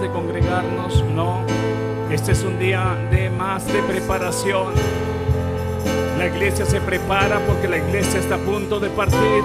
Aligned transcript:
de 0.00 0.08
congregarnos, 0.08 1.04
no. 1.14 1.44
Este 2.10 2.32
es 2.32 2.42
un 2.42 2.58
día 2.58 2.96
de 3.10 3.28
más 3.28 3.66
de 3.66 3.82
preparación. 3.82 4.72
La 6.18 6.26
iglesia 6.26 6.64
se 6.64 6.80
prepara 6.80 7.38
porque 7.46 7.68
la 7.68 7.76
iglesia 7.76 8.20
está 8.20 8.36
a 8.36 8.38
punto 8.38 8.80
de 8.80 8.88
partir. 8.88 9.44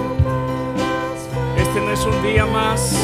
Este 1.58 1.80
no 1.80 1.90
es 1.90 2.04
un 2.06 2.22
día 2.22 2.46
más 2.46 2.96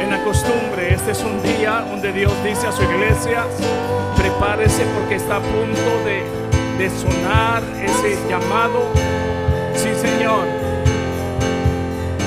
en 0.00 0.10
la 0.10 0.22
costumbre, 0.22 0.94
este 0.94 1.12
es 1.12 1.22
un 1.22 1.42
día 1.42 1.84
donde 1.88 2.12
Dios 2.12 2.32
dice 2.44 2.66
a 2.68 2.72
su 2.72 2.82
iglesia, 2.82 3.44
prepárese 4.16 4.84
porque 4.94 5.16
está 5.16 5.36
a 5.36 5.40
punto 5.40 6.04
de, 6.04 6.22
de 6.78 6.90
sonar 6.90 7.62
ese 7.82 8.16
llamado. 8.28 8.92
Sí, 9.74 9.88
Señor. 10.00 10.44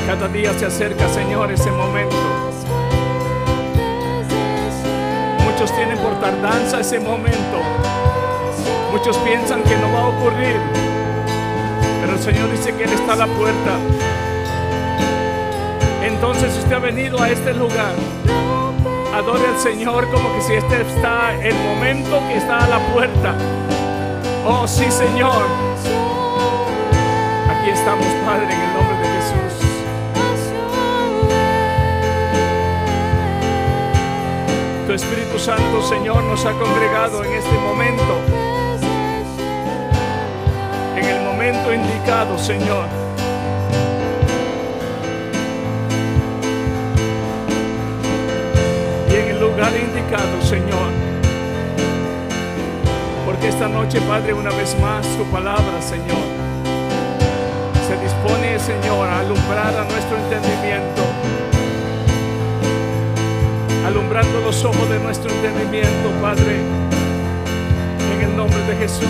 Cada 0.06 0.28
día 0.28 0.54
se 0.54 0.66
acerca, 0.66 1.08
Señor, 1.10 1.52
ese 1.52 1.72
momento. 1.72 2.57
Muchos 5.60 5.76
tienen 5.76 5.98
por 5.98 6.14
tardanza 6.20 6.82
ese 6.82 7.00
momento. 7.00 7.64
Muchos 8.92 9.18
piensan 9.18 9.64
que 9.64 9.76
no 9.78 9.92
va 9.92 10.02
a 10.02 10.08
ocurrir. 10.10 10.56
Pero 12.00 12.14
el 12.14 12.20
Señor 12.20 12.52
dice 12.52 12.76
que 12.76 12.84
Él 12.84 12.94
está 12.94 13.14
a 13.14 13.16
la 13.16 13.26
puerta. 13.26 13.80
Entonces 16.04 16.56
usted 16.60 16.74
ha 16.74 16.78
venido 16.78 17.20
a 17.20 17.32
este 17.32 17.56
lugar. 17.56 17.96
Adore 19.16 19.48
al 19.48 19.58
Señor 19.58 20.08
como 20.12 20.32
que 20.36 20.42
si 20.44 20.54
este 20.54 20.80
está 20.80 21.34
el 21.34 21.56
momento 21.56 22.22
que 22.28 22.38
está 22.38 22.64
a 22.64 22.68
la 22.68 22.80
puerta. 22.94 23.34
Oh 24.46 24.68
sí, 24.68 24.86
Señor. 24.92 25.42
Aquí 27.50 27.72
estamos, 27.72 28.06
Padre, 28.28 28.54
en 28.54 28.62
el 28.62 28.74
nombre 28.76 28.96
de 28.96 29.08
Jesús. 29.16 29.47
Espíritu 34.98 35.38
Santo, 35.38 35.84
Señor, 35.84 36.24
nos 36.24 36.44
ha 36.44 36.54
congregado 36.54 37.24
en 37.24 37.32
este 37.34 37.56
momento. 37.60 38.18
En 40.96 41.06
el 41.06 41.22
momento 41.22 41.72
indicado, 41.72 42.36
Señor. 42.40 42.88
Y 49.08 49.16
en 49.16 49.28
el 49.36 49.40
lugar 49.40 49.72
indicado, 49.76 50.42
Señor. 50.42 50.90
Porque 53.24 53.50
esta 53.50 53.68
noche, 53.68 54.02
Padre, 54.02 54.34
una 54.34 54.50
vez 54.50 54.76
más, 54.82 55.06
tu 55.16 55.24
palabra, 55.26 55.80
Señor, 55.80 56.26
se 57.88 57.96
dispone, 58.04 58.58
Señor, 58.58 59.08
a 59.08 59.20
alumbrar 59.20 59.76
a 59.76 59.84
nuestro 59.84 60.18
entendimiento 60.18 61.07
alumbrando 63.88 64.42
los 64.42 64.66
ojos 64.66 64.90
de 64.90 65.00
nuestro 65.00 65.32
entendimiento, 65.32 66.12
Padre, 66.22 66.58
en 68.14 68.22
el 68.22 68.36
nombre 68.36 68.60
de 68.64 68.76
Jesús. 68.76 69.08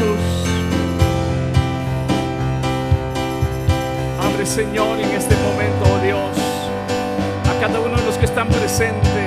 Abre, 4.21 4.45
Señor, 4.45 4.99
en 4.99 5.09
este 5.09 5.35
momento, 5.37 5.83
oh 5.91 5.99
Dios, 6.03 6.37
a 7.49 7.59
cada 7.59 7.79
uno 7.79 7.97
de 7.97 8.05
los 8.05 8.17
que 8.19 8.25
están 8.25 8.47
presentes. 8.49 9.26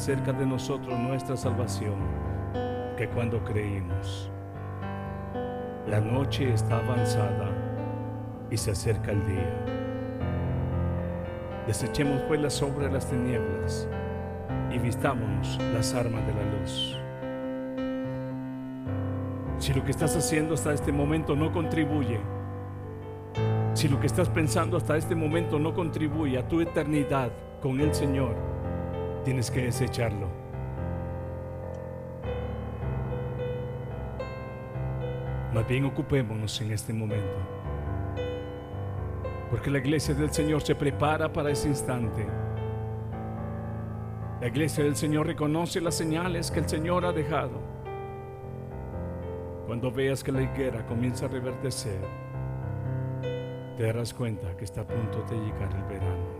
Ahora 0.00 0.08
está 0.08 0.16
más 0.16 0.18
cerca 0.18 0.32
de 0.32 0.46
nosotros 0.46 0.98
nuestra 0.98 1.36
salvación 1.36 1.96
que 2.96 3.08
cuando 3.08 3.42
creímos. 3.44 4.30
La 5.86 6.00
noche 6.00 6.52
está 6.52 6.78
avanzada 6.78 7.48
y 8.50 8.56
se 8.56 8.70
acerca 8.70 9.12
el 9.12 9.26
día. 9.26 9.64
Desechemos 11.66 12.22
pues 12.28 12.40
las 12.40 12.62
obras 12.62 12.88
de 12.88 12.90
las 12.90 13.06
tinieblas 13.06 13.88
y 14.72 14.78
vistámonos 14.78 15.58
las 15.74 15.94
armas 15.94 16.26
de 16.26 16.34
la 16.34 16.42
luz. 16.58 16.96
Si 19.58 19.74
lo 19.74 19.84
que 19.84 19.90
estás 19.90 20.16
haciendo 20.16 20.54
hasta 20.54 20.72
este 20.72 20.92
momento 20.92 21.36
no 21.36 21.52
contribuye, 21.52 22.20
si 23.74 23.88
lo 23.88 24.00
que 24.00 24.06
estás 24.06 24.28
pensando 24.28 24.76
hasta 24.76 24.96
este 24.96 25.14
momento 25.14 25.58
no 25.58 25.74
contribuye 25.74 26.38
a 26.38 26.48
tu 26.48 26.60
eternidad 26.60 27.30
con 27.60 27.80
el 27.80 27.94
Señor, 27.94 28.49
tienes 29.24 29.50
que 29.50 29.62
desecharlo. 29.62 30.28
Más 35.54 35.66
bien 35.66 35.84
ocupémonos 35.84 36.60
en 36.60 36.72
este 36.72 36.92
momento. 36.92 37.38
Porque 39.50 39.70
la 39.70 39.78
iglesia 39.78 40.14
del 40.14 40.30
Señor 40.30 40.62
se 40.62 40.76
prepara 40.76 41.32
para 41.32 41.50
ese 41.50 41.68
instante. 41.68 42.24
La 44.40 44.46
iglesia 44.46 44.84
del 44.84 44.96
Señor 44.96 45.26
reconoce 45.26 45.80
las 45.80 45.96
señales 45.96 46.50
que 46.50 46.60
el 46.60 46.68
Señor 46.68 47.04
ha 47.04 47.12
dejado. 47.12 47.60
Cuando 49.66 49.90
veas 49.90 50.22
que 50.24 50.32
la 50.32 50.42
higuera 50.42 50.86
comienza 50.86 51.26
a 51.26 51.28
reverdecer, 51.28 52.00
te 53.76 53.82
darás 53.82 54.14
cuenta 54.14 54.56
que 54.56 54.64
está 54.64 54.82
a 54.82 54.86
punto 54.86 55.22
de 55.28 55.36
llegar 55.36 55.74
el 55.76 55.82
verano. 55.84 56.39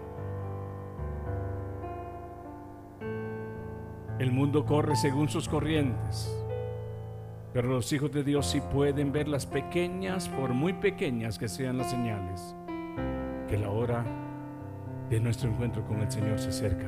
El 4.20 4.32
mundo 4.32 4.66
corre 4.66 4.96
según 4.96 5.30
sus 5.30 5.48
corrientes, 5.48 6.30
pero 7.54 7.68
los 7.68 7.90
hijos 7.90 8.12
de 8.12 8.22
Dios 8.22 8.44
sí 8.44 8.60
pueden 8.60 9.12
ver 9.12 9.26
las 9.26 9.46
pequeñas, 9.46 10.28
por 10.28 10.52
muy 10.52 10.74
pequeñas 10.74 11.38
que 11.38 11.48
sean 11.48 11.78
las 11.78 11.90
señales, 11.90 12.54
que 13.48 13.56
la 13.56 13.70
hora 13.70 14.04
de 15.08 15.20
nuestro 15.20 15.48
encuentro 15.48 15.86
con 15.86 16.02
el 16.02 16.10
Señor 16.12 16.38
se 16.38 16.50
acerca. 16.50 16.86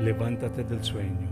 Levántate 0.00 0.64
del 0.64 0.82
sueño. 0.82 1.28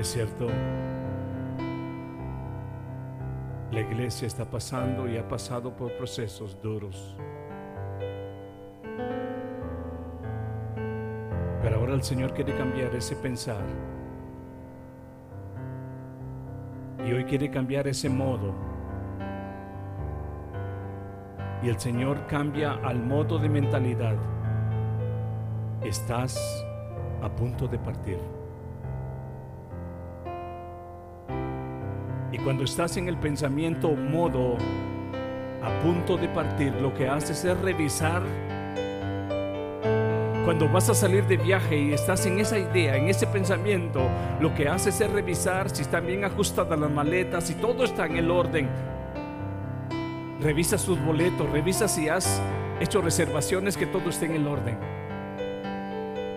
Es 0.00 0.08
cierto, 0.08 0.48
la 3.72 3.80
iglesia 3.80 4.26
está 4.26 4.44
pasando 4.44 5.08
y 5.08 5.16
ha 5.16 5.26
pasado 5.26 5.74
por 5.74 5.96
procesos 5.96 6.60
duros. 6.60 7.16
Pero 11.62 11.76
ahora 11.76 11.94
el 11.94 12.02
Señor 12.02 12.34
quiere 12.34 12.54
cambiar 12.54 12.94
ese 12.94 13.16
pensar. 13.16 13.64
Y 17.06 17.12
hoy 17.12 17.24
quiere 17.24 17.50
cambiar 17.50 17.88
ese 17.88 18.10
modo. 18.10 18.54
Y 21.62 21.70
el 21.70 21.80
Señor 21.80 22.26
cambia 22.26 22.74
al 22.84 23.02
modo 23.02 23.38
de 23.38 23.48
mentalidad. 23.48 24.16
Estás 25.82 26.38
a 27.22 27.30
punto 27.30 27.66
de 27.66 27.78
partir. 27.78 28.41
Y 32.32 32.38
cuando 32.38 32.64
estás 32.64 32.96
en 32.96 33.08
el 33.08 33.18
pensamiento 33.18 33.90
modo 33.90 34.56
a 35.62 35.78
punto 35.82 36.16
de 36.16 36.28
partir, 36.28 36.72
lo 36.80 36.94
que 36.94 37.06
haces 37.06 37.44
es 37.44 37.60
revisar. 37.60 38.22
Cuando 40.46 40.66
vas 40.66 40.88
a 40.88 40.94
salir 40.94 41.26
de 41.26 41.36
viaje 41.36 41.78
y 41.78 41.92
estás 41.92 42.24
en 42.24 42.40
esa 42.40 42.58
idea, 42.58 42.96
en 42.96 43.08
ese 43.08 43.26
pensamiento, 43.26 44.08
lo 44.40 44.54
que 44.54 44.66
haces 44.66 44.98
es 45.02 45.10
revisar 45.10 45.68
si 45.68 45.82
están 45.82 46.06
bien 46.06 46.24
ajustadas 46.24 46.80
las 46.80 46.90
maletas, 46.90 47.44
si 47.44 47.54
todo 47.54 47.84
está 47.84 48.06
en 48.06 48.16
el 48.16 48.30
orden. 48.30 48.68
Revisa 50.40 50.78
sus 50.78 50.98
boletos, 51.04 51.48
revisa 51.50 51.86
si 51.86 52.08
has 52.08 52.40
hecho 52.80 53.02
reservaciones, 53.02 53.76
que 53.76 53.86
todo 53.86 54.08
esté 54.08 54.24
en 54.24 54.36
el 54.36 54.46
orden. 54.48 54.78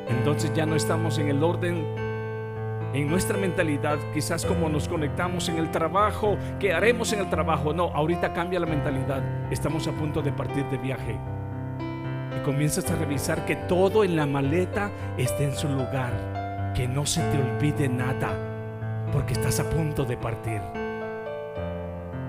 Entonces 0.10 0.52
ya 0.54 0.66
no 0.66 0.76
estamos 0.76 1.18
en 1.18 1.30
el 1.30 1.42
orden 1.42 2.05
en 2.96 3.10
nuestra 3.10 3.38
mentalidad, 3.38 4.00
quizás 4.14 4.46
como 4.46 4.70
nos 4.70 4.88
conectamos 4.88 5.50
en 5.50 5.58
el 5.58 5.70
trabajo, 5.70 6.38
¿qué 6.62 6.74
haremos 6.74 7.12
en 7.12 7.20
el 7.20 7.30
trabajo? 7.30 7.74
No, 7.74 7.92
ahorita 7.94 8.32
cambia 8.32 8.58
la 8.58 8.66
mentalidad. 8.66 9.52
Estamos 9.52 9.86
a 9.88 9.92
punto 9.92 10.22
de 10.22 10.32
partir 10.32 10.64
de 10.70 10.78
viaje. 10.78 11.20
Y 12.38 12.44
comienzas 12.46 12.90
a 12.90 12.96
revisar 12.96 13.46
que 13.46 13.58
todo 13.58 14.06
en 14.06 14.16
la 14.16 14.26
maleta 14.26 14.92
esté 15.18 15.44
en 15.44 15.56
su 15.56 15.68
lugar, 15.68 16.72
que 16.74 16.88
no 16.88 17.06
se 17.06 17.22
te 17.32 17.38
olvide 17.38 17.90
nada, 17.90 18.32
porque 19.12 19.34
estás 19.34 19.60
a 19.60 19.70
punto 19.70 20.06
de 20.06 20.16
partir. 20.16 20.62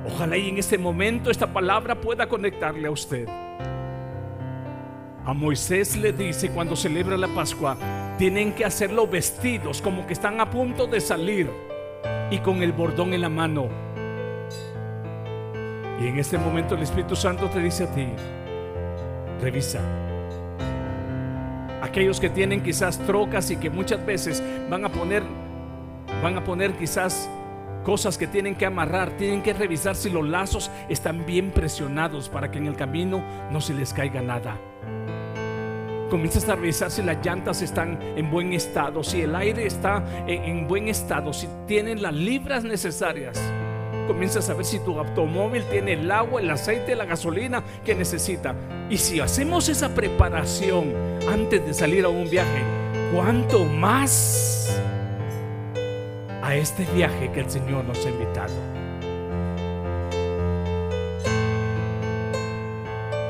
Ojalá 0.05 0.37
y 0.37 0.49
en 0.49 0.59
este 0.59 0.79
momento 0.79 1.31
esta 1.31 1.47
palabra 1.47 1.95
pueda 1.95 2.29
conectarle 2.29 2.89
a 2.89 2.91
usted. 2.91 3.29
A 5.25 5.33
Moisés 5.33 5.97
le 5.97 6.13
dice 6.13 6.51
cuando 6.51 6.75
celebra 6.75 7.17
la 7.17 7.29
Pascua, 7.29 7.77
tienen 8.19 8.53
que 8.53 8.65
hacerlo 8.65 9.07
vestidos 9.07 9.83
como 9.83 10.07
que 10.07 10.13
están 10.13 10.41
a 10.41 10.51
punto 10.51 10.87
de 10.87 11.01
salir 11.01 11.51
y 12.31 12.39
con 12.39 12.63
el 12.63 12.73
bordón 12.73 13.15
en 13.15 13.21
la 13.21 13.29
mano. 13.29 13.69
Y 16.01 16.09
en 16.09 16.19
este 16.19 16.39
momento 16.39 16.75
el 16.75 16.83
Espíritu 16.83 17.17
Santo 17.17 17.49
te 17.49 17.61
dice 17.61 17.85
a 17.85 17.95
ti, 17.95 18.07
revisa. 19.41 19.81
Aquellos 21.83 22.21
que 22.21 22.31
tienen 22.31 22.63
quizás 22.63 22.99
trocas 22.99 23.51
y 23.51 23.57
que 23.57 23.71
muchas 23.71 24.05
veces 24.05 24.43
van 24.69 24.85
a 24.85 24.89
poner 24.89 25.23
van 26.23 26.37
a 26.37 26.45
poner 26.45 26.73
quizás 26.73 27.29
cosas 27.85 28.19
que 28.19 28.27
tienen 28.27 28.55
que 28.55 28.67
amarrar, 28.67 29.11
tienen 29.13 29.43
que 29.43 29.53
revisar 29.53 29.95
si 29.95 30.11
los 30.11 30.27
lazos 30.27 30.71
están 30.89 31.25
bien 31.27 31.51
presionados 31.51 32.29
para 32.29 32.51
que 32.51 32.59
en 32.59 32.67
el 32.67 32.77
camino 32.77 33.23
no 33.51 33.61
se 33.61 33.75
les 33.75 33.93
caiga 33.93 34.23
nada. 34.23 34.59
Comienzas 36.11 36.49
a 36.49 36.55
revisar 36.55 36.91
si 36.91 37.03
las 37.03 37.25
llantas 37.25 37.63
están 37.63 37.99
en 38.17 38.31
buen 38.31 38.53
estado, 38.53 39.03
si 39.03 39.23
el 39.23 39.35
aire 39.35 39.67
está 39.67 40.05
en, 40.27 40.45
en 40.45 40.69
buen 40.69 40.89
estado, 40.89 41.33
si 41.33 41.49
tienen 41.67 42.01
las 42.01 42.15
libras 42.15 42.63
necesarias. 42.63 43.41
Comienzas 44.07 44.49
a 44.51 44.55
ver 44.55 44.65
si 44.65 44.79
tu 44.79 44.99
automóvil 44.99 45.65
tiene 45.65 45.95
el 45.95 46.11
agua, 46.11 46.41
el 46.41 46.49
aceite, 46.49 46.95
la 46.95 47.07
gasolina 47.07 47.65
que 47.85 47.97
necesita. 47.97 48.55
Y 48.89 48.99
si 48.99 49.19
hacemos 49.19 49.69
esa 49.69 49.95
preparación 49.95 50.93
antes 51.29 51.67
de 51.67 51.75
salir 51.75 52.05
a 52.05 52.09
un 52.09 52.31
viaje, 52.31 52.63
¿cuánto 53.13 53.65
más 53.65 54.81
a 56.41 56.55
este 56.55 56.87
viaje 56.95 57.33
que 57.33 57.41
el 57.41 57.51
Señor 57.51 57.85
nos 57.85 58.07
ha 58.07 58.11
invitado? 58.11 58.55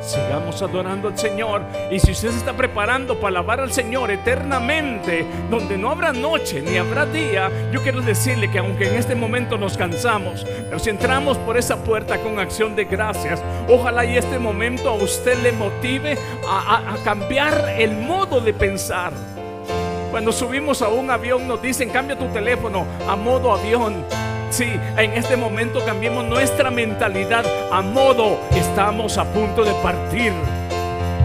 Sigamos 0.07 0.63
adorando 0.63 1.09
al 1.09 1.19
Señor. 1.19 1.63
Y 1.91 1.99
si 1.99 2.13
usted 2.13 2.31
se 2.31 2.39
está 2.39 2.53
preparando 2.53 3.17
para 3.19 3.29
alabar 3.41 3.59
al 3.61 3.73
Señor 3.73 4.11
eternamente, 4.13 5.27
donde 5.51 5.77
no 5.77 5.91
habrá 5.91 6.13
noche 6.13 6.63
ni 6.63 6.77
habrá 6.79 7.07
día, 7.07 7.51
yo 7.73 7.83
quiero 7.83 8.01
decirle 8.01 8.49
que 8.49 8.61
aunque 8.61 8.87
en 8.89 8.95
este 8.95 9.17
momento 9.17 9.59
nos 9.59 9.77
cansamos, 9.77 10.47
si 10.79 10.91
entramos 10.91 11.37
por 11.39 11.57
esa 11.57 11.83
puerta 11.83 12.19
con 12.19 12.39
acción 12.39 12.77
de 12.77 12.85
gracias, 12.85 13.43
ojalá 13.69 14.05
y 14.05 14.17
este 14.17 14.39
momento 14.39 14.91
a 14.91 14.95
usted 14.95 15.37
le 15.43 15.51
motive 15.53 16.17
a, 16.49 16.77
a- 16.77 16.95
a 16.95 16.97
cambiar 17.03 17.75
el 17.77 17.97
modo 17.97 18.41
de 18.41 18.55
pensar. 18.55 19.13
Cuando 20.13 20.31
subimos 20.31 20.83
a 20.83 20.89
un 20.89 21.11
avión 21.11 21.49
nos 21.49 21.61
dicen 21.61 21.91
cambia 21.91 22.17
tu 22.17 22.27
teléfono 22.29 22.87
a 23.09 23.17
modo 23.17 23.53
avión. 23.53 24.05
Sí, 24.57 24.73
en 24.97 25.13
este 25.13 25.37
momento 25.37 25.85
cambiemos 25.85 26.25
nuestra 26.25 26.71
mentalidad 26.71 27.45
a 27.71 27.83
modo 27.83 28.41
estamos 28.55 29.19
a 29.19 29.27
punto 29.27 29.63
de 29.67 29.75
partir. 29.83 30.33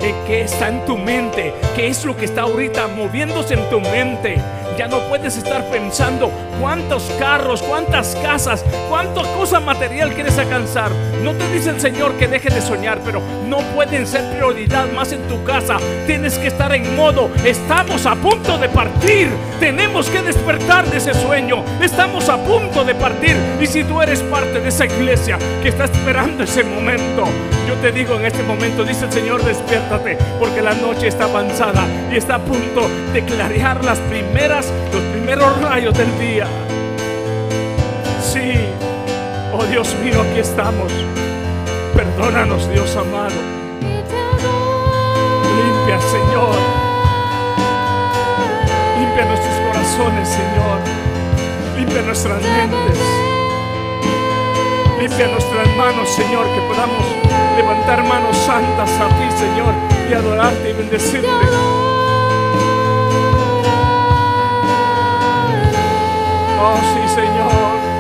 ¿En 0.01 0.25
¿Qué 0.27 0.41
está 0.41 0.67
en 0.67 0.83
tu 0.83 0.97
mente? 0.97 1.53
¿Qué 1.73 1.87
es 1.87 2.03
lo 2.03 2.17
que 2.17 2.25
está 2.25 2.41
ahorita 2.41 2.89
moviéndose 2.89 3.53
en 3.53 3.69
tu 3.69 3.79
mente? 3.79 4.35
Ya 4.77 4.89
no 4.89 4.99
puedes 5.07 5.37
estar 5.37 5.63
pensando 5.69 6.29
cuántos 6.61 7.03
carros, 7.17 7.61
cuántas 7.63 8.15
casas, 8.21 8.63
cuánta 8.87 9.23
cosa 9.33 9.59
material 9.59 10.13
quieres 10.13 10.37
alcanzar. 10.37 10.91
No 11.23 11.33
te 11.33 11.51
dice 11.51 11.71
el 11.71 11.81
Señor 11.81 12.13
que 12.13 12.27
deje 12.27 12.49
de 12.49 12.61
soñar, 12.61 12.99
pero 13.03 13.21
no 13.47 13.57
pueden 13.73 14.05
ser 14.05 14.23
prioridad 14.37 14.85
más 14.91 15.11
en 15.11 15.27
tu 15.27 15.43
casa. 15.43 15.77
Tienes 16.05 16.37
que 16.37 16.47
estar 16.47 16.73
en 16.73 16.95
modo, 16.95 17.31
estamos 17.43 18.05
a 18.05 18.15
punto 18.15 18.57
de 18.59 18.69
partir. 18.69 19.29
Tenemos 19.59 20.09
que 20.09 20.21
despertar 20.21 20.85
de 20.89 20.97
ese 20.97 21.13
sueño. 21.13 21.63
Estamos 21.81 22.29
a 22.29 22.37
punto 22.37 22.83
de 22.83 22.95
partir. 22.95 23.35
Y 23.59 23.65
si 23.65 23.83
tú 23.83 24.01
eres 24.01 24.21
parte 24.21 24.59
de 24.59 24.69
esa 24.69 24.85
iglesia 24.85 25.37
que 25.63 25.69
está 25.69 25.85
esperando 25.85 26.43
ese 26.43 26.63
momento, 26.63 27.25
yo 27.67 27.75
te 27.75 27.91
digo 27.91 28.15
en 28.15 28.25
este 28.25 28.43
momento, 28.43 28.83
dice 28.83 29.05
el 29.05 29.11
Señor, 29.11 29.43
despiértate, 29.43 30.17
porque 30.39 30.61
la 30.61 30.73
noche 30.73 31.07
está 31.07 31.25
avanzada 31.25 31.85
y 32.11 32.17
está 32.17 32.35
a 32.35 32.39
punto 32.39 32.87
de 33.13 33.23
clarear 33.23 33.83
las 33.83 33.99
primeras, 33.99 34.71
los 34.93 35.01
primeros 35.13 35.61
rayos 35.61 35.97
del 35.97 36.19
día. 36.19 36.47
Sí, 38.21 38.53
oh 39.53 39.63
Dios 39.65 39.95
mío, 40.03 40.21
aquí 40.21 40.39
estamos. 40.39 40.91
Perdónanos, 41.95 42.69
Dios 42.69 42.95
amado. 42.95 43.35
Limpia, 45.57 45.99
Señor. 45.99 46.55
Limpia 48.99 49.25
nuestros 49.25 49.55
corazones, 49.67 50.29
Señor. 50.29 50.79
Limpia 51.77 52.01
nuestras 52.03 52.41
mentes. 52.41 52.99
Limpia 54.99 55.27
nuestras 55.27 55.67
manos, 55.75 56.09
Señor, 56.09 56.45
que 56.53 56.61
podamos 56.61 57.05
levantar 57.57 58.03
manos 58.03 58.37
santas 58.37 58.89
a 58.99 59.07
ti, 59.07 59.31
Señor, 59.37 59.73
y 60.09 60.13
adorarte 60.13 60.69
y 60.69 60.73
bendecirte. 60.73 61.80
Oh, 66.63 66.77
sí, 66.93 67.15
Señor. 67.15 67.90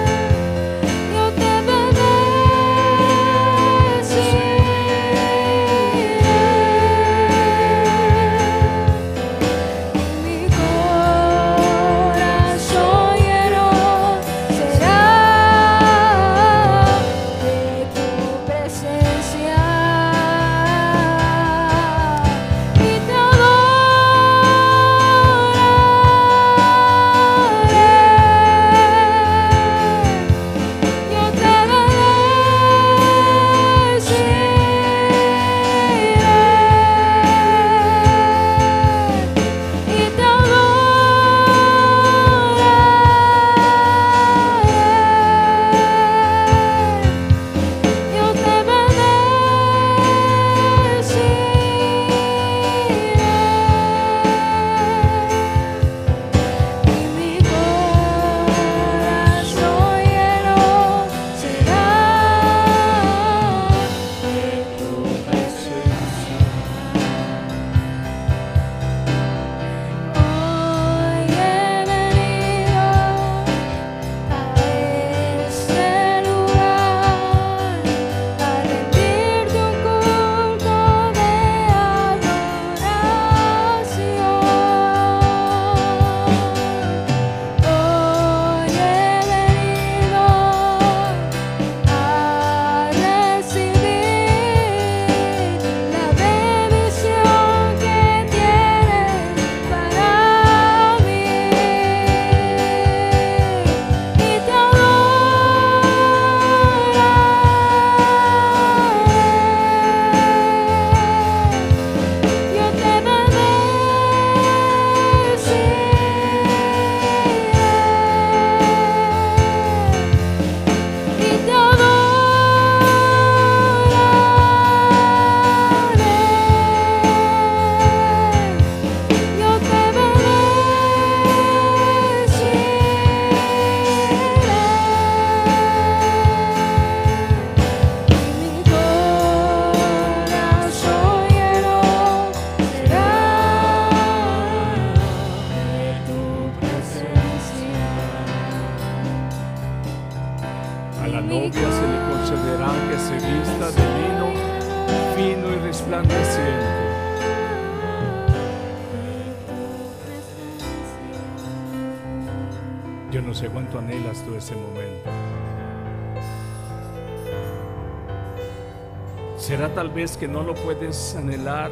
Vez 170.01 170.17
que 170.17 170.27
no 170.27 170.41
lo 170.41 170.55
puedes 170.55 171.15
anhelar? 171.15 171.69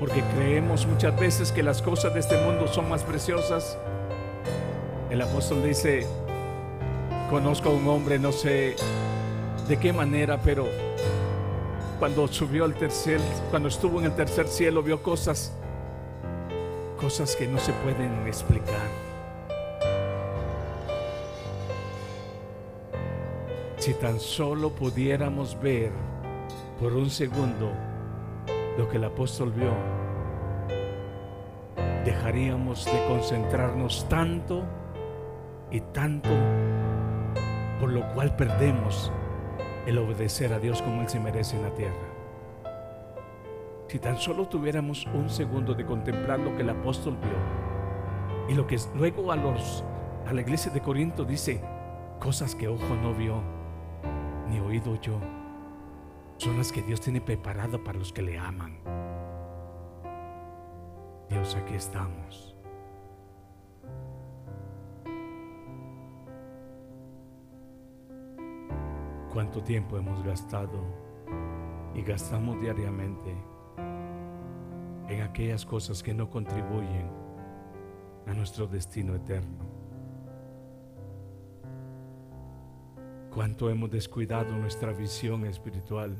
Porque 0.00 0.24
creemos 0.34 0.84
muchas 0.84 1.16
veces 1.20 1.52
que 1.52 1.62
las 1.62 1.80
cosas 1.80 2.14
de 2.14 2.18
este 2.20 2.36
mundo 2.38 2.66
son 2.66 2.88
más 2.88 3.04
preciosas. 3.04 3.78
El 5.08 5.22
apóstol 5.22 5.62
dice, 5.62 6.04
conozco 7.30 7.68
a 7.68 7.72
un 7.74 7.86
hombre, 7.86 8.18
no 8.18 8.32
sé 8.32 8.74
de 9.68 9.76
qué 9.76 9.92
manera, 9.92 10.36
pero 10.42 10.66
cuando 12.00 12.26
subió 12.26 12.64
al 12.64 12.74
tercer, 12.74 13.20
cuando 13.50 13.68
estuvo 13.68 14.00
en 14.00 14.06
el 14.06 14.16
tercer 14.16 14.48
cielo, 14.48 14.82
vio 14.82 15.00
cosas, 15.04 15.52
cosas 17.00 17.36
que 17.36 17.46
no 17.46 17.60
se 17.60 17.72
pueden 17.72 18.26
explicar. 18.26 18.88
Si 23.78 23.94
tan 23.94 24.18
solo 24.18 24.70
pudiéramos 24.70 25.56
ver 25.60 25.92
por 26.80 26.92
un 26.92 27.08
segundo 27.08 27.72
lo 28.76 28.88
que 28.88 28.98
el 28.98 29.04
apóstol 29.04 29.50
vio, 29.52 29.72
dejaríamos 32.04 32.84
de 32.84 33.06
concentrarnos 33.08 34.06
tanto 34.08 34.62
y 35.70 35.80
tanto, 35.80 36.28
por 37.80 37.90
lo 37.90 38.06
cual 38.12 38.36
perdemos 38.36 39.10
el 39.86 39.98
obedecer 39.98 40.52
a 40.52 40.58
Dios 40.58 40.82
como 40.82 41.00
Él 41.00 41.08
se 41.08 41.18
merece 41.18 41.56
en 41.56 41.62
la 41.62 41.74
tierra. 41.74 41.94
Si 43.88 43.98
tan 43.98 44.18
solo 44.18 44.46
tuviéramos 44.46 45.06
un 45.14 45.30
segundo 45.30 45.72
de 45.72 45.86
contemplar 45.86 46.40
lo 46.40 46.54
que 46.56 46.62
el 46.62 46.70
apóstol 46.70 47.16
vio 47.16 48.48
y 48.48 48.54
lo 48.54 48.66
que 48.66 48.78
luego 48.94 49.32
a 49.32 49.36
los 49.36 49.84
a 50.26 50.32
la 50.32 50.40
iglesia 50.40 50.72
de 50.72 50.80
Corinto 50.80 51.24
dice 51.24 51.62
cosas 52.20 52.54
que 52.54 52.66
ojo 52.66 52.96
no 53.00 53.14
vio 53.14 53.40
ni 54.50 54.58
oído 54.58 55.00
yo 55.00 55.20
son 56.38 56.58
las 56.58 56.70
que 56.70 56.82
Dios 56.82 57.00
tiene 57.00 57.20
preparado 57.20 57.82
para 57.82 57.98
los 57.98 58.12
que 58.12 58.22
le 58.22 58.38
aman. 58.38 58.78
Dios, 61.28 61.54
aquí 61.56 61.74
estamos. 61.74 62.56
¿Cuánto 69.32 69.62
tiempo 69.62 69.98
hemos 69.98 70.22
gastado 70.24 70.80
y 71.94 72.02
gastamos 72.02 72.58
diariamente 72.60 73.36
en 75.08 75.22
aquellas 75.22 75.66
cosas 75.66 76.02
que 76.02 76.14
no 76.14 76.30
contribuyen 76.30 77.10
a 78.26 78.32
nuestro 78.32 78.66
destino 78.66 79.14
eterno? 79.14 79.65
¿Cuánto 83.36 83.68
hemos 83.68 83.90
descuidado 83.90 84.56
nuestra 84.56 84.94
visión 84.94 85.44
espiritual? 85.44 86.16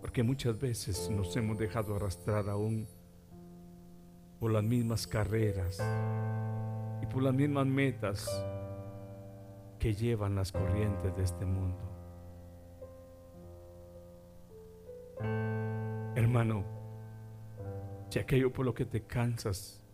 Porque 0.00 0.22
muchas 0.22 0.58
veces 0.58 1.10
nos 1.10 1.36
hemos 1.36 1.58
dejado 1.58 1.96
arrastrar 1.96 2.48
aún 2.48 2.88
por 4.40 4.50
las 4.50 4.64
mismas 4.64 5.06
carreras 5.06 5.78
y 7.02 7.06
por 7.08 7.22
las 7.22 7.34
mismas 7.34 7.66
metas 7.66 8.26
que 9.78 9.92
llevan 9.92 10.34
las 10.34 10.50
corrientes 10.50 11.14
de 11.14 11.22
este 11.22 11.44
mundo. 11.44 11.84
Hermano, 16.16 16.64
si 18.08 18.18
aquello 18.18 18.50
por 18.50 18.64
lo 18.64 18.72
que 18.72 18.86
te 18.86 19.02
cansas 19.02 19.84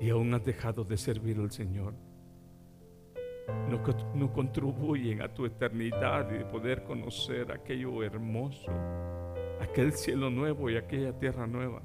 y 0.00 0.08
aún 0.08 0.32
has 0.32 0.42
dejado 0.42 0.84
de 0.84 0.96
servir 0.96 1.36
al 1.36 1.50
Señor, 1.50 1.92
no, 3.68 3.80
no 4.14 4.32
contribuyen 4.32 5.22
a 5.22 5.32
tu 5.32 5.46
eternidad 5.46 6.30
y 6.30 6.38
de 6.38 6.44
poder 6.44 6.84
conocer 6.84 7.52
aquello 7.52 8.02
hermoso, 8.02 8.70
aquel 9.60 9.92
cielo 9.92 10.30
nuevo 10.30 10.68
y 10.70 10.76
aquella 10.76 11.16
tierra 11.18 11.46
nueva. 11.46 11.82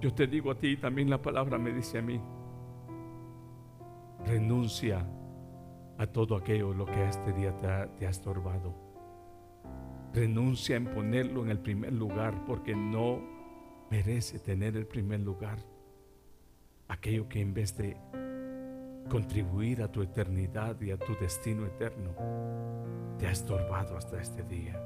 Yo 0.00 0.12
te 0.12 0.26
digo 0.26 0.50
a 0.50 0.54
ti 0.54 0.76
también 0.76 1.08
la 1.08 1.22
palabra 1.22 1.58
me 1.58 1.72
dice 1.72 1.98
a 1.98 2.02
mí, 2.02 2.20
renuncia 4.26 5.06
a 5.96 6.06
todo 6.06 6.36
aquello 6.36 6.74
lo 6.74 6.86
que 6.86 7.08
este 7.08 7.32
día 7.32 7.56
te 7.56 7.66
ha, 7.66 7.86
te 7.96 8.06
ha 8.06 8.10
estorbado. 8.10 8.74
Renuncia 10.12 10.76
en 10.76 10.86
ponerlo 10.86 11.42
en 11.42 11.50
el 11.50 11.58
primer 11.58 11.92
lugar 11.92 12.44
porque 12.46 12.74
no 12.74 13.20
merece 13.90 14.38
tener 14.38 14.76
el 14.76 14.86
primer 14.86 15.20
lugar. 15.20 15.58
Aquello 16.88 17.28
que 17.28 17.40
en 17.40 17.54
vez 17.54 17.76
de 17.76 17.96
contribuir 19.08 19.82
a 19.82 19.88
tu 19.88 20.02
eternidad 20.02 20.80
y 20.80 20.90
a 20.90 20.96
tu 20.96 21.14
destino 21.16 21.66
eterno, 21.66 22.10
te 23.18 23.26
ha 23.26 23.30
estorbado 23.30 23.96
hasta 23.96 24.20
este 24.20 24.42
día. 24.42 24.80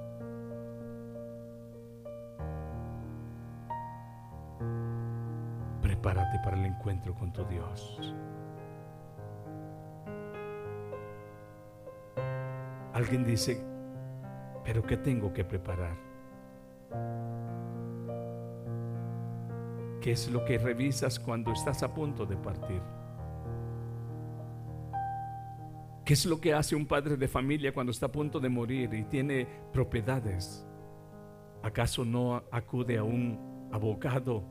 Prepárate 5.81 6.39
para 6.45 6.59
el 6.59 6.67
encuentro 6.67 7.15
con 7.15 7.33
tu 7.33 7.45
Dios. 7.45 8.15
Alguien 12.93 13.25
dice, 13.25 13.65
pero 14.65 14.83
¿qué 14.83 14.97
tengo 14.97 15.33
que 15.33 15.45
preparar? 15.45 15.97
¿Qué 20.01 20.13
es 20.13 20.31
lo 20.31 20.45
que 20.45 20.59
revisas 20.59 21.19
cuando 21.19 21.53
estás 21.53 21.83
a 21.83 21.95
punto 21.95 22.27
de 22.27 22.37
partir? 22.37 22.83
¿Qué 26.09 26.15
es 26.15 26.25
lo 26.25 26.41
que 26.41 26.55
hace 26.55 26.75
un 26.75 26.87
padre 26.87 27.19
de 27.19 27.29
familia 27.29 27.71
cuando 27.71 27.93
está 27.93 28.07
a 28.07 28.11
punto 28.11 28.41
de 28.41 28.49
morir 28.49 28.95
y 28.95 29.05
tiene 29.05 29.47
propiedades? 29.75 30.67
¿Acaso 31.63 32.03
no 32.03 32.45
acude 32.51 32.97
a 32.97 33.05
un 33.05 33.69
abogado 33.71 34.43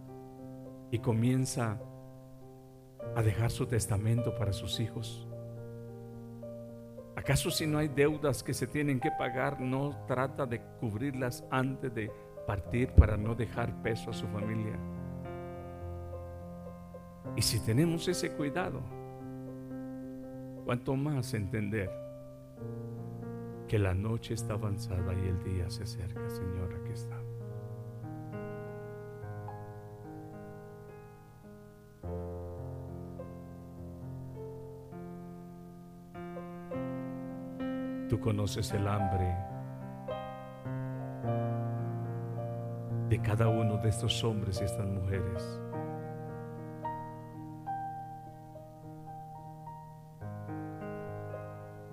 y 0.92 1.00
comienza 1.00 1.82
a 3.16 3.24
dejar 3.24 3.50
su 3.50 3.66
testamento 3.66 4.36
para 4.36 4.54
sus 4.54 4.80
hijos? 4.80 5.28
¿Acaso 7.16 7.50
si 7.50 7.66
no 7.66 7.80
hay 7.80 7.88
deudas 7.88 8.44
que 8.44 8.54
se 8.54 8.68
tienen 8.68 9.00
que 9.00 9.10
pagar, 9.18 9.60
no 9.60 10.06
trata 10.06 10.46
de 10.46 10.62
cubrirlas 10.80 11.44
antes 11.50 11.92
de 11.92 12.12
partir 12.46 12.92
para 12.92 13.18
no 13.18 13.34
dejar 13.34 13.82
peso 13.82 14.12
a 14.12 14.14
su 14.14 14.28
familia? 14.28 14.78
Y 17.36 17.42
si 17.42 17.60
tenemos 17.62 18.08
ese 18.08 18.32
cuidado, 18.34 18.97
cuanto 20.68 20.98
más 20.98 21.34
entender 21.34 21.90
que 23.70 23.80
la 23.80 23.94
noche 23.94 24.34
está 24.34 24.56
avanzada 24.56 25.14
y 25.14 25.30
el 25.30 25.42
día 25.42 25.70
se 25.70 25.84
acerca, 25.84 26.30
Señor, 26.30 26.74
aquí 26.74 26.92
está. 26.92 27.16
Tú 38.10 38.20
conoces 38.20 38.70
el 38.74 38.90
hambre 38.90 39.38
de 43.08 43.22
cada 43.22 43.48
uno 43.48 43.78
de 43.78 43.88
estos 43.88 44.22
hombres 44.26 44.60
y 44.60 44.66
estas 44.66 44.86
mujeres. 44.86 45.62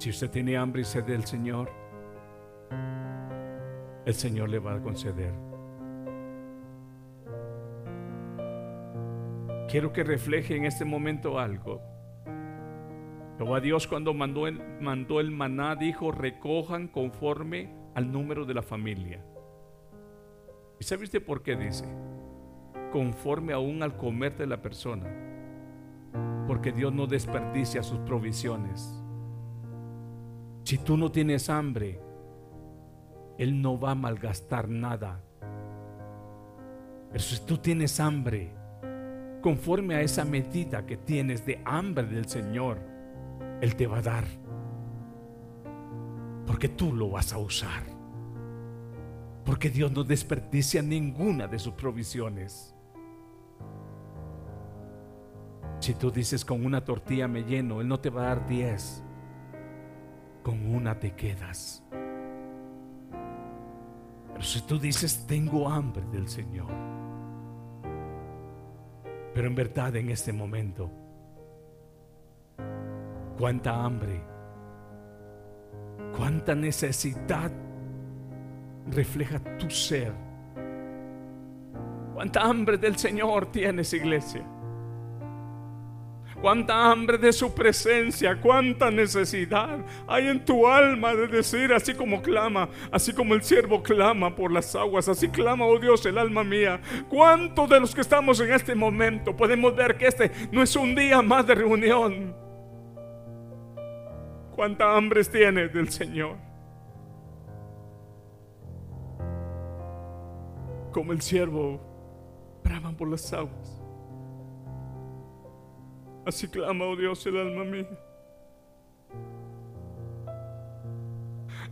Si 0.04 0.10
usted 0.10 0.30
tiene 0.30 0.58
hambre 0.58 0.82
y 0.82 0.84
sed 0.84 1.04
del 1.04 1.24
Señor, 1.24 1.72
el 4.04 4.12
Señor 4.12 4.50
le 4.50 4.58
va 4.58 4.74
a 4.74 4.82
conceder. 4.82 5.32
Quiero 9.66 9.94
que 9.94 10.04
refleje 10.04 10.56
en 10.56 10.66
este 10.66 10.84
momento 10.84 11.38
algo. 11.38 11.80
Jehová 13.38 13.60
Dios 13.60 13.86
cuando 13.86 14.12
mandó 14.12 14.46
el, 14.46 14.60
mandó 14.78 15.20
el 15.20 15.30
maná 15.30 15.74
dijo, 15.74 16.12
recojan 16.12 16.88
conforme 16.88 17.74
al 17.94 18.12
número 18.12 18.44
de 18.44 18.52
la 18.52 18.62
familia. 18.62 19.24
¿Y 20.78 20.84
sabe 20.84 21.04
usted 21.04 21.24
por 21.24 21.42
qué 21.42 21.56
dice? 21.56 21.86
Conforme 22.92 23.54
aún 23.54 23.82
al 23.82 23.96
comer 23.96 24.36
de 24.36 24.48
la 24.48 24.60
persona. 24.60 25.06
Porque 26.46 26.72
Dios 26.72 26.92
no 26.92 27.06
desperdicia 27.06 27.82
sus 27.82 28.00
provisiones. 28.00 29.00
Si 30.64 30.78
tú 30.78 30.96
no 30.96 31.12
tienes 31.12 31.50
hambre, 31.50 32.00
Él 33.36 33.60
no 33.60 33.78
va 33.78 33.90
a 33.90 33.94
malgastar 33.94 34.66
nada. 34.66 35.20
Pero 37.10 37.22
si 37.22 37.44
tú 37.44 37.58
tienes 37.58 38.00
hambre, 38.00 38.50
conforme 39.42 39.94
a 39.94 40.00
esa 40.00 40.24
medida 40.24 40.86
que 40.86 40.96
tienes 40.96 41.44
de 41.44 41.60
hambre 41.66 42.06
del 42.06 42.26
Señor, 42.26 42.78
Él 43.60 43.76
te 43.76 43.86
va 43.86 43.98
a 43.98 44.02
dar. 44.02 44.24
Porque 46.46 46.70
tú 46.70 46.94
lo 46.94 47.10
vas 47.10 47.34
a 47.34 47.38
usar. 47.38 47.82
Porque 49.44 49.68
Dios 49.68 49.92
no 49.92 50.02
desperdicia 50.02 50.80
ninguna 50.80 51.46
de 51.46 51.58
sus 51.58 51.74
provisiones. 51.74 52.74
Si 55.78 55.92
tú 55.92 56.10
dices 56.10 56.42
con 56.42 56.64
una 56.64 56.82
tortilla 56.82 57.28
me 57.28 57.42
lleno, 57.42 57.82
Él 57.82 57.88
no 57.88 58.00
te 58.00 58.08
va 58.08 58.22
a 58.22 58.26
dar 58.28 58.48
diez. 58.48 59.04
Con 60.44 60.72
una 60.72 60.96
te 60.96 61.10
quedas. 61.12 61.82
Pero 64.28 64.42
si 64.42 64.60
tú 64.60 64.78
dices 64.78 65.26
tengo 65.26 65.68
hambre 65.68 66.04
del 66.12 66.28
Señor. 66.28 66.70
Pero 69.34 69.48
en 69.48 69.54
verdad 69.56 69.96
en 69.96 70.10
este 70.10 70.32
momento, 70.32 70.90
cuánta 73.36 73.84
hambre, 73.84 74.22
cuánta 76.16 76.54
necesidad 76.54 77.50
refleja 78.92 79.40
tu 79.58 79.68
ser. 79.70 80.12
Cuánta 82.14 82.42
hambre 82.42 82.78
del 82.78 82.96
Señor 82.96 83.50
tienes, 83.50 83.92
iglesia. 83.92 84.53
Cuánta 86.44 86.90
hambre 86.90 87.16
de 87.16 87.32
su 87.32 87.54
presencia, 87.54 88.38
cuánta 88.38 88.90
necesidad 88.90 89.78
hay 90.06 90.28
en 90.28 90.44
tu 90.44 90.68
alma 90.68 91.14
de 91.14 91.26
decir, 91.26 91.72
así 91.72 91.94
como 91.94 92.20
clama, 92.20 92.68
así 92.92 93.14
como 93.14 93.32
el 93.32 93.42
siervo 93.42 93.82
clama 93.82 94.36
por 94.36 94.52
las 94.52 94.76
aguas, 94.76 95.08
así 95.08 95.30
clama, 95.30 95.64
oh 95.64 95.78
Dios, 95.78 96.04
el 96.04 96.18
alma 96.18 96.44
mía. 96.44 96.82
¿Cuántos 97.08 97.66
de 97.70 97.80
los 97.80 97.94
que 97.94 98.02
estamos 98.02 98.40
en 98.40 98.52
este 98.52 98.74
momento 98.74 99.34
podemos 99.34 99.74
ver 99.74 99.96
que 99.96 100.06
este 100.06 100.30
no 100.52 100.62
es 100.62 100.76
un 100.76 100.94
día 100.94 101.22
más 101.22 101.46
de 101.46 101.54
reunión? 101.54 102.36
¿Cuánta 104.54 104.94
hambre 104.98 105.24
tienes 105.24 105.72
del 105.72 105.88
Señor? 105.88 106.36
Como 110.92 111.12
el 111.12 111.22
siervo 111.22 111.80
braman 112.62 112.94
por 112.94 113.08
las 113.08 113.32
aguas. 113.32 113.73
Así 116.26 116.48
clama, 116.48 116.86
oh 116.86 116.96
Dios, 116.96 117.24
el 117.26 117.36
alma 117.36 117.64
mía. 117.64 117.86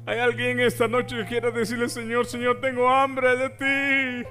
Hay 0.05 0.19
alguien 0.19 0.59
esta 0.61 0.89
noche 0.89 1.17
que 1.17 1.27
quiera 1.27 1.51
decirle, 1.51 1.89
Señor, 1.89 2.27
Señor, 2.27 2.61
tengo 2.61 2.89
hambre 2.89 3.37
de 3.37 3.51
ti. 3.51 4.29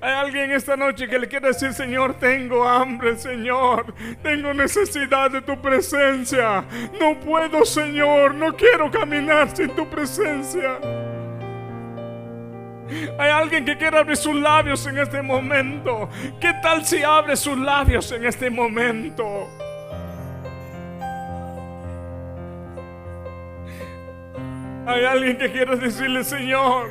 Hay 0.00 0.12
alguien 0.12 0.52
esta 0.52 0.76
noche 0.76 1.08
que 1.08 1.18
le 1.18 1.28
quiere 1.28 1.48
decir, 1.48 1.72
Señor, 1.72 2.14
tengo 2.14 2.66
hambre, 2.66 3.16
Señor. 3.16 3.94
Tengo 4.22 4.54
necesidad 4.54 5.30
de 5.30 5.42
tu 5.42 5.60
presencia. 5.60 6.64
No 7.00 7.18
puedo, 7.20 7.64
Señor. 7.64 8.34
No 8.34 8.54
quiero 8.54 8.90
caminar 8.90 9.54
sin 9.54 9.74
tu 9.74 9.88
presencia. 9.88 10.78
Hay 13.18 13.30
alguien 13.30 13.64
que 13.64 13.76
quiere 13.76 13.98
abrir 13.98 14.16
sus 14.16 14.36
labios 14.36 14.86
en 14.86 14.98
este 14.98 15.20
momento. 15.22 16.08
¿Qué 16.40 16.52
tal 16.62 16.84
si 16.84 17.02
abre 17.02 17.36
sus 17.36 17.58
labios 17.58 18.10
en 18.12 18.24
este 18.24 18.50
momento? 18.50 19.48
Hay 24.86 25.04
alguien 25.04 25.36
que 25.36 25.50
quiere 25.50 25.76
decirle, 25.76 26.22
Señor, 26.22 26.90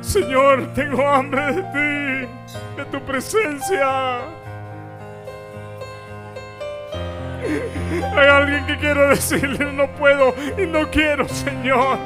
Señor, 0.00 0.72
tengo 0.74 1.06
hambre 1.06 1.52
de 1.52 1.62
ti, 1.62 2.28
de 2.76 2.84
tu 2.92 3.04
presencia. 3.04 4.20
Hay 8.16 8.28
alguien 8.28 8.66
que 8.66 8.76
quiere 8.78 9.08
decirle, 9.08 9.72
no 9.72 9.88
puedo 9.92 10.34
y 10.58 10.66
no 10.66 10.90
quiero, 10.90 11.28
Señor. 11.28 11.98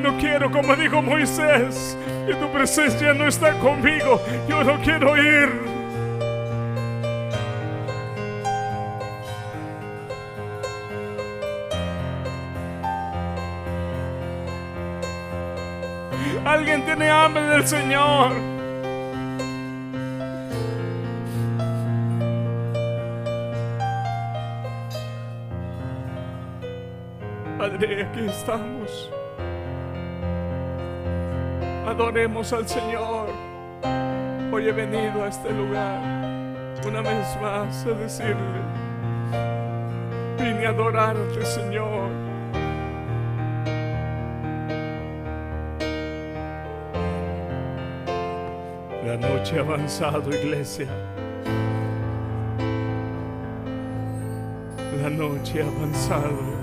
No 0.00 0.16
quiero, 0.18 0.50
como 0.50 0.74
dijo 0.74 1.02
Moisés, 1.02 1.96
que 2.26 2.34
tu 2.34 2.50
presencia 2.50 3.12
no 3.12 3.28
está 3.28 3.52
conmigo. 3.58 4.20
Yo 4.48 4.64
no 4.64 4.80
quiero 4.80 5.16
ir. 5.16 5.76
Alguien 16.44 16.84
tiene 16.84 17.10
hambre 17.10 17.42
del 17.42 17.66
Señor. 17.66 18.55
Padre, 27.68 28.04
aquí 28.04 28.24
estamos. 28.26 29.10
Adoremos 31.84 32.52
al 32.52 32.68
Señor. 32.68 33.26
Hoy 34.52 34.68
he 34.68 34.72
venido 34.72 35.24
a 35.24 35.26
este 35.26 35.52
lugar 35.52 36.00
una 36.86 37.00
vez 37.00 37.26
más 37.42 37.84
a 37.84 37.90
decirle, 37.90 38.60
vine 40.38 40.64
a 40.64 40.68
adorarte, 40.68 41.44
Señor. 41.44 42.08
La 49.04 49.16
noche 49.16 49.58
ha 49.58 49.62
avanzado, 49.62 50.30
iglesia. 50.30 50.86
La 55.02 55.10
noche 55.10 55.62
ha 55.62 55.66
avanzado. 55.66 56.55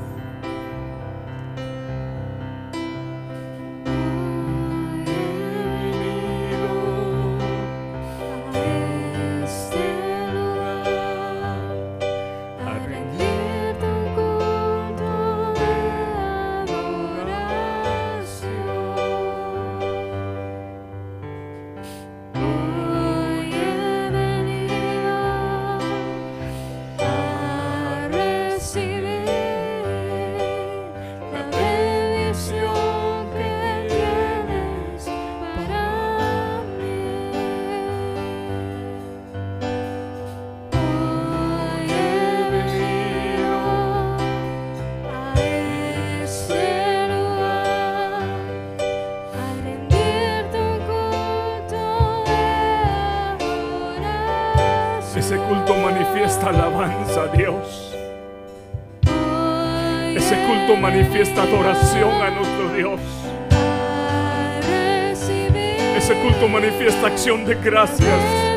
Manifiesta 61.13 61.43
adoración 61.43 62.11
a 62.23 62.31
nuestro 62.31 62.73
Dios. 62.73 62.99
Ese 65.95 66.15
culto 66.15 66.49
manifiesta 66.49 67.05
acción 67.05 67.45
de 67.45 67.53
gracias. 67.53 68.52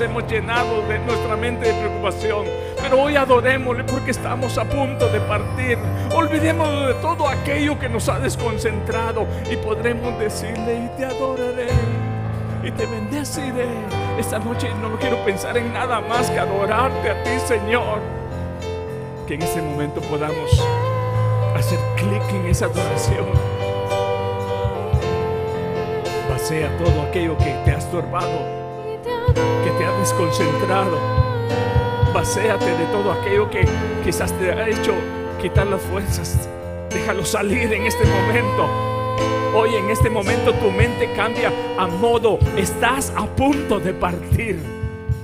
Hemos 0.00 0.26
llenado 0.26 0.82
de 0.88 0.98
nuestra 0.98 1.36
mente 1.36 1.72
de 1.72 1.74
preocupación. 1.80 2.46
Pero 2.82 3.02
hoy 3.02 3.16
adorémosle 3.16 3.84
porque 3.84 4.10
estamos 4.10 4.58
a 4.58 4.64
punto 4.64 5.08
de 5.08 5.20
partir. 5.20 5.78
Olvidémonos 6.12 6.88
de 6.88 6.94
todo 6.94 7.28
aquello 7.28 7.78
que 7.78 7.88
nos 7.88 8.08
ha 8.08 8.18
desconcentrado 8.18 9.26
y 9.50 9.56
podremos 9.56 10.18
decirle 10.18 10.84
y 10.84 10.96
te 10.96 11.04
adoraré 11.04 11.68
y 12.64 12.70
te 12.72 12.86
bendeciré. 12.86 13.68
Esta 14.18 14.38
noche 14.38 14.68
no 14.82 14.98
quiero 14.98 15.24
pensar 15.24 15.56
en 15.56 15.72
nada 15.72 16.00
más 16.00 16.28
que 16.30 16.38
adorarte 16.38 17.10
a 17.10 17.22
ti, 17.22 17.38
Señor. 17.46 18.00
Que 19.26 19.34
en 19.34 19.42
este 19.42 19.62
momento 19.62 20.00
podamos 20.02 20.60
hacer 21.54 21.78
clic 21.96 22.22
en 22.30 22.46
esa 22.46 22.66
adoración. 22.66 23.26
Vacía 26.28 26.76
todo 26.78 27.02
aquello 27.02 27.38
que 27.38 27.54
te 27.64 27.70
ha 27.70 27.78
estorbado, 27.78 28.63
que 29.34 29.70
te 29.78 29.84
ha 29.84 29.92
desconcentrado. 29.98 30.98
Vacéate 32.12 32.66
de 32.66 32.84
todo 32.92 33.12
aquello 33.12 33.50
que 33.50 33.66
quizás 34.04 34.32
te 34.38 34.52
ha 34.52 34.68
hecho 34.68 34.94
quitar 35.40 35.66
las 35.66 35.82
fuerzas. 35.82 36.48
Déjalo 36.90 37.24
salir 37.24 37.72
en 37.72 37.86
este 37.86 38.04
momento. 38.04 38.68
Hoy 39.56 39.74
en 39.74 39.90
este 39.90 40.10
momento 40.10 40.52
tu 40.54 40.70
mente 40.70 41.12
cambia 41.14 41.52
a 41.78 41.86
modo, 41.86 42.38
estás 42.56 43.12
a 43.16 43.26
punto 43.26 43.78
de 43.78 43.92
partir. 43.92 44.58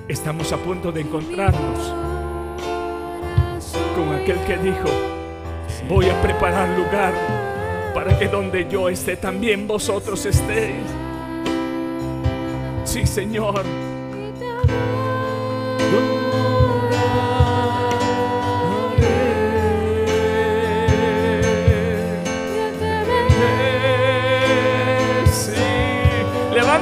Estamos 0.09 0.53
a 0.53 0.57
punto 0.57 0.93
de 0.93 1.01
encontrarnos 1.01 1.95
con 3.95 4.15
aquel 4.15 4.39
que 4.45 4.57
dijo, 4.57 4.89
voy 5.89 6.09
a 6.09 6.23
preparar 6.23 6.69
lugar 6.71 7.13
para 7.95 8.19
que 8.19 8.29
donde 8.29 8.69
yo 8.69 8.89
esté 8.89 9.17
también 9.17 9.67
vosotros 9.67 10.25
estéis. 10.27 10.87
Sí, 12.85 13.07
Señor. 13.07 13.90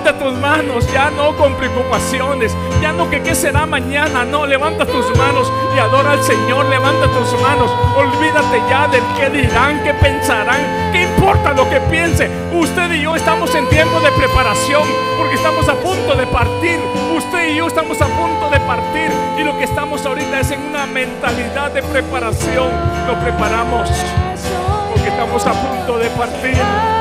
Tus 0.09 0.33
manos, 0.39 0.91
ya 0.91 1.11
no 1.11 1.37
con 1.37 1.55
preocupaciones, 1.57 2.57
ya 2.81 2.93
no 2.93 3.11
que 3.11 3.23
qué 3.23 3.35
será 3.35 3.67
mañana, 3.67 4.25
no, 4.25 4.47
levanta 4.47 4.87
tus 4.87 5.07
manos 5.19 5.53
y 5.77 5.79
adora 5.79 6.13
al 6.13 6.25
Señor, 6.25 6.65
levanta 6.65 7.07
tus 7.09 7.39
manos, 7.43 7.71
olvídate 7.95 8.63
ya 8.71 8.89
del 8.89 9.03
qué 9.19 9.29
dirán, 9.29 9.85
qué 9.85 9.93
pensarán, 9.93 10.93
qué 10.93 11.03
importa 11.03 11.53
lo 11.53 11.69
que 11.69 11.79
piense. 11.83 12.31
Usted 12.55 12.91
y 12.93 13.03
yo 13.03 13.17
estamos 13.17 13.55
en 13.55 13.69
tiempo 13.69 14.01
de 14.01 14.11
preparación, 14.13 14.83
porque 15.19 15.35
estamos 15.35 15.69
a 15.69 15.75
punto 15.75 16.15
de 16.15 16.27
partir, 16.27 16.81
usted 17.15 17.51
y 17.51 17.57
yo 17.57 17.67
estamos 17.67 18.01
a 18.01 18.07
punto 18.07 18.49
de 18.49 18.61
partir 18.61 19.13
y 19.39 19.45
lo 19.45 19.59
que 19.59 19.65
estamos 19.65 20.05
ahorita 20.07 20.41
es 20.41 20.51
en 20.51 20.63
una 20.63 20.87
mentalidad 20.87 21.71
de 21.71 21.83
preparación, 21.83 22.71
lo 23.07 23.15
preparamos 23.21 23.91
porque 24.91 25.09
estamos 25.11 25.47
a 25.47 25.53
punto 25.53 25.99
de 25.99 26.09
partir. 26.11 26.98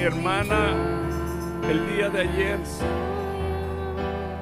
Mi 0.00 0.06
hermana 0.06 0.72
el 1.68 1.86
día 1.94 2.08
de 2.08 2.20
ayer, 2.20 2.58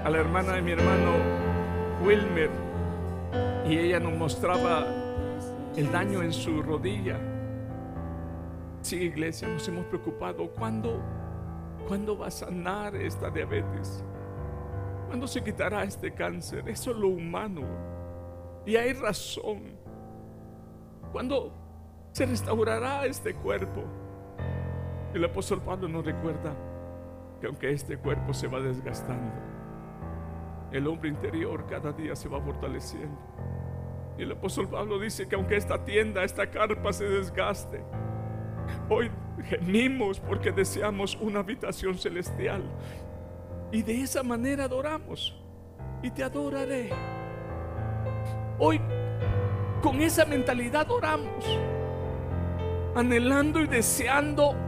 a 0.05 0.09
la 0.09 0.19
hermana 0.19 0.53
de 0.53 0.63
mi 0.63 0.71
hermano 0.71 1.15
Wilmer, 2.05 2.49
y 3.67 3.77
ella 3.77 3.99
nos 3.99 4.13
mostraba 4.13 4.87
el 5.77 5.91
daño 5.91 6.23
en 6.23 6.33
su 6.33 6.63
rodilla. 6.63 7.19
Sí, 8.83 9.03
iglesia, 9.03 9.49
nos 9.49 9.67
hemos 9.67 9.85
preocupado. 9.87 10.49
¿Cuándo, 10.53 11.03
¿cuándo 11.89 12.17
va 12.17 12.29
a 12.29 12.31
sanar 12.31 12.95
esta 12.95 13.29
diabetes? 13.29 14.05
¿Cuándo 15.09 15.27
se 15.27 15.43
quitará 15.43 15.83
este 15.83 16.15
cáncer? 16.15 16.69
Eso 16.69 16.93
es 16.93 16.99
lo 16.99 17.09
humano. 17.09 17.63
Y 18.65 18.77
hay 18.77 18.93
razón. 18.93 19.77
¿Cuándo 21.11 21.53
se 22.13 22.27
restaurará 22.27 23.07
este 23.07 23.35
cuerpo? 23.35 23.98
El 25.15 25.25
apóstol 25.25 25.63
Pablo 25.63 25.89
nos 25.89 26.05
recuerda 26.05 26.55
que 27.41 27.47
aunque 27.47 27.73
este 27.73 27.97
cuerpo 27.97 28.35
se 28.35 28.47
va 28.47 28.61
desgastando, 28.61 29.33
el 30.71 30.87
hombre 30.87 31.09
interior 31.09 31.67
cada 31.67 31.93
día 31.93 32.15
se 32.15 32.29
va 32.29 32.41
fortaleciendo. 32.41 33.19
Y 34.19 34.23
el 34.23 34.33
apóstol 34.33 34.69
Pablo 34.69 34.99
dice 34.99 35.27
que 35.27 35.35
aunque 35.35 35.57
esta 35.57 35.83
tienda, 35.85 36.25
esta 36.25 36.51
carpa 36.51 36.93
se 36.93 37.09
desgaste, 37.09 37.83
hoy 38.91 39.11
gemimos 39.45 40.21
porque 40.21 40.53
deseamos 40.53 41.17
una 41.17 41.41
habitación 41.41 41.97
celestial. 41.97 42.63
Y 43.73 43.83
de 43.83 44.03
esa 44.03 44.23
manera 44.23 44.65
adoramos. 44.65 45.41
Y 46.03 46.11
te 46.11 46.23
adoraré. 46.23 46.91
Hoy 48.59 48.81
con 49.83 50.01
esa 50.03 50.27
mentalidad 50.27 50.91
oramos. 50.91 51.45
Anhelando 52.95 53.61
y 53.61 53.67
deseando 53.67 54.68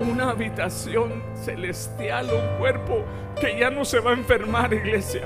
una 0.00 0.30
habitación 0.30 1.22
celestial, 1.34 2.28
un 2.32 2.58
cuerpo 2.58 3.04
que 3.40 3.58
ya 3.58 3.70
no 3.70 3.84
se 3.84 4.00
va 4.00 4.10
a 4.10 4.14
enfermar, 4.14 4.72
iglesia. 4.72 5.22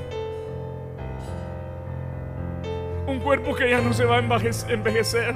Un 3.07 3.19
cuerpo 3.19 3.55
que 3.55 3.69
ya 3.69 3.81
no 3.81 3.91
se 3.93 4.05
va 4.05 4.17
a 4.17 4.21
envejec- 4.21 4.69
envejecer. 4.69 5.35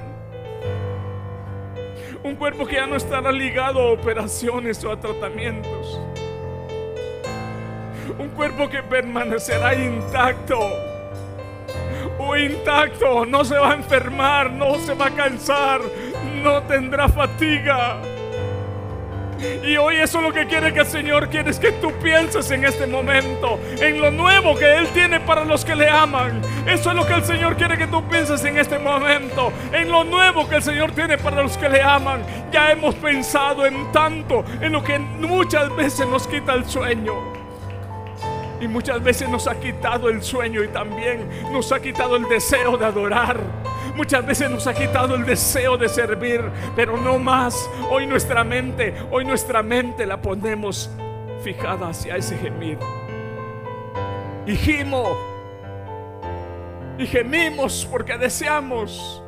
Un 2.24 2.36
cuerpo 2.36 2.66
que 2.66 2.76
ya 2.76 2.86
no 2.88 2.96
estará 2.96 3.32
ligado 3.32 3.80
a 3.82 3.92
operaciones 3.92 4.84
o 4.86 4.92
a 4.92 5.00
tratamientos. 5.00 6.00
Un 8.18 8.30
cuerpo 8.30 8.70
que 8.70 8.84
permanecerá 8.84 9.74
intacto. 9.74 10.60
O 12.20 12.38
intacto, 12.38 13.26
no 13.26 13.44
se 13.44 13.58
va 13.58 13.72
a 13.72 13.76
enfermar, 13.76 14.52
no 14.52 14.76
se 14.76 14.94
va 14.94 15.08
a 15.08 15.12
cansar, 15.12 15.82
no 16.44 16.62
tendrá 16.64 17.10
fatiga. 17.10 17.98
Y 19.64 19.78
hoy 19.78 19.98
eso 19.98 20.20
es 20.20 20.24
lo 20.24 20.34
que 20.34 20.46
quiere 20.46 20.74
que 20.74 20.82
el 20.82 20.86
Señor 20.86 21.30
quiere 21.30 21.50
es 21.50 21.60
que 21.60 21.72
tú 21.74 21.92
pienses 22.02 22.50
en 22.52 22.64
este 22.66 22.88
momento, 22.88 23.60
en 23.80 24.00
lo 24.00 24.12
nuevo 24.12 24.56
que 24.56 24.78
Él 24.78 24.88
tiene 24.94 25.20
para 25.20 25.44
los 25.44 25.64
que 25.66 25.76
le 25.76 25.90
aman. 25.90 26.42
Eso 26.66 26.90
es 26.92 26.96
lo 26.96 27.06
que 27.06 27.14
el 27.14 27.24
Señor 27.24 27.56
quiere 27.56 27.78
que 27.78 27.88
tú 27.88 28.04
pienses 28.08 28.44
en 28.46 28.58
este 28.58 28.80
momento, 28.80 29.52
en 29.72 29.90
lo 29.90 30.04
nuevo 30.04 30.48
que 30.48 30.56
el 30.56 30.64
Señor 30.64 30.92
tiene 30.92 31.18
para 31.18 31.42
los 31.42 31.58
que 31.58 31.70
le 31.70 31.82
aman. 31.82 32.24
Ya 32.52 32.72
hemos 32.72 32.96
pensado 32.96 33.66
en 33.66 33.92
tanto, 33.92 34.44
en 34.62 34.72
lo 34.72 34.84
que 34.84 35.00
muchas 35.00 35.76
veces 35.76 36.08
nos 36.08 36.28
quita 36.28 36.54
el 36.54 36.66
sueño. 36.66 37.14
Y 38.62 38.68
muchas 38.68 39.04
veces 39.04 39.28
nos 39.28 39.48
ha 39.48 39.60
quitado 39.60 40.10
el 40.10 40.24
sueño 40.24 40.64
y 40.64 40.70
también 40.70 41.28
nos 41.52 41.72
ha 41.72 41.82
quitado 41.82 42.16
el 42.16 42.24
deseo 42.30 42.78
de 42.78 42.86
adorar. 42.86 43.38
Muchas 43.96 44.26
veces 44.26 44.50
nos 44.50 44.66
ha 44.66 44.74
quitado 44.74 45.16
el 45.16 45.26
deseo 45.26 45.78
de 45.78 45.88
servir, 45.88 46.42
pero 46.76 46.98
no 46.98 47.20
más. 47.20 47.70
Hoy 47.92 48.08
nuestra 48.08 48.44
mente, 48.44 48.96
hoy 49.12 49.24
nuestra 49.24 49.62
mente 49.62 50.06
la 50.06 50.22
ponemos 50.22 50.90
fijada 51.44 51.90
hacia 51.90 52.16
ese 52.16 52.38
gemir. 52.38 52.80
Y 54.48 54.56
gimo. 54.56 55.16
Y 56.98 57.06
gemimos 57.06 57.88
porque 57.90 58.18
deseamos 58.18 59.22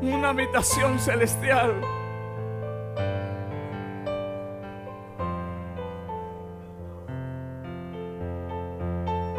una 0.00 0.30
habitación 0.30 0.98
celestial. 1.00 1.74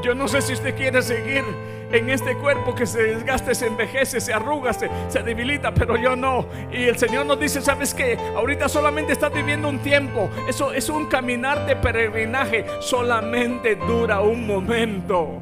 Yo 0.04 0.16
no 0.16 0.28
sé 0.28 0.42
si 0.42 0.54
usted 0.54 0.76
quiere 0.76 1.02
seguir 1.02 1.44
en 1.92 2.10
este 2.10 2.36
cuerpo 2.36 2.76
que 2.76 2.86
se 2.86 3.02
desgaste, 3.02 3.56
se 3.56 3.68
envejece, 3.68 4.22
se 4.22 4.34
arruga, 4.34 4.74
se, 4.74 4.90
se 5.08 5.24
debilita, 5.24 5.74
pero 5.74 5.98
yo 5.98 6.16
no. 6.16 6.46
Y 6.72 6.84
el 6.84 6.98
Señor 6.98 7.26
nos 7.26 7.40
dice, 7.40 7.62
¿sabes 7.62 7.94
qué? 7.94 8.18
Ahorita 8.36 8.70
solamente 8.70 9.14
estás 9.14 9.34
viviendo 9.34 9.68
un 9.68 9.80
tiempo. 9.80 10.30
Eso 10.48 10.72
es 10.72 10.90
un 10.90 11.08
caminar 11.08 11.66
de 11.66 11.76
peregrinaje. 11.76 12.66
Solamente 12.80 13.76
dura 13.76 14.22
un 14.22 14.46
momento. 14.46 15.42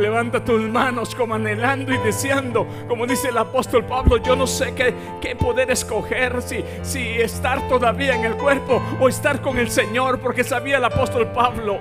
Levanta 0.00 0.42
tus 0.42 0.62
manos 0.62 1.14
como 1.14 1.34
anhelando 1.34 1.92
y 1.92 1.98
deseando, 1.98 2.66
como 2.88 3.06
dice 3.06 3.28
el 3.28 3.38
apóstol 3.38 3.84
Pablo. 3.84 4.16
Yo 4.16 4.34
no 4.34 4.46
sé 4.46 4.74
qué, 4.74 5.36
poder 5.36 5.70
escoger, 5.70 6.40
si, 6.42 6.64
si 6.82 7.00
estar 7.20 7.68
todavía 7.68 8.16
en 8.16 8.24
el 8.24 8.36
cuerpo 8.36 8.82
o 8.98 9.08
estar 9.08 9.42
con 9.42 9.58
el 9.58 9.70
Señor, 9.70 10.20
porque 10.20 10.42
sabía 10.42 10.78
el 10.78 10.84
apóstol 10.84 11.30
Pablo 11.32 11.78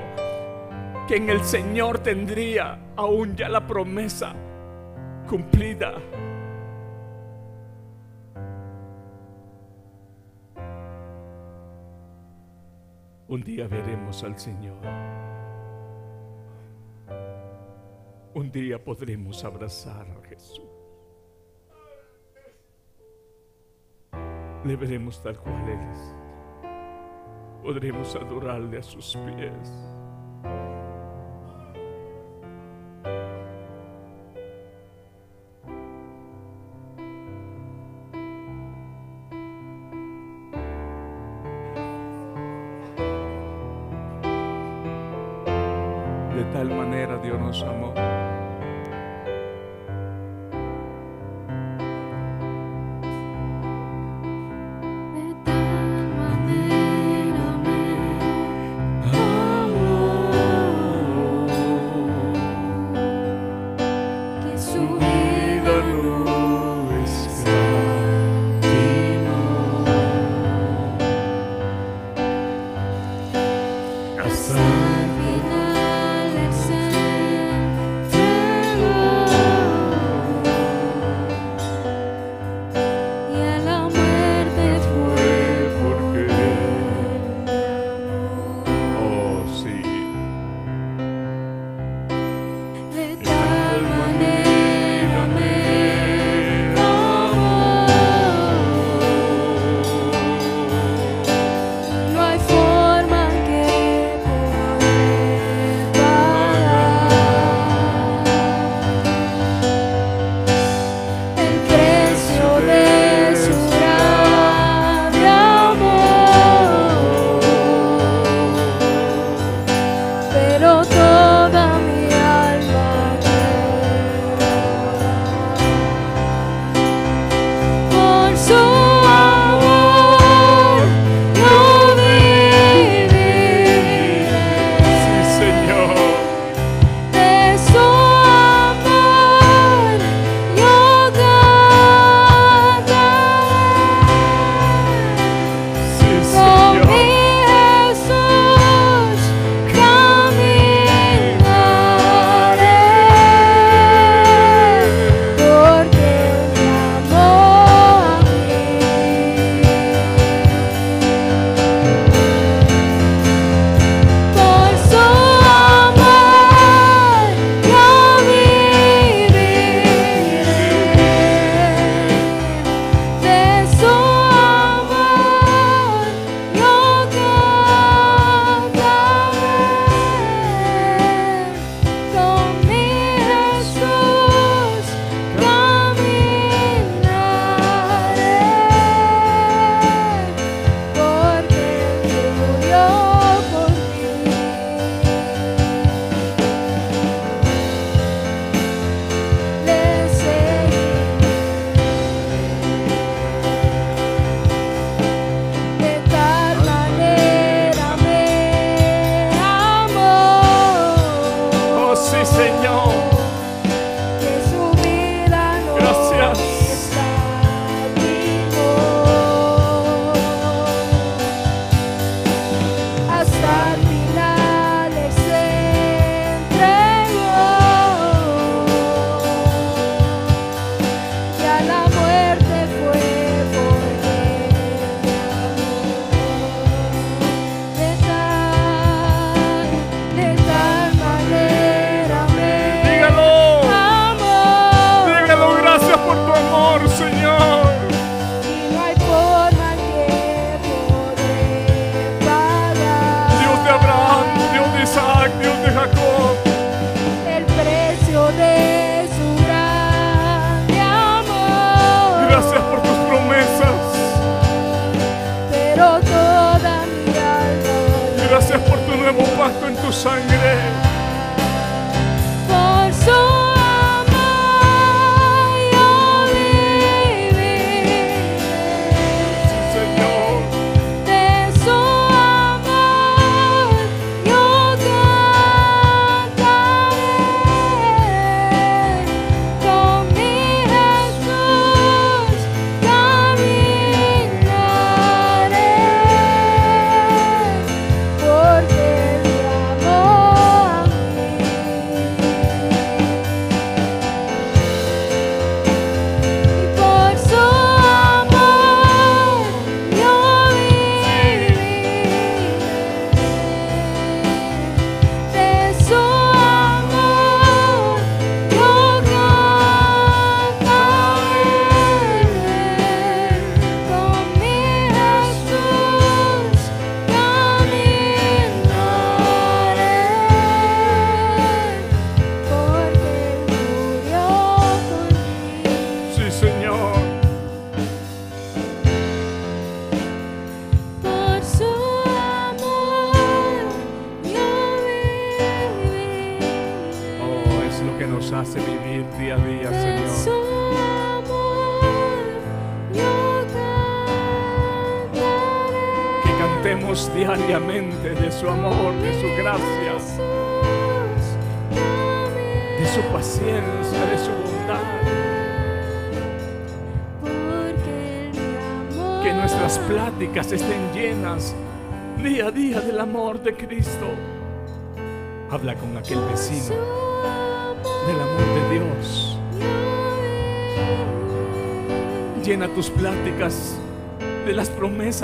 que 1.07 1.15
en 1.15 1.29
el 1.29 1.43
Señor 1.43 1.99
tendría 1.99 2.77
aún 2.95 3.35
ya 3.35 3.49
la 3.49 3.65
promesa 3.65 4.35
cumplida. 5.27 5.93
Un 13.27 13.41
día 13.41 13.67
veremos 13.67 14.23
al 14.23 14.37
Señor. 14.37 15.28
Un 18.35 18.51
día 18.51 18.83
podremos 18.83 19.43
abrazar 19.43 20.05
a 20.07 20.27
Jesús. 20.27 20.61
Le 24.63 24.75
veremos 24.75 25.21
tal 25.23 25.35
cual 25.39 25.67
es. 25.67 26.15
Podremos 27.63 28.15
adorarle 28.15 28.77
a 28.77 28.83
sus 28.83 29.17
pies. 29.17 29.71
De 46.35 46.43
tal 46.53 46.69
manera 46.69 47.17
Dios 47.17 47.39
nos 47.39 47.63
amó. 47.63 48.18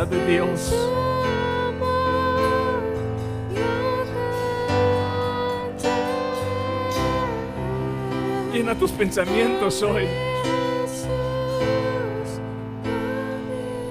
De 0.03 0.25
Dios. 0.27 0.75
Llena 8.51 8.75
tus 8.75 8.91
pensamientos 8.91 9.81
hoy 9.83 10.05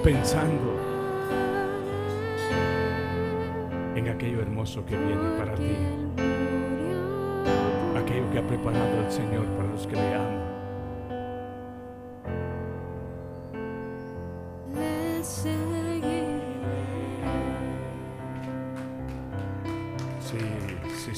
pensando 0.03 0.75
en 3.95 4.07
aquello 4.07 4.41
hermoso 4.41 4.85
que 4.85 4.95
viene 4.95 5.37
para 5.39 5.55
ti, 5.55 5.75
aquello 7.97 8.31
que 8.31 8.37
ha 8.37 8.47
preparado 8.47 9.03
el 9.03 9.11
Señor 9.11 9.45
para 9.57 9.69
los 9.69 9.87
que 9.87 9.95
le 9.95 10.04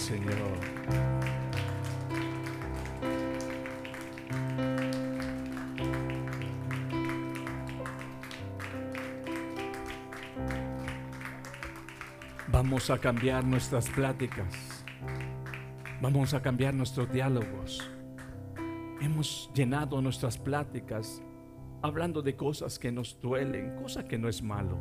Señor. 0.08 0.32
Vamos 12.48 12.90
a 12.90 12.98
cambiar 12.98 13.44
nuestras 13.44 13.90
pláticas. 13.90 14.86
Vamos 16.02 16.34
a 16.34 16.42
cambiar 16.42 16.74
nuestros 16.74 17.12
diálogos. 17.12 17.92
Hemos 19.02 19.52
llenado 19.54 20.02
nuestras 20.02 20.38
pláticas 20.38 21.22
hablando 21.82 22.22
de 22.22 22.38
cosas 22.38 22.80
que 22.80 22.94
nos 22.94 23.20
duelen, 23.20 23.76
cosas 23.76 24.06
que 24.06 24.18
no 24.18 24.30
es 24.30 24.42
malo. 24.42 24.78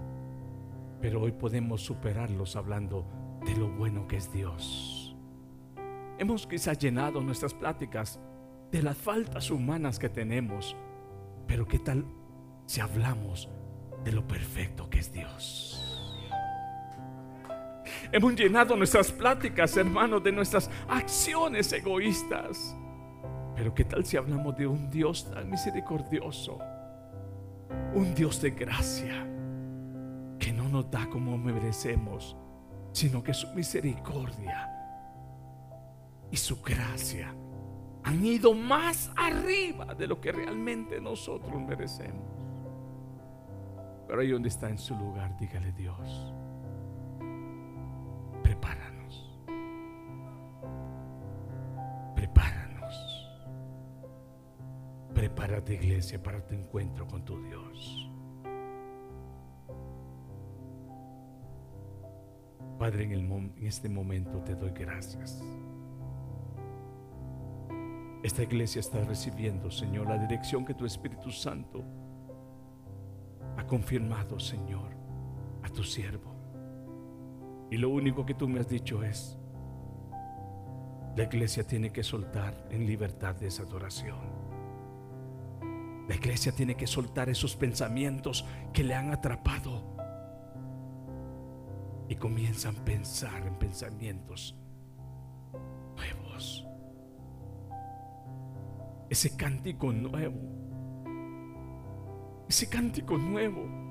Pero 1.01 1.21
hoy 1.23 1.33
podemos 1.33 1.81
superarlos 1.85 2.55
hablando 2.55 3.05
de 3.45 3.57
lo 3.57 3.69
bueno 3.69 4.07
que 4.07 4.19
es 4.19 4.33
Dios. 4.33 4.96
Hemos 6.19 6.47
quizás 6.47 6.79
llenado 6.79 7.21
nuestras 7.21 7.53
pláticas 7.53 8.19
de 8.71 8.83
las 8.83 8.97
faltas 8.97 9.51
humanas 9.51 9.99
que 9.99 10.09
tenemos. 10.09 10.75
Pero 11.47 11.67
¿qué 11.67 11.79
tal 11.79 12.05
si 12.65 12.81
hablamos 12.81 13.49
de 14.03 14.13
lo 14.13 14.27
perfecto 14.27 14.89
que 14.89 15.01
es 15.01 15.13
Dios? 15.13 15.83
Hemos 18.11 18.35
llenado 18.35 18.77
nuestras 18.77 19.13
pláticas, 19.13 19.77
hermanos, 19.77 20.23
de 20.23 20.33
nuestras 20.33 20.71
acciones 20.89 21.71
egoístas. 21.73 22.75
Pero 23.55 23.75
¿qué 23.75 23.85
tal 23.85 24.05
si 24.05 24.17
hablamos 24.17 24.57
de 24.57 24.67
un 24.67 24.89
Dios 24.91 25.31
tan 25.31 25.51
misericordioso? 25.51 26.59
Un 27.95 28.15
Dios 28.15 28.41
de 28.41 28.51
gracia 28.51 29.27
que 30.39 30.53
no 30.53 30.69
nos 30.69 30.91
da 30.91 31.07
como 31.11 31.37
merecemos, 31.37 32.37
sino 32.93 33.23
que 33.23 33.35
su 33.35 33.49
misericordia 33.55 34.76
y 36.31 36.37
su 36.37 36.61
gracia 36.61 37.35
han 38.03 38.25
ido 38.25 38.55
más 38.55 39.11
arriba 39.17 39.95
de 39.95 40.07
lo 40.07 40.21
que 40.21 40.31
realmente 40.33 41.01
nosotros 41.01 41.61
merecemos. 41.61 42.25
Pero 44.07 44.21
ahí 44.21 44.31
donde 44.31 44.49
está 44.49 44.71
en 44.71 44.79
su 44.79 44.95
lugar, 44.95 45.37
dígale 45.37 45.73
Dios, 45.73 46.33
prepáranos, 48.45 49.37
prepáranos, 52.15 53.29
prepárate 55.13 55.75
iglesia 55.75 56.23
para 56.23 56.47
tu 56.47 56.55
encuentro 56.55 57.09
con 57.09 57.25
tu 57.25 57.43
Dios. 57.43 58.09
Padre, 62.79 63.05
en, 63.05 63.13
el 63.13 63.21
en 63.21 63.55
este 63.67 63.89
momento 63.89 64.39
te 64.45 64.55
doy 64.55 64.71
gracias. 64.71 65.43
Esta 68.27 68.43
iglesia 68.43 68.81
está 68.81 69.05
recibiendo, 69.05 69.71
Señor, 69.71 70.09
la 70.09 70.19
dirección 70.19 70.65
que 70.65 70.75
tu 70.75 70.85
Espíritu 70.85 71.31
Santo 71.31 71.85
ha 73.57 73.65
confirmado, 73.65 74.41
Señor, 74.41 74.97
a 75.63 75.69
tu 75.69 75.85
siervo. 75.85 76.35
Y 77.71 77.77
lo 77.77 77.89
único 77.89 78.27
que 78.27 78.35
tú 78.35 78.49
me 78.49 78.59
has 78.59 78.69
dicho 78.69 79.05
es, 79.05 79.39
la 81.15 81.23
iglesia 81.23 81.65
tiene 81.65 81.93
que 81.93 82.03
soltar 82.03 82.67
en 82.69 82.85
libertad 82.85 83.41
esa 83.45 83.63
adoración. 83.63 84.19
La 86.09 86.17
iglesia 86.17 86.51
tiene 86.51 86.75
que 86.75 86.89
soltar 86.89 87.29
esos 87.29 87.55
pensamientos 87.55 88.45
que 88.73 88.83
le 88.83 88.97
han 88.97 89.13
atrapado 89.13 89.85
y 92.09 92.17
comienzan 92.17 92.77
a 92.77 92.85
pensar 92.85 93.47
en 93.47 93.57
pensamientos 93.57 94.59
Ese 99.09 99.37
cántico 99.37 99.93
nuevo. 99.93 100.41
Ese 102.49 102.69
cántico 102.69 103.17
nuevo. 103.17 103.87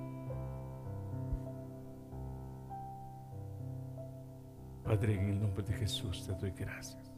Padre, 4.83 5.15
en 5.15 5.29
el 5.29 5.41
nombre 5.41 5.63
de 5.63 5.73
Jesús 5.73 6.25
te 6.27 6.33
doy 6.33 6.51
gracias. 6.51 7.11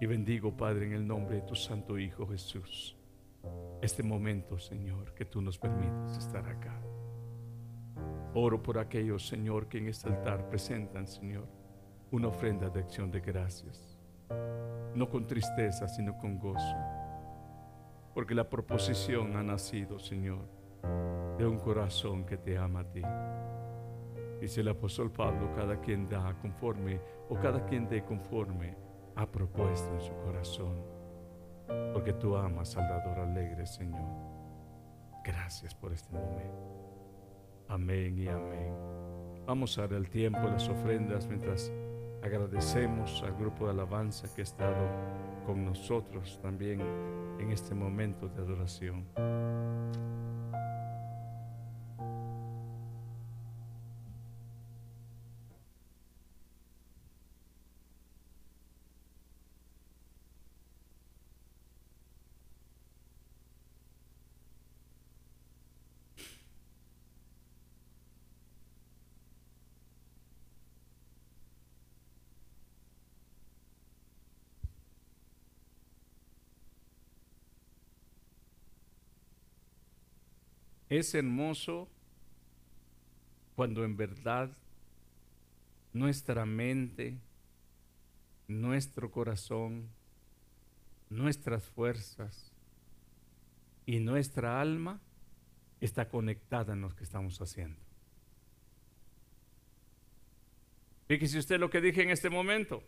Y 0.00 0.06
bendigo, 0.06 0.56
Padre, 0.56 0.86
en 0.86 0.92
el 0.92 1.06
nombre 1.06 1.36
de 1.36 1.42
tu 1.42 1.54
Santo 1.54 1.98
Hijo 1.98 2.26
Jesús, 2.26 2.96
este 3.82 4.02
momento, 4.02 4.58
Señor, 4.58 5.14
que 5.14 5.24
tú 5.24 5.42
nos 5.42 5.58
permites 5.58 6.16
estar 6.18 6.46
acá. 6.48 6.80
Oro 8.34 8.62
por 8.62 8.78
aquellos, 8.78 9.26
Señor, 9.26 9.68
que 9.68 9.78
en 9.78 9.88
este 9.88 10.08
altar 10.08 10.48
presentan, 10.48 11.06
Señor, 11.06 11.46
una 12.10 12.28
ofrenda 12.28 12.70
de 12.70 12.80
acción 12.80 13.10
de 13.10 13.20
gracias. 13.20 13.97
No 14.94 15.08
con 15.08 15.26
tristeza, 15.26 15.88
sino 15.88 16.16
con 16.18 16.38
gozo. 16.38 16.76
Porque 18.14 18.34
la 18.34 18.48
proposición 18.48 19.36
ha 19.36 19.42
nacido, 19.42 19.98
Señor, 19.98 20.48
de 21.38 21.46
un 21.46 21.58
corazón 21.58 22.24
que 22.24 22.36
te 22.36 22.58
ama 22.58 22.80
a 22.80 22.90
ti. 22.90 23.02
Dice 24.40 24.60
el 24.60 24.68
apóstol 24.68 25.10
Pablo, 25.10 25.52
cada 25.54 25.80
quien 25.80 26.08
da 26.08 26.34
conforme 26.40 27.00
o 27.28 27.34
cada 27.36 27.64
quien 27.64 27.88
dé 27.88 28.04
conforme 28.04 28.76
ha 29.16 29.26
propuesto 29.26 29.92
en 29.94 30.00
su 30.00 30.12
corazón. 30.24 30.82
Porque 31.92 32.12
tú 32.12 32.36
amas 32.36 32.76
al 32.76 32.88
dador 32.88 33.18
alegre, 33.18 33.66
Señor. 33.66 34.38
Gracias 35.24 35.74
por 35.74 35.92
este 35.92 36.12
momento. 36.12 37.64
Amén 37.68 38.18
y 38.18 38.28
amén. 38.28 38.72
Vamos 39.46 39.76
a 39.78 39.82
dar 39.82 39.94
el 39.94 40.08
tiempo, 40.08 40.40
las 40.40 40.68
ofrendas, 40.68 41.26
mientras 41.26 41.72
agradecemos 42.22 43.22
al 43.22 43.34
grupo 43.34 43.66
de 43.66 43.72
alabanza 43.72 44.28
que 44.34 44.42
ha 44.42 44.44
estado 44.44 44.86
con 45.46 45.64
nosotros 45.64 46.38
también 46.42 46.80
en 47.38 47.50
este 47.50 47.74
momento 47.74 48.28
de 48.28 48.42
adoración. 48.42 49.06
Es 80.98 81.14
hermoso 81.14 81.88
cuando 83.54 83.84
en 83.84 83.96
verdad 83.96 84.50
nuestra 85.92 86.44
mente, 86.44 87.20
nuestro 88.48 89.08
corazón, 89.08 89.90
nuestras 91.08 91.68
fuerzas 91.68 92.52
y 93.86 94.00
nuestra 94.00 94.60
alma 94.60 95.00
está 95.80 96.08
conectada 96.08 96.72
en 96.72 96.80
lo 96.80 96.92
que 96.96 97.04
estamos 97.04 97.40
haciendo. 97.40 97.80
Fíjese 101.06 101.38
usted 101.38 101.60
lo 101.60 101.70
que 101.70 101.80
dije 101.80 102.02
en 102.02 102.10
este 102.10 102.28
momento. 102.28 102.82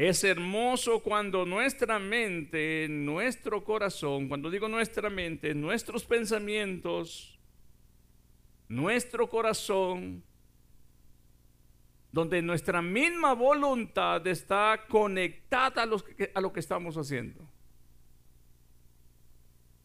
Es 0.00 0.24
hermoso 0.24 1.00
cuando 1.02 1.44
nuestra 1.44 1.98
mente, 1.98 2.86
nuestro 2.88 3.62
corazón, 3.62 4.28
cuando 4.28 4.48
digo 4.48 4.66
nuestra 4.66 5.10
mente, 5.10 5.54
nuestros 5.54 6.06
pensamientos, 6.06 7.38
nuestro 8.66 9.28
corazón, 9.28 10.24
donde 12.10 12.40
nuestra 12.40 12.80
misma 12.80 13.34
voluntad 13.34 14.26
está 14.26 14.86
conectada 14.88 15.82
a, 15.82 15.88
a 16.34 16.40
lo 16.40 16.50
que 16.50 16.60
estamos 16.60 16.96
haciendo. 16.96 17.46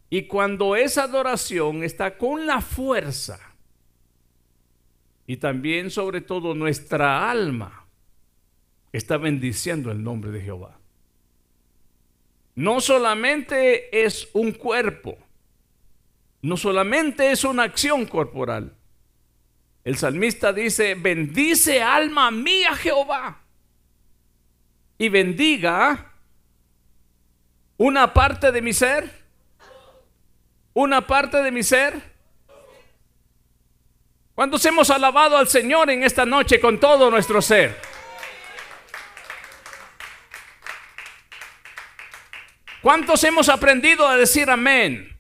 Y 0.10 0.28
cuando 0.28 0.78
esa 0.78 1.04
adoración 1.04 1.84
está 1.84 2.18
con 2.18 2.48
la 2.48 2.62
fuerza 2.62 3.38
y 5.28 5.36
también 5.36 5.90
sobre 5.90 6.22
todo 6.22 6.56
nuestra 6.56 7.30
alma 7.30 7.85
está 8.96 9.18
bendiciendo 9.18 9.92
el 9.92 10.04
nombre 10.04 10.32
de 10.32 10.42
Jehová. 10.42 10.80
No 12.56 12.80
solamente 12.80 14.06
es 14.06 14.30
un 14.32 14.54
cuerpo, 14.54 15.18
no 16.42 16.56
solamente 16.56 17.32
es 17.32 17.44
una 17.44 17.64
acción 17.64 18.06
corporal. 18.06 18.74
El 19.84 19.98
salmista 19.98 20.54
dice, 20.54 20.96
bendice 20.96 21.82
alma 21.82 22.32
mía 22.32 22.74
Jehová 22.76 23.42
y 24.98 25.10
bendiga 25.10 26.14
una 27.78 28.14
parte 28.14 28.52
de 28.54 28.62
mi 28.62 28.72
ser, 28.72 29.12
una 30.74 31.06
parte 31.06 31.44
de 31.44 31.52
mi 31.52 31.64
ser. 31.64 32.16
¿Cuántos 34.34 34.66
hemos 34.66 34.90
alabado 34.90 35.38
al 35.38 35.50
Señor 35.50 35.90
en 35.90 36.04
esta 36.04 36.26
noche 36.26 36.62
con 36.62 36.80
todo 36.80 37.12
nuestro 37.12 37.42
ser? 37.42 37.95
¿Cuántos 42.86 43.24
hemos 43.24 43.50
aprendido 43.50 44.08
a 44.08 44.16
decir 44.16 44.48
amén? 44.48 45.18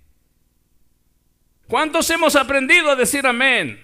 ¿Cuántos 1.68 2.07
hemos 2.11 2.36
aprendido 2.36 2.91
a 2.91 2.95
decir 2.95 3.26
amén? 3.26 3.84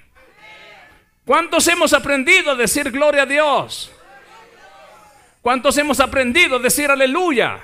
¿Cuántos 1.26 1.68
hemos 1.68 1.92
aprendido 1.92 2.52
a 2.52 2.56
decir 2.56 2.92
gloria 2.92 3.24
a 3.24 3.26
Dios? 3.26 3.92
¿Cuántos 5.42 5.76
hemos 5.80 6.00
aprendido 6.00 6.58
a 6.58 6.60
decir 6.60 6.92
aleluya? 6.92 7.60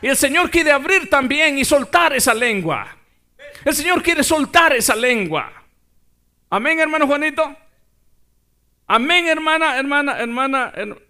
Y 0.00 0.06
el 0.08 0.16
Señor 0.16 0.50
quiere 0.50 0.72
abrir 0.72 1.10
también 1.10 1.58
y 1.58 1.66
soltar 1.66 2.14
esa 2.14 2.32
lengua. 2.32 2.96
El 3.66 3.74
Señor 3.74 4.02
quiere 4.02 4.24
soltar 4.24 4.72
esa 4.72 4.96
lengua. 4.96 5.52
Amén, 6.48 6.80
hermano 6.80 7.06
Juanito. 7.06 7.54
Amén, 8.86 9.26
hermana, 9.26 9.76
hermana, 9.76 10.18
hermana. 10.18 10.72
her- 10.74 11.02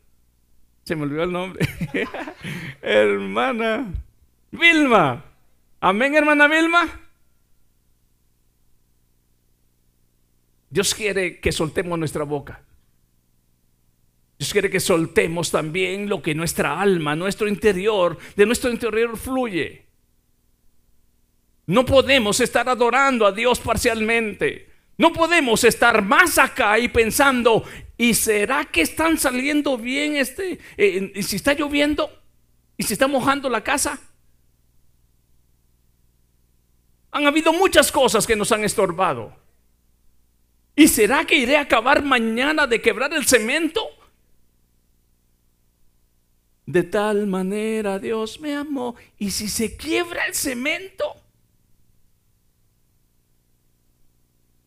Se 0.82 0.96
me 0.96 1.04
olvidó 1.04 1.22
el 1.22 1.30
nombre. 1.30 1.68
hermana 2.86 3.92
Vilma. 4.52 5.24
Amén, 5.80 6.14
hermana 6.14 6.46
Vilma. 6.46 7.00
Dios 10.70 10.94
quiere 10.94 11.40
que 11.40 11.50
soltemos 11.50 11.98
nuestra 11.98 12.24
boca. 12.24 12.62
Dios 14.38 14.52
quiere 14.52 14.70
que 14.70 14.78
soltemos 14.78 15.50
también 15.50 16.08
lo 16.08 16.22
que 16.22 16.34
nuestra 16.34 16.80
alma, 16.80 17.16
nuestro 17.16 17.48
interior, 17.48 18.18
de 18.36 18.46
nuestro 18.46 18.70
interior 18.70 19.16
fluye. 19.16 19.84
No 21.66 21.84
podemos 21.84 22.38
estar 22.40 22.68
adorando 22.68 23.26
a 23.26 23.32
Dios 23.32 23.58
parcialmente. 23.58 24.70
No 24.98 25.12
podemos 25.12 25.64
estar 25.64 26.02
más 26.02 26.38
acá 26.38 26.78
y 26.78 26.88
pensando, 26.88 27.64
¿y 27.98 28.14
será 28.14 28.64
que 28.64 28.82
están 28.82 29.18
saliendo 29.18 29.76
bien 29.76 30.16
este? 30.16 30.60
eh, 30.76 31.12
¿Y 31.14 31.22
si 31.24 31.36
está 31.36 31.52
lloviendo? 31.54 32.25
¿Y 32.76 32.84
si 32.84 32.92
está 32.92 33.06
mojando 33.06 33.48
la 33.48 33.62
casa? 33.62 33.98
Han 37.10 37.26
habido 37.26 37.52
muchas 37.52 37.90
cosas 37.90 38.26
que 38.26 38.36
nos 38.36 38.52
han 38.52 38.64
estorbado. 38.64 39.34
¿Y 40.74 40.88
será 40.88 41.24
que 41.24 41.36
iré 41.36 41.56
a 41.56 41.62
acabar 41.62 42.02
mañana 42.02 42.66
de 42.66 42.82
quebrar 42.82 43.14
el 43.14 43.24
cemento? 43.24 43.88
De 46.66 46.82
tal 46.82 47.26
manera 47.26 47.98
Dios 47.98 48.40
me 48.40 48.54
amó. 48.54 48.96
¿Y 49.18 49.30
si 49.30 49.48
se 49.48 49.76
quiebra 49.76 50.26
el 50.26 50.34
cemento? 50.34 51.16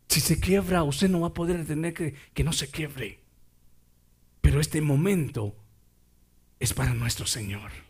Si 0.07 0.19
se 0.19 0.39
quiebra, 0.39 0.81
usted 0.81 1.09
no 1.09 1.21
va 1.21 1.27
a 1.27 1.33
poder 1.33 1.67
tener 1.67 1.93
que, 1.93 2.15
que 2.33 2.43
no 2.43 2.53
se 2.53 2.71
quiebre. 2.71 3.19
Pero 4.41 4.59
este 4.59 4.81
momento 4.81 5.55
es 6.59 6.73
para 6.73 6.95
nuestro 6.95 7.27
Señor. 7.27 7.88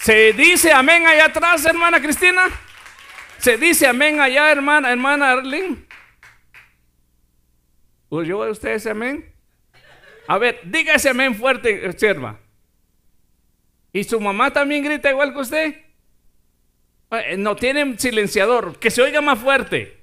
¿Se 0.00 0.32
dice 0.32 0.72
amén 0.72 1.06
allá 1.06 1.26
atrás, 1.26 1.62
hermana 1.66 2.00
Cristina? 2.00 2.46
¿Se 3.36 3.58
dice 3.58 3.86
amén 3.86 4.18
allá, 4.18 4.50
hermana, 4.50 4.90
hermana 4.90 5.32
Arlene? 5.32 5.84
¿Oyó 8.08 8.50
usted 8.50 8.70
ese 8.70 8.90
amén? 8.90 9.30
A 10.26 10.38
ver, 10.38 10.60
diga 10.64 10.94
ese 10.94 11.10
amén 11.10 11.34
fuerte, 11.34 11.92
sierva. 11.98 12.38
¿Y 13.92 14.04
su 14.04 14.18
mamá 14.20 14.50
también 14.50 14.82
grita 14.82 15.10
igual 15.10 15.34
que 15.34 15.40
usted? 15.40 15.74
Eh, 17.10 17.36
No 17.36 17.54
tienen 17.54 17.98
silenciador, 17.98 18.78
que 18.78 18.90
se 18.90 19.02
oiga 19.02 19.20
más 19.20 19.38
fuerte. 19.38 20.00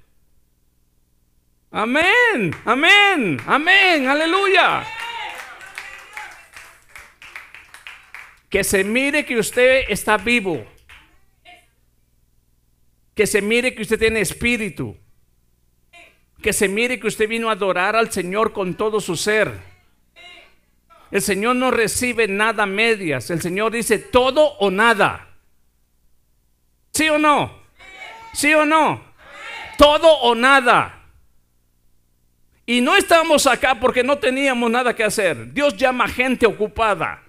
Amén, 1.72 2.54
amén, 2.64 3.40
amén, 3.46 4.06
aleluya. 4.06 4.84
Que 8.48 8.64
se 8.64 8.82
mire 8.84 9.24
que 9.24 9.36
usted 9.36 9.84
está 9.88 10.16
vivo. 10.16 10.64
Que 13.14 13.26
se 13.26 13.42
mire 13.42 13.74
que 13.74 13.82
usted 13.82 13.98
tiene 13.98 14.20
espíritu. 14.20 14.96
Que 16.42 16.52
se 16.52 16.68
mire 16.68 16.98
que 17.00 17.08
usted 17.08 17.28
vino 17.28 17.48
a 17.48 17.52
adorar 17.52 17.96
al 17.96 18.10
Señor 18.10 18.52
con 18.52 18.74
todo 18.74 19.00
su 19.00 19.16
ser. 19.16 19.52
El 21.10 21.22
Señor 21.22 21.56
no 21.56 21.70
recibe 21.70 22.28
nada 22.28 22.66
medias. 22.66 23.30
El 23.30 23.40
Señor 23.42 23.72
dice 23.72 23.98
todo 23.98 24.56
o 24.58 24.70
nada. 24.70 25.28
¿Sí 26.92 27.08
o 27.08 27.18
no? 27.18 27.62
¿Sí 28.34 28.54
o 28.54 28.64
no? 28.64 29.02
Todo 29.76 30.08
o 30.20 30.34
nada. 30.34 30.94
Y 32.66 32.80
no 32.80 32.96
estamos 32.96 33.46
acá 33.46 33.80
porque 33.80 34.02
no 34.02 34.18
teníamos 34.18 34.70
nada 34.70 34.94
que 34.94 35.04
hacer. 35.04 35.52
Dios 35.52 35.76
llama 35.76 36.06
gente 36.06 36.46
ocupada. 36.46 37.22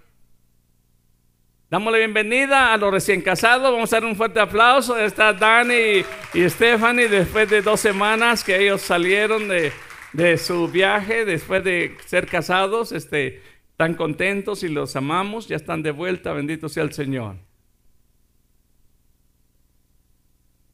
Damos 1.69 1.93
la 1.93 1.99
bienvenida 1.99 2.73
a 2.73 2.77
los 2.77 2.91
recién 2.91 3.21
casados. 3.21 3.71
Vamos 3.71 3.93
a 3.93 3.97
dar 3.97 4.05
un 4.05 4.15
fuerte 4.15 4.39
aplauso. 4.39 4.97
Está 4.97 5.33
Dani 5.33 6.03
y 6.33 6.49
Stephanie 6.49 7.07
después 7.07 7.47
de 7.47 7.61
dos 7.61 7.79
semanas 7.79 8.43
que 8.43 8.59
ellos 8.59 8.81
salieron 8.81 9.47
de, 9.47 9.71
de 10.11 10.39
su 10.39 10.67
viaje, 10.67 11.25
después 11.25 11.63
de 11.63 11.95
ser 12.07 12.25
casados. 12.25 12.91
Este, 12.91 13.43
están 13.69 13.93
contentos 13.93 14.63
y 14.63 14.67
los 14.67 14.95
amamos. 14.95 15.47
Ya 15.47 15.57
están 15.57 15.83
de 15.83 15.91
vuelta. 15.91 16.33
Bendito 16.33 16.69
sea 16.69 16.81
el 16.81 16.91
Señor. 16.91 17.35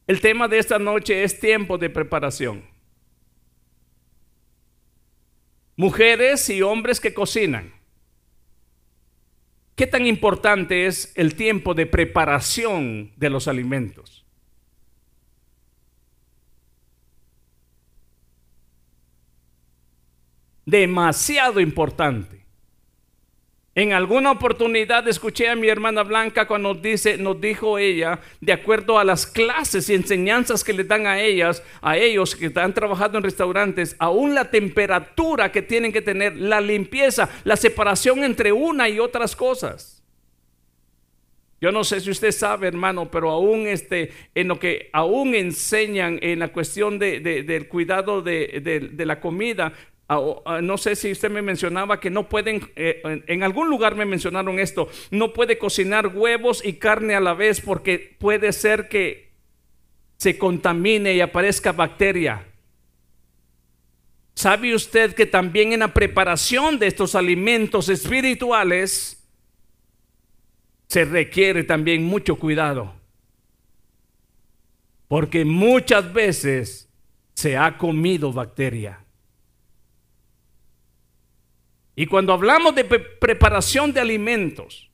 El 0.06 0.22
tema 0.22 0.48
de 0.48 0.58
esta 0.58 0.78
noche 0.78 1.24
es 1.24 1.38
tiempo 1.38 1.76
de 1.76 1.90
preparación. 1.90 2.64
Mujeres 5.76 6.48
y 6.48 6.62
hombres 6.62 7.00
que 7.00 7.12
cocinan. 7.12 7.75
¿Qué 9.76 9.86
tan 9.86 10.06
importante 10.06 10.86
es 10.86 11.12
el 11.16 11.34
tiempo 11.34 11.74
de 11.74 11.84
preparación 11.84 13.12
de 13.16 13.28
los 13.28 13.46
alimentos? 13.46 14.24
Demasiado 20.64 21.60
importante. 21.60 22.45
En 23.76 23.92
alguna 23.92 24.30
oportunidad 24.30 25.06
escuché 25.06 25.50
a 25.50 25.54
mi 25.54 25.68
hermana 25.68 26.02
Blanca 26.02 26.46
cuando 26.46 26.72
nos 26.72 26.82
dice, 26.82 27.18
nos 27.18 27.38
dijo 27.38 27.78
ella, 27.78 28.20
de 28.40 28.54
acuerdo 28.54 28.98
a 28.98 29.04
las 29.04 29.26
clases 29.26 29.90
y 29.90 29.94
enseñanzas 29.94 30.64
que 30.64 30.72
le 30.72 30.82
dan 30.82 31.06
a 31.06 31.20
ellas, 31.20 31.62
a 31.82 31.98
ellos 31.98 32.34
que 32.34 32.46
están 32.46 32.72
trabajando 32.72 33.18
en 33.18 33.24
restaurantes, 33.24 33.94
aún 33.98 34.34
la 34.34 34.50
temperatura 34.50 35.52
que 35.52 35.60
tienen 35.60 35.92
que 35.92 36.00
tener, 36.00 36.36
la 36.36 36.62
limpieza, 36.62 37.28
la 37.44 37.54
separación 37.54 38.24
entre 38.24 38.50
una 38.50 38.88
y 38.88 38.98
otras 38.98 39.36
cosas. 39.36 40.02
Yo 41.60 41.70
no 41.70 41.84
sé 41.84 42.00
si 42.00 42.10
usted 42.10 42.32
sabe, 42.32 42.68
hermano, 42.68 43.10
pero 43.10 43.30
aún 43.30 43.66
este, 43.66 44.10
en 44.34 44.48
lo 44.48 44.58
que 44.58 44.88
aún 44.94 45.34
enseñan 45.34 46.18
en 46.22 46.38
la 46.38 46.48
cuestión 46.48 46.98
de, 46.98 47.20
del 47.20 47.68
cuidado 47.68 48.22
de, 48.22 48.92
la 48.96 49.20
comida, 49.20 49.74
no 50.08 50.78
sé 50.78 50.94
si 50.94 51.10
usted 51.10 51.30
me 51.30 51.42
mencionaba 51.42 51.98
que 51.98 52.10
no 52.10 52.28
pueden, 52.28 52.70
eh, 52.76 53.02
en 53.26 53.42
algún 53.42 53.68
lugar 53.68 53.96
me 53.96 54.04
mencionaron 54.04 54.60
esto, 54.60 54.88
no 55.10 55.32
puede 55.32 55.58
cocinar 55.58 56.08
huevos 56.08 56.64
y 56.64 56.74
carne 56.74 57.16
a 57.16 57.20
la 57.20 57.34
vez 57.34 57.60
porque 57.60 58.16
puede 58.18 58.52
ser 58.52 58.88
que 58.88 59.32
se 60.16 60.38
contamine 60.38 61.14
y 61.14 61.20
aparezca 61.20 61.72
bacteria. 61.72 62.46
¿Sabe 64.34 64.74
usted 64.74 65.14
que 65.14 65.26
también 65.26 65.72
en 65.72 65.80
la 65.80 65.94
preparación 65.94 66.78
de 66.78 66.86
estos 66.86 67.14
alimentos 67.14 67.88
espirituales 67.88 69.26
se 70.88 71.04
requiere 71.04 71.64
también 71.64 72.04
mucho 72.04 72.36
cuidado? 72.36 72.94
Porque 75.08 75.44
muchas 75.44 76.12
veces 76.12 76.88
se 77.34 77.56
ha 77.56 77.78
comido 77.78 78.32
bacteria. 78.32 79.05
Y 81.96 82.06
cuando 82.06 82.34
hablamos 82.34 82.74
de 82.74 82.84
preparación 82.84 83.92
de 83.92 84.00
alimentos, 84.00 84.90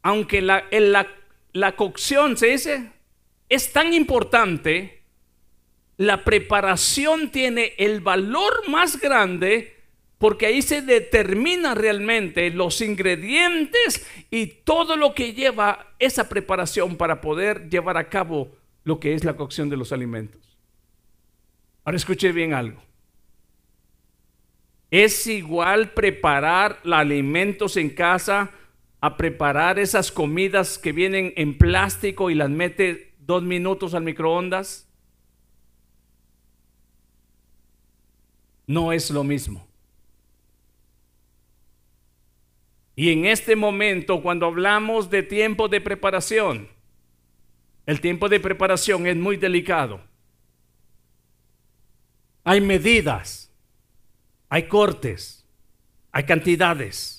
aunque 0.00 0.40
la, 0.40 0.64
la, 0.70 1.08
la 1.52 1.76
cocción 1.76 2.36
se 2.36 2.46
dice 2.46 2.92
es 3.50 3.72
tan 3.72 3.92
importante, 3.92 5.02
la 5.96 6.24
preparación 6.24 7.30
tiene 7.30 7.74
el 7.76 8.00
valor 8.00 8.68
más 8.68 8.98
grande 9.00 9.76
porque 10.18 10.46
ahí 10.46 10.62
se 10.62 10.82
determina 10.82 11.74
realmente 11.74 12.50
los 12.50 12.80
ingredientes 12.80 14.06
y 14.30 14.46
todo 14.46 14.96
lo 14.96 15.14
que 15.14 15.32
lleva 15.34 15.94
esa 15.98 16.28
preparación 16.28 16.96
para 16.96 17.20
poder 17.20 17.68
llevar 17.68 17.96
a 17.96 18.08
cabo 18.08 18.52
lo 18.84 19.00
que 19.00 19.14
es 19.14 19.24
la 19.24 19.34
cocción 19.34 19.68
de 19.68 19.76
los 19.76 19.92
alimentos. 19.92 20.40
Ahora 21.84 21.96
escuche 21.96 22.30
bien 22.32 22.54
algo. 22.54 22.80
Es 24.90 25.26
igual 25.26 25.92
preparar 25.92 26.80
alimentos 26.84 27.76
en 27.76 27.90
casa 27.90 28.50
a 29.00 29.16
preparar 29.16 29.78
esas 29.78 30.10
comidas 30.10 30.78
que 30.78 30.92
vienen 30.92 31.32
en 31.36 31.56
plástico 31.56 32.28
y 32.28 32.34
las 32.34 32.50
mete 32.50 33.14
dos 33.18 33.42
minutos 33.42 33.94
al 33.94 34.02
microondas. 34.02 34.88
No 38.66 38.92
es 38.92 39.10
lo 39.10 39.24
mismo. 39.24 39.66
Y 42.96 43.12
en 43.12 43.24
este 43.24 43.56
momento, 43.56 44.20
cuando 44.20 44.46
hablamos 44.46 45.08
de 45.08 45.22
tiempo 45.22 45.68
de 45.68 45.80
preparación, 45.80 46.68
el 47.86 48.00
tiempo 48.00 48.28
de 48.28 48.40
preparación 48.40 49.06
es 49.06 49.16
muy 49.16 49.36
delicado. 49.36 50.02
Hay 52.44 52.60
medidas 52.60 53.39
hay 54.50 54.64
cortes, 54.64 55.46
hay 56.12 56.24
cantidades. 56.24 57.16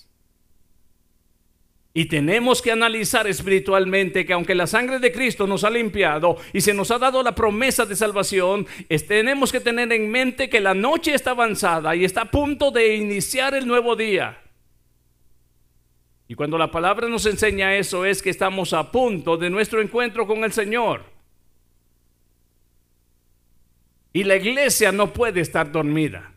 Y 1.94 2.06
tenemos 2.06 2.62
que 2.62 2.72
analizar 2.72 3.28
espiritualmente 3.28 4.26
que 4.26 4.34
aunque 4.34 4.56
la 4.56 4.68
sangre 4.68 5.00
de 5.00 5.12
Cristo 5.12 5.48
nos 5.48 5.64
ha 5.64 5.70
limpiado 5.70 6.38
y 6.54 6.62
se 6.62 6.74
nos 6.74 6.92
ha 6.92 7.00
dado 7.00 7.22
la 7.24 7.36
promesa 7.36 7.86
de 7.86 7.96
salvación, 7.96 8.68
tenemos 9.08 9.52
que 9.52 9.60
tener 9.60 9.92
en 9.92 10.10
mente 10.10 10.50
que 10.50 10.62
la 10.62 10.74
noche 10.74 11.14
está 11.14 11.32
avanzada 11.32 11.96
y 11.96 12.06
está 12.06 12.22
a 12.22 12.32
punto 12.32 12.72
de 12.72 12.96
iniciar 12.96 13.56
el 13.56 13.68
nuevo 13.68 13.96
día. 13.96 14.42
Y 16.30 16.36
cuando 16.36 16.58
la 16.58 16.72
palabra 16.72 17.10
nos 17.10 17.26
enseña 17.26 17.76
eso 17.76 18.06
es 18.06 18.22
que 18.22 18.30
estamos 18.30 18.72
a 18.72 18.90
punto 18.90 19.36
de 19.36 19.50
nuestro 19.50 19.82
encuentro 19.82 20.26
con 20.26 20.46
el 20.46 20.54
Señor. 20.54 21.04
Y 24.14 24.24
la 24.24 24.38
iglesia 24.38 24.94
no 24.94 25.12
puede 25.12 25.42
estar 25.42 25.72
dormida. 25.72 26.32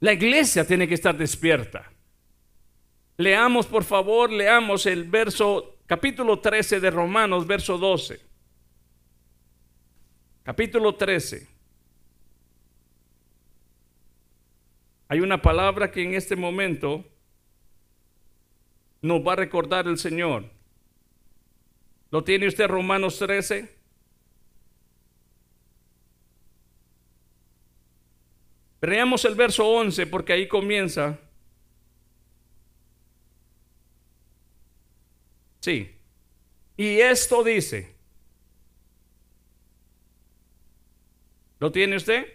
La 0.00 0.14
iglesia 0.14 0.66
tiene 0.66 0.88
que 0.88 0.94
estar 0.94 1.16
despierta. 1.16 1.92
Leamos, 3.18 3.66
por 3.66 3.84
favor, 3.84 4.32
leamos 4.32 4.86
el 4.86 5.04
verso, 5.04 5.78
capítulo 5.86 6.40
13 6.40 6.80
de 6.80 6.90
Romanos, 6.90 7.46
verso 7.46 7.76
12. 7.76 8.18
Capítulo 10.42 10.94
13. 10.94 11.46
Hay 15.08 15.20
una 15.20 15.42
palabra 15.42 15.90
que 15.90 16.02
en 16.02 16.14
este 16.14 16.34
momento 16.34 17.04
nos 19.02 19.20
va 19.20 19.34
a 19.34 19.36
recordar 19.36 19.86
el 19.86 19.98
Señor. 19.98 20.50
¿Lo 22.10 22.24
tiene 22.24 22.48
usted 22.48 22.68
Romanos 22.68 23.18
13? 23.18 23.79
Veamos 28.80 29.24
el 29.24 29.34
verso 29.34 29.66
11 29.66 30.06
porque 30.06 30.32
ahí 30.32 30.48
comienza. 30.48 31.18
Sí. 35.60 35.90
Y 36.76 37.00
esto 37.00 37.44
dice. 37.44 37.94
¿Lo 41.58 41.70
tiene 41.70 41.96
usted? 41.96 42.26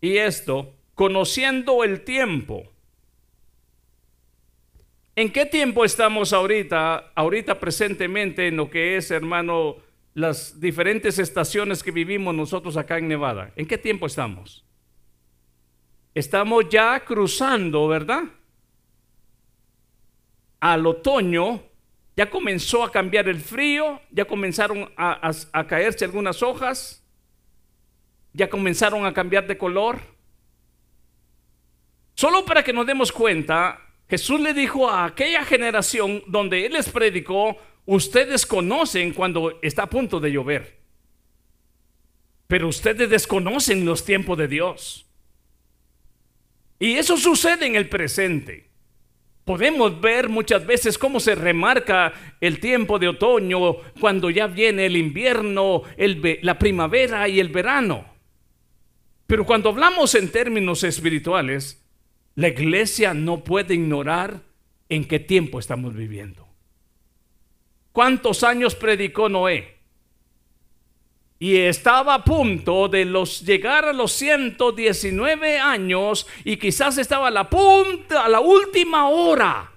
Y 0.00 0.16
esto, 0.16 0.74
conociendo 0.94 1.84
el 1.84 2.02
tiempo. 2.02 2.72
¿En 5.14 5.30
qué 5.30 5.44
tiempo 5.44 5.84
estamos 5.84 6.32
ahorita? 6.32 7.12
Ahorita 7.14 7.60
presentemente 7.60 8.48
en 8.48 8.56
lo 8.56 8.70
que 8.70 8.96
es, 8.96 9.10
hermano, 9.10 9.76
las 10.14 10.58
diferentes 10.58 11.18
estaciones 11.18 11.82
que 11.82 11.90
vivimos 11.90 12.34
nosotros 12.34 12.78
acá 12.78 12.96
en 12.96 13.08
Nevada. 13.08 13.52
¿En 13.56 13.66
qué 13.66 13.76
tiempo 13.76 14.06
estamos? 14.06 14.64
Estamos 16.14 16.68
ya 16.68 17.00
cruzando, 17.04 17.88
¿verdad? 17.88 18.24
Al 20.60 20.86
otoño 20.86 21.62
ya 22.16 22.28
comenzó 22.28 22.84
a 22.84 22.92
cambiar 22.92 23.28
el 23.28 23.40
frío, 23.40 24.00
ya 24.10 24.26
comenzaron 24.26 24.92
a, 24.96 25.66
caerse 25.66 26.04
algunas 26.04 26.42
hojas, 26.42 27.02
ya 28.34 28.50
comenzaron 28.50 29.06
a 29.06 29.14
cambiar 29.14 29.46
de 29.46 29.56
color. 29.56 30.00
Solo 32.14 32.44
para 32.44 32.62
que 32.62 32.74
nos 32.74 32.86
demos 32.86 33.10
cuenta, 33.10 33.80
Jesús 34.08 34.38
le 34.40 34.52
dijo 34.52 34.90
a 34.90 35.06
aquella 35.06 35.44
generación 35.44 36.22
donde 36.26 36.66
Él 36.66 36.74
les 36.74 36.90
predicó, 36.90 37.56
ustedes 37.86 38.44
conocen 38.44 39.14
cuando 39.14 39.58
está 39.62 39.84
a 39.84 39.90
punto 39.90 40.20
de 40.20 40.30
llover, 40.30 40.78
pero 42.46 42.68
ustedes 42.68 43.08
desconocen 43.08 43.86
los 43.86 44.04
tiempos 44.04 44.36
de 44.36 44.48
Dios. 44.48 45.11
Y 46.82 46.94
eso 46.94 47.16
sucede 47.16 47.64
en 47.66 47.76
el 47.76 47.88
presente. 47.88 48.68
Podemos 49.44 50.00
ver 50.00 50.28
muchas 50.28 50.66
veces 50.66 50.98
cómo 50.98 51.20
se 51.20 51.36
remarca 51.36 52.12
el 52.40 52.58
tiempo 52.58 52.98
de 52.98 53.06
otoño 53.06 53.76
cuando 54.00 54.30
ya 54.30 54.48
viene 54.48 54.86
el 54.86 54.96
invierno, 54.96 55.84
la 55.96 56.58
primavera 56.58 57.28
y 57.28 57.38
el 57.38 57.50
verano. 57.50 58.04
Pero 59.28 59.46
cuando 59.46 59.68
hablamos 59.68 60.16
en 60.16 60.32
términos 60.32 60.82
espirituales, 60.82 61.86
la 62.34 62.48
iglesia 62.48 63.14
no 63.14 63.44
puede 63.44 63.74
ignorar 63.74 64.42
en 64.88 65.04
qué 65.04 65.20
tiempo 65.20 65.60
estamos 65.60 65.94
viviendo. 65.94 66.48
¿Cuántos 67.92 68.42
años 68.42 68.74
predicó 68.74 69.28
Noé? 69.28 69.81
Y 71.42 71.56
estaba 71.56 72.14
a 72.14 72.24
punto 72.24 72.86
de 72.86 73.04
los 73.04 73.40
llegar 73.44 73.84
a 73.84 73.92
los 73.92 74.12
119 74.12 75.58
años 75.58 76.24
y 76.44 76.56
quizás 76.56 76.98
estaba 76.98 77.26
a 77.26 77.30
la 77.32 77.50
punta, 77.50 78.24
a 78.24 78.28
la 78.28 78.38
última 78.38 79.08
hora 79.08 79.72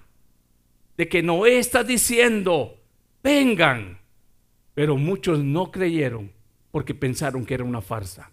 de 0.96 1.08
que 1.08 1.24
Noé 1.24 1.58
está 1.58 1.82
diciendo, 1.82 2.78
vengan. 3.20 3.98
Pero 4.74 4.96
muchos 4.96 5.40
no 5.40 5.72
creyeron 5.72 6.30
porque 6.70 6.94
pensaron 6.94 7.44
que 7.44 7.54
era 7.54 7.64
una 7.64 7.80
farsa. 7.80 8.30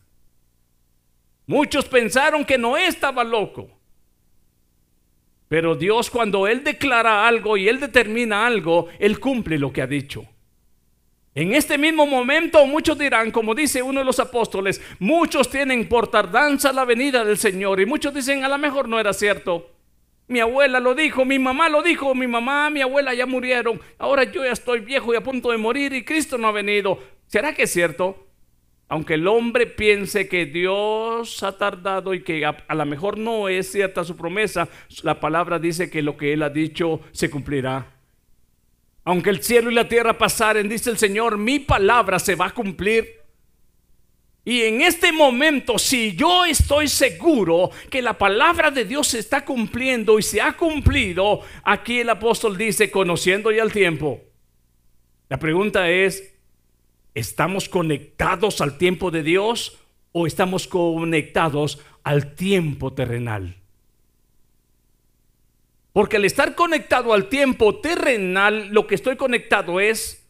Muchos 1.48 1.86
pensaron 1.86 2.46
que 2.46 2.60
Noé 2.60 2.86
estaba 2.86 3.24
loco. 3.24 3.68
Pero 5.48 5.74
Dios 5.74 6.12
cuando 6.12 6.46
Él 6.46 6.64
declara 6.64 7.28
algo 7.28 7.58
y 7.58 7.68
Él 7.68 7.80
determina 7.80 8.46
algo, 8.46 8.90
Él 9.00 9.20
cumple 9.20 9.58
lo 9.58 9.74
que 9.74 9.82
ha 9.82 9.88
dicho. 9.88 10.28
En 11.36 11.56
este 11.56 11.80
mismo 11.80 12.06
momento 12.06 12.64
muchos 12.68 12.98
dirán, 12.98 13.32
como 13.32 13.56
dice 13.56 13.82
uno 13.82 14.02
de 14.02 14.06
los 14.06 14.20
apóstoles, 14.20 14.80
muchos 15.00 15.50
tienen 15.50 15.90
por 15.90 16.08
tardanza 16.08 16.72
la 16.72 16.86
venida 16.86 17.26
del 17.26 17.40
Señor 17.40 17.80
y 17.80 17.88
muchos 17.88 18.14
dicen, 18.14 18.44
a 18.44 18.50
lo 18.50 18.58
mejor 18.60 18.88
no 18.88 19.00
era 19.00 19.14
cierto. 19.14 19.72
Mi 20.28 20.40
abuela 20.40 20.80
lo 20.80 20.94
dijo, 20.94 21.26
mi 21.26 21.40
mamá 21.40 21.70
lo 21.70 21.82
dijo, 21.82 22.14
mi 22.14 22.28
mamá, 22.28 22.70
mi 22.70 22.82
abuela 22.82 23.16
ya 23.16 23.26
murieron, 23.26 23.82
ahora 23.98 24.26
yo 24.26 24.46
ya 24.46 24.52
estoy 24.52 24.82
viejo 24.82 25.12
y 25.12 25.18
a 25.18 25.24
punto 25.24 25.50
de 25.50 25.58
morir 25.58 25.94
y 25.94 26.06
Cristo 26.06 26.38
no 26.38 26.48
ha 26.48 26.52
venido. 26.52 27.00
¿Será 27.26 27.54
que 27.56 27.64
es 27.64 27.74
cierto? 27.74 28.28
Aunque 28.88 29.16
el 29.16 29.28
hombre 29.28 29.66
piense 29.66 30.28
que 30.28 30.46
Dios 30.46 31.42
ha 31.42 31.58
tardado 31.58 32.14
y 32.14 32.24
que 32.24 32.46
a, 32.46 32.64
a 32.68 32.76
lo 32.76 32.86
mejor 32.86 33.18
no 33.18 33.50
es 33.50 33.72
cierta 33.72 34.04
su 34.04 34.16
promesa, 34.16 34.70
la 35.02 35.20
palabra 35.20 35.58
dice 35.58 35.90
que 35.90 36.04
lo 36.04 36.16
que 36.16 36.34
Él 36.34 36.44
ha 36.44 36.52
dicho 36.52 37.02
se 37.12 37.32
cumplirá. 37.32 37.88
Aunque 39.04 39.30
el 39.30 39.43
cielo 39.43 39.70
y 39.70 39.74
la 39.74 39.88
tierra 39.88 40.18
pasaren, 40.18 40.70
dice 40.70 40.89
el 40.89 40.97
Señor, 40.97 41.38
mi 41.38 41.60
palabra 41.60 42.20
se 42.20 42.36
va 42.36 42.47
a 42.47 42.54
cumplir. 42.54 43.22
Y 44.45 44.62
en 44.64 44.82
este 44.82 45.12
momento, 45.12 45.80
si 45.80 46.16
yo 46.16 46.43
estoy 46.45 46.88
seguro 46.89 47.72
que 47.89 48.01
la 48.01 48.18
palabra 48.18 48.72
de 48.72 48.84
Dios 48.84 49.08
se 49.08 49.20
está 49.20 49.45
cumpliendo 49.45 50.20
y 50.20 50.24
se 50.24 50.41
ha 50.41 50.54
cumplido, 50.58 51.41
aquí 51.64 51.99
el 51.99 52.10
apóstol 52.10 52.58
dice, 52.58 52.91
conociendo 52.91 53.51
ya 53.51 53.64
el 53.64 53.72
tiempo. 53.72 54.22
La 55.30 55.39
pregunta 55.39 55.89
es, 55.89 56.36
¿estamos 57.14 57.70
conectados 57.70 58.60
al 58.60 58.78
tiempo 58.78 59.12
de 59.12 59.24
Dios 59.24 59.80
o 60.12 60.28
estamos 60.28 60.68
conectados 60.68 61.80
al 62.04 62.36
tiempo 62.36 62.93
terrenal? 62.93 63.62
Porque 65.94 66.18
al 66.18 66.26
estar 66.26 66.56
conectado 66.56 67.14
al 67.14 67.30
tiempo 67.30 67.80
terrenal, 67.80 68.70
lo 68.70 68.88
que 68.88 68.96
estoy 68.96 69.16
conectado 69.16 69.80
es 69.80 70.28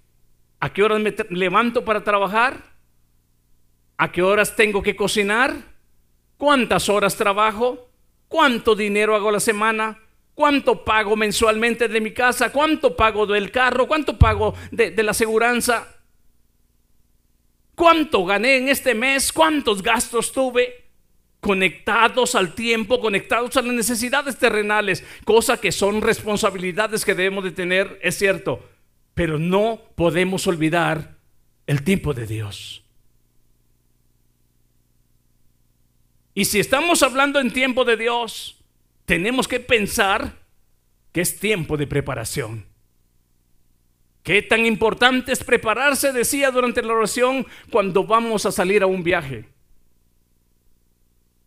a 0.60 0.72
qué 0.72 0.84
horas 0.84 1.00
me 1.00 1.16
levanto 1.30 1.86
para 1.86 2.04
trabajar, 2.04 2.74
a 3.98 4.12
qué 4.12 4.22
horas 4.22 4.58
tengo 4.58 4.84
que 4.84 4.96
cocinar, 4.96 5.56
cuántas 6.38 6.90
horas 6.90 7.16
trabajo, 7.16 7.90
cuánto 8.28 8.76
dinero 8.76 9.16
hago 9.16 9.32
la 9.32 9.40
semana, 9.40 10.00
cuánto 10.34 10.84
pago 10.84 11.16
mensualmente 11.16 11.88
de 11.88 12.02
mi 12.02 12.12
casa, 12.12 12.52
cuánto 12.52 12.98
pago 12.98 13.26
del 13.26 13.50
carro, 13.50 13.88
cuánto 13.88 14.18
pago 14.18 14.54
de, 14.72 15.02
la 15.02 15.12
aseguranza, 15.12 15.88
cuánto 17.76 18.26
gané 18.26 18.58
en 18.58 18.68
este 18.68 18.94
mes, 18.94 19.32
cuántos 19.32 19.82
gastos 19.82 20.34
tuve 20.34 20.83
conectados 21.44 22.36
al 22.36 22.56
tiempo, 22.56 23.02
conectados 23.02 23.56
a 23.58 23.62
las 23.62 23.76
necesidades 23.76 24.38
terrenales, 24.38 25.04
cosa 25.26 25.60
que 25.60 25.74
son 25.74 26.02
responsabilidades 26.02 27.04
que 27.04 27.14
debemos 27.14 27.44
de 27.44 27.52
tener, 27.52 28.00
es 28.02 28.18
cierto, 28.18 28.68
pero 29.14 29.38
no 29.38 29.80
podemos 29.96 30.48
olvidar 30.48 31.18
el 31.68 31.84
tiempo 31.84 32.14
de 32.14 32.26
Dios. 32.26 32.84
Y 36.34 36.46
si 36.46 36.62
estamos 36.62 37.04
hablando 37.04 37.42
en 37.42 37.52
tiempo 37.52 37.84
de 37.84 37.98
Dios, 37.98 38.64
tenemos 39.06 39.48
que 39.48 39.60
pensar 39.60 40.40
que 41.12 41.22
es 41.22 41.40
tiempo 41.40 41.76
de 41.76 41.88
preparación. 41.88 42.66
Qué 44.24 44.42
tan 44.42 44.66
importante 44.66 45.34
es 45.34 45.44
prepararse, 45.44 46.14
decía 46.14 46.52
durante 46.52 46.82
la 46.82 46.94
oración, 46.94 47.46
cuando 47.70 48.06
vamos 48.06 48.46
a 48.46 48.52
salir 48.54 48.82
a 48.82 48.88
un 48.88 49.04
viaje. 49.04 49.53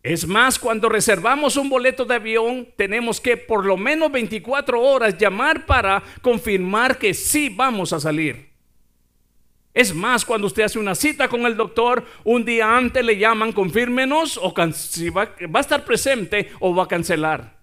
Es 0.07 0.25
más, 0.25 0.57
cuando 0.57 0.87
reservamos 0.87 1.57
un 1.57 1.67
boleto 1.67 2.05
de 2.05 2.15
avión, 2.15 2.65
tenemos 2.77 3.19
que 3.19 3.35
por 3.35 3.65
lo 3.65 3.75
menos 3.75 4.09
24 4.09 4.81
horas 4.81 5.17
llamar 5.17 5.65
para 5.65 6.01
confirmar 6.21 6.97
que 6.97 7.13
sí 7.13 7.49
vamos 7.53 7.91
a 7.91 7.99
salir. 7.99 8.47
Es 9.73 9.93
más, 9.93 10.23
cuando 10.23 10.47
usted 10.47 10.63
hace 10.63 10.79
una 10.79 10.95
cita 10.95 11.27
con 11.27 11.45
el 11.45 11.57
doctor, 11.57 12.05
un 12.23 12.45
día 12.45 12.77
antes 12.77 13.03
le 13.03 13.17
llaman, 13.17 13.51
confírmenos 13.51 14.39
o 14.41 14.53
si 14.71 15.09
va, 15.09 15.25
va 15.53 15.59
a 15.59 15.61
estar 15.61 15.83
presente 15.83 16.51
o 16.61 16.73
va 16.73 16.85
a 16.85 16.87
cancelar. 16.87 17.57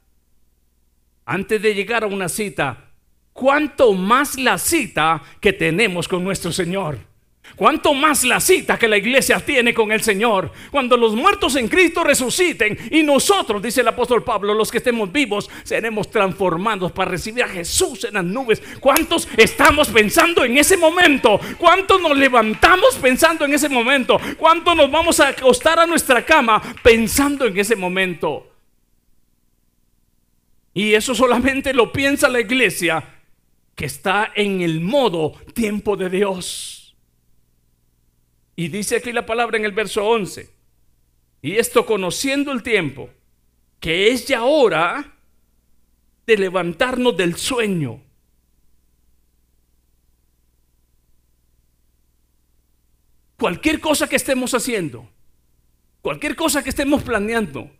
Antes 1.24 1.62
de 1.62 1.74
llegar 1.74 2.04
a 2.04 2.08
una 2.08 2.28
cita, 2.28 2.90
¿cuánto 3.32 3.94
más 3.94 4.38
la 4.38 4.58
cita 4.58 5.22
que 5.40 5.54
tenemos 5.54 6.06
con 6.06 6.22
nuestro 6.22 6.52
Señor? 6.52 7.13
¿Cuánto 7.56 7.94
más 7.94 8.24
la 8.24 8.40
cita 8.40 8.76
que 8.76 8.88
la 8.88 8.96
iglesia 8.96 9.38
tiene 9.38 9.72
con 9.72 9.92
el 9.92 10.02
Señor? 10.02 10.50
Cuando 10.72 10.96
los 10.96 11.14
muertos 11.14 11.54
en 11.54 11.68
Cristo 11.68 12.02
resuciten 12.02 12.76
y 12.90 13.04
nosotros, 13.04 13.62
dice 13.62 13.82
el 13.82 13.88
apóstol 13.88 14.24
Pablo, 14.24 14.54
los 14.54 14.72
que 14.72 14.78
estemos 14.78 15.12
vivos, 15.12 15.48
seremos 15.62 16.10
transformados 16.10 16.90
para 16.90 17.12
recibir 17.12 17.44
a 17.44 17.48
Jesús 17.48 18.04
en 18.04 18.14
las 18.14 18.24
nubes. 18.24 18.60
¿Cuántos 18.80 19.28
estamos 19.36 19.88
pensando 19.88 20.44
en 20.44 20.58
ese 20.58 20.76
momento? 20.76 21.38
¿Cuántos 21.56 22.00
nos 22.00 22.16
levantamos 22.16 22.96
pensando 22.96 23.44
en 23.44 23.54
ese 23.54 23.68
momento? 23.68 24.18
¿Cuántos 24.36 24.74
nos 24.74 24.90
vamos 24.90 25.20
a 25.20 25.28
acostar 25.28 25.78
a 25.78 25.86
nuestra 25.86 26.24
cama 26.24 26.60
pensando 26.82 27.46
en 27.46 27.56
ese 27.56 27.76
momento? 27.76 28.48
Y 30.72 30.94
eso 30.94 31.14
solamente 31.14 31.72
lo 31.72 31.92
piensa 31.92 32.28
la 32.28 32.40
iglesia 32.40 33.04
que 33.76 33.86
está 33.86 34.32
en 34.34 34.60
el 34.60 34.80
modo 34.80 35.34
tiempo 35.54 35.96
de 35.96 36.10
Dios. 36.10 36.73
Y 38.56 38.68
dice 38.68 38.96
aquí 38.96 39.12
la 39.12 39.26
palabra 39.26 39.56
en 39.56 39.64
el 39.64 39.72
verso 39.72 40.06
11. 40.06 40.50
Y 41.42 41.56
esto 41.56 41.84
conociendo 41.84 42.52
el 42.52 42.62
tiempo, 42.62 43.10
que 43.80 44.08
es 44.08 44.26
ya 44.26 44.44
hora 44.44 45.14
de 46.26 46.38
levantarnos 46.38 47.16
del 47.16 47.36
sueño. 47.36 48.00
Cualquier 53.36 53.80
cosa 53.80 54.08
que 54.08 54.16
estemos 54.16 54.54
haciendo, 54.54 55.06
cualquier 56.00 56.34
cosa 56.34 56.62
que 56.62 56.70
estemos 56.70 57.02
planeando, 57.02 57.70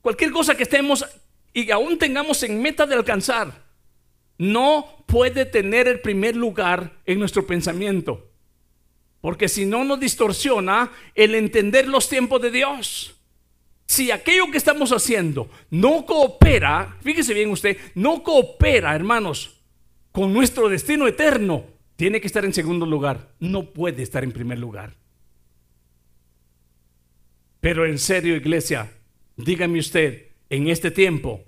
cualquier 0.00 0.30
cosa 0.30 0.56
que 0.56 0.62
estemos 0.62 1.04
y 1.52 1.70
aún 1.70 1.98
tengamos 1.98 2.42
en 2.42 2.62
meta 2.62 2.86
de 2.86 2.94
alcanzar, 2.94 3.64
no 4.38 5.04
puede 5.06 5.44
tener 5.44 5.88
el 5.88 6.00
primer 6.00 6.36
lugar 6.36 7.02
en 7.04 7.18
nuestro 7.18 7.46
pensamiento. 7.46 8.29
Porque 9.20 9.48
si 9.48 9.66
no 9.66 9.84
nos 9.84 10.00
distorsiona 10.00 10.90
el 11.14 11.34
entender 11.34 11.88
los 11.88 12.08
tiempos 12.08 12.40
de 12.40 12.50
Dios. 12.50 13.16
Si 13.86 14.10
aquello 14.10 14.50
que 14.50 14.58
estamos 14.58 14.92
haciendo 14.92 15.50
no 15.70 16.06
coopera, 16.06 16.96
fíjese 17.02 17.34
bien 17.34 17.50
usted, 17.50 17.76
no 17.94 18.22
coopera, 18.22 18.94
hermanos, 18.94 19.60
con 20.12 20.32
nuestro 20.32 20.68
destino 20.68 21.06
eterno, 21.06 21.64
tiene 21.96 22.20
que 22.20 22.28
estar 22.28 22.44
en 22.44 22.54
segundo 22.54 22.86
lugar, 22.86 23.34
no 23.40 23.72
puede 23.72 24.02
estar 24.02 24.24
en 24.24 24.32
primer 24.32 24.58
lugar. 24.58 24.96
Pero 27.60 27.84
en 27.84 27.98
serio, 27.98 28.36
iglesia, 28.36 28.90
dígame 29.36 29.78
usted, 29.78 30.28
en 30.48 30.68
este 30.68 30.90
tiempo, 30.90 31.44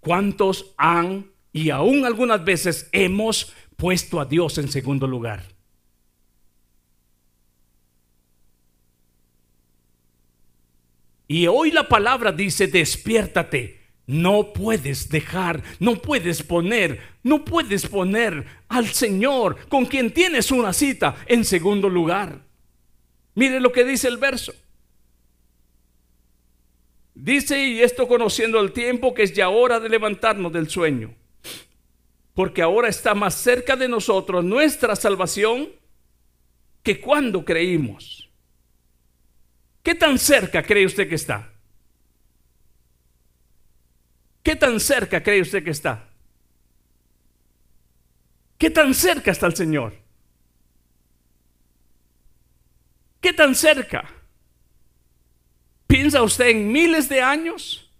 ¿cuántos 0.00 0.74
han 0.76 1.30
y 1.52 1.70
aún 1.70 2.04
algunas 2.04 2.44
veces 2.44 2.88
hemos 2.92 3.54
puesto 3.76 4.20
a 4.20 4.26
Dios 4.26 4.58
en 4.58 4.68
segundo 4.68 5.06
lugar? 5.06 5.57
Y 11.28 11.46
hoy 11.46 11.70
la 11.70 11.86
palabra 11.86 12.32
dice, 12.32 12.66
despiértate. 12.66 13.78
No 14.06 14.54
puedes 14.54 15.10
dejar, 15.10 15.62
no 15.78 15.96
puedes 15.96 16.42
poner, 16.42 16.98
no 17.22 17.44
puedes 17.44 17.86
poner 17.86 18.46
al 18.68 18.86
Señor 18.86 19.68
con 19.68 19.84
quien 19.84 20.14
tienes 20.14 20.50
una 20.50 20.72
cita 20.72 21.16
en 21.26 21.44
segundo 21.44 21.90
lugar. 21.90 22.40
Mire 23.34 23.60
lo 23.60 23.70
que 23.70 23.84
dice 23.84 24.08
el 24.08 24.16
verso. 24.16 24.54
Dice, 27.14 27.62
y 27.62 27.82
esto 27.82 28.08
conociendo 28.08 28.60
el 28.60 28.72
tiempo, 28.72 29.12
que 29.12 29.24
es 29.24 29.34
ya 29.34 29.50
hora 29.50 29.78
de 29.78 29.90
levantarnos 29.90 30.52
del 30.54 30.70
sueño. 30.70 31.14
Porque 32.32 32.62
ahora 32.62 32.88
está 32.88 33.14
más 33.14 33.34
cerca 33.34 33.76
de 33.76 33.88
nosotros 33.88 34.42
nuestra 34.42 34.96
salvación 34.96 35.68
que 36.82 36.98
cuando 36.98 37.44
creímos. 37.44 38.27
¿Qué 39.82 39.94
tan 39.94 40.18
cerca 40.18 40.62
cree 40.62 40.86
usted 40.86 41.08
que 41.08 41.14
está? 41.14 41.52
¿Qué 44.42 44.56
tan 44.56 44.80
cerca 44.80 45.22
cree 45.22 45.42
usted 45.42 45.62
que 45.62 45.70
está? 45.70 46.08
¿Qué 48.56 48.70
tan 48.70 48.94
cerca 48.94 49.30
está 49.30 49.46
el 49.46 49.54
Señor? 49.54 49.94
¿Qué 53.20 53.32
tan 53.32 53.54
cerca? 53.54 54.08
¿Piensa 55.86 56.22
usted 56.22 56.48
en 56.48 56.72
miles 56.72 57.08
de 57.08 57.22
años? 57.22 57.90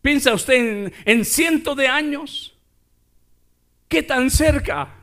¿Piensa 0.00 0.34
usted 0.34 0.54
en, 0.54 0.92
en 1.04 1.24
cientos 1.24 1.76
de 1.76 1.88
años? 1.88 2.56
¿Qué 3.88 4.02
tan 4.02 4.30
cerca? 4.30 4.94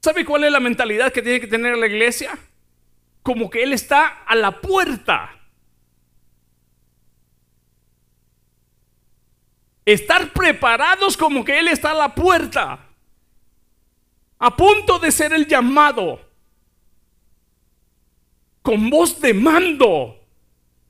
¿Sabe 0.00 0.24
cuál 0.24 0.44
es 0.44 0.52
la 0.52 0.60
mentalidad 0.60 1.12
que 1.12 1.22
tiene 1.22 1.40
que 1.40 1.46
tener 1.46 1.76
la 1.76 1.86
iglesia? 1.86 2.38
Como 3.24 3.48
que 3.48 3.62
Él 3.62 3.72
está 3.72 4.22
a 4.26 4.34
la 4.34 4.60
puerta. 4.60 5.30
Estar 9.86 10.30
preparados 10.34 11.16
como 11.16 11.42
que 11.42 11.58
Él 11.58 11.68
está 11.68 11.92
a 11.92 11.94
la 11.94 12.14
puerta. 12.14 12.80
A 14.38 14.54
punto 14.54 14.98
de 14.98 15.10
ser 15.10 15.32
el 15.32 15.46
llamado. 15.46 16.20
Con 18.60 18.90
voz 18.90 19.18
de 19.22 19.32
mando. 19.32 20.20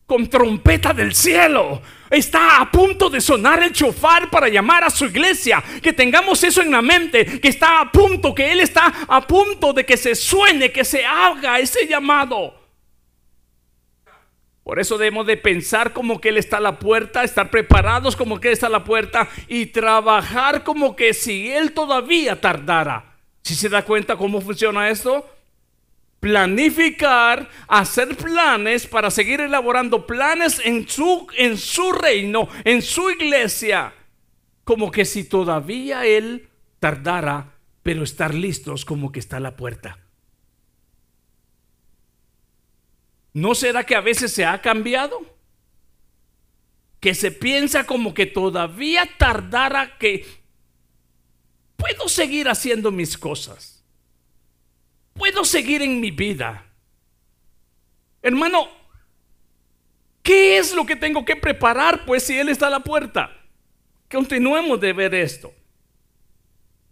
Con 0.04 0.28
trompeta 0.28 0.92
del 0.92 1.14
cielo. 1.14 1.80
Está 2.14 2.60
a 2.60 2.70
punto 2.70 3.10
de 3.10 3.20
sonar 3.20 3.62
el 3.62 3.72
chofar 3.72 4.30
para 4.30 4.48
llamar 4.48 4.84
a 4.84 4.90
su 4.90 5.06
iglesia. 5.06 5.62
Que 5.82 5.92
tengamos 5.92 6.42
eso 6.44 6.62
en 6.62 6.70
la 6.70 6.80
mente. 6.80 7.40
Que 7.40 7.48
está 7.48 7.80
a 7.80 7.90
punto, 7.90 8.34
que 8.34 8.52
Él 8.52 8.60
está 8.60 8.92
a 9.08 9.20
punto 9.26 9.72
de 9.72 9.84
que 9.84 9.96
se 9.96 10.14
suene, 10.14 10.70
que 10.70 10.84
se 10.84 11.04
haga 11.04 11.58
ese 11.58 11.86
llamado. 11.86 12.54
Por 14.62 14.78
eso 14.78 14.96
debemos 14.96 15.26
de 15.26 15.36
pensar 15.36 15.92
como 15.92 16.20
que 16.20 16.30
Él 16.30 16.38
está 16.38 16.56
a 16.56 16.60
la 16.60 16.78
puerta, 16.78 17.22
estar 17.24 17.50
preparados 17.50 18.16
como 18.16 18.40
que 18.40 18.48
Él 18.48 18.54
está 18.54 18.68
a 18.68 18.70
la 18.70 18.84
puerta 18.84 19.28
y 19.46 19.66
trabajar 19.66 20.64
como 20.64 20.96
que 20.96 21.12
si 21.12 21.52
Él 21.52 21.72
todavía 21.72 22.40
tardara. 22.40 23.16
Si 23.42 23.54
se 23.54 23.68
da 23.68 23.82
cuenta 23.82 24.16
cómo 24.16 24.40
funciona 24.40 24.88
esto? 24.88 25.33
Planificar, 26.24 27.50
hacer 27.68 28.16
planes 28.16 28.86
para 28.86 29.10
seguir 29.10 29.42
elaborando 29.42 30.06
planes 30.06 30.58
en 30.64 30.88
su, 30.88 31.26
en 31.36 31.58
su 31.58 31.92
reino, 31.92 32.48
en 32.64 32.80
su 32.80 33.10
iglesia, 33.10 33.92
como 34.64 34.90
que 34.90 35.04
si 35.04 35.24
todavía 35.24 36.06
Él 36.06 36.48
tardara, 36.80 37.58
pero 37.82 38.02
estar 38.02 38.32
listos 38.32 38.86
como 38.86 39.12
que 39.12 39.20
está 39.20 39.36
a 39.36 39.40
la 39.40 39.54
puerta. 39.54 39.98
¿No 43.34 43.54
será 43.54 43.84
que 43.84 43.94
a 43.94 44.00
veces 44.00 44.32
se 44.32 44.46
ha 44.46 44.62
cambiado? 44.62 45.20
Que 47.00 47.14
se 47.14 47.32
piensa 47.32 47.84
como 47.84 48.14
que 48.14 48.24
todavía 48.24 49.06
tardara 49.18 49.98
que 49.98 50.24
puedo 51.76 52.08
seguir 52.08 52.48
haciendo 52.48 52.90
mis 52.90 53.18
cosas. 53.18 53.73
Puedo 55.14 55.44
seguir 55.44 55.82
en 55.82 56.00
mi 56.00 56.10
vida. 56.10 56.66
Hermano, 58.20 58.68
¿qué 60.22 60.58
es 60.58 60.74
lo 60.74 60.84
que 60.84 60.96
tengo 60.96 61.24
que 61.24 61.36
preparar? 61.36 62.04
Pues 62.04 62.24
si 62.24 62.38
Él 62.38 62.48
está 62.48 62.66
a 62.66 62.70
la 62.70 62.80
puerta. 62.80 63.30
Continuemos 64.10 64.80
de 64.80 64.92
ver 64.92 65.14
esto. 65.14 65.52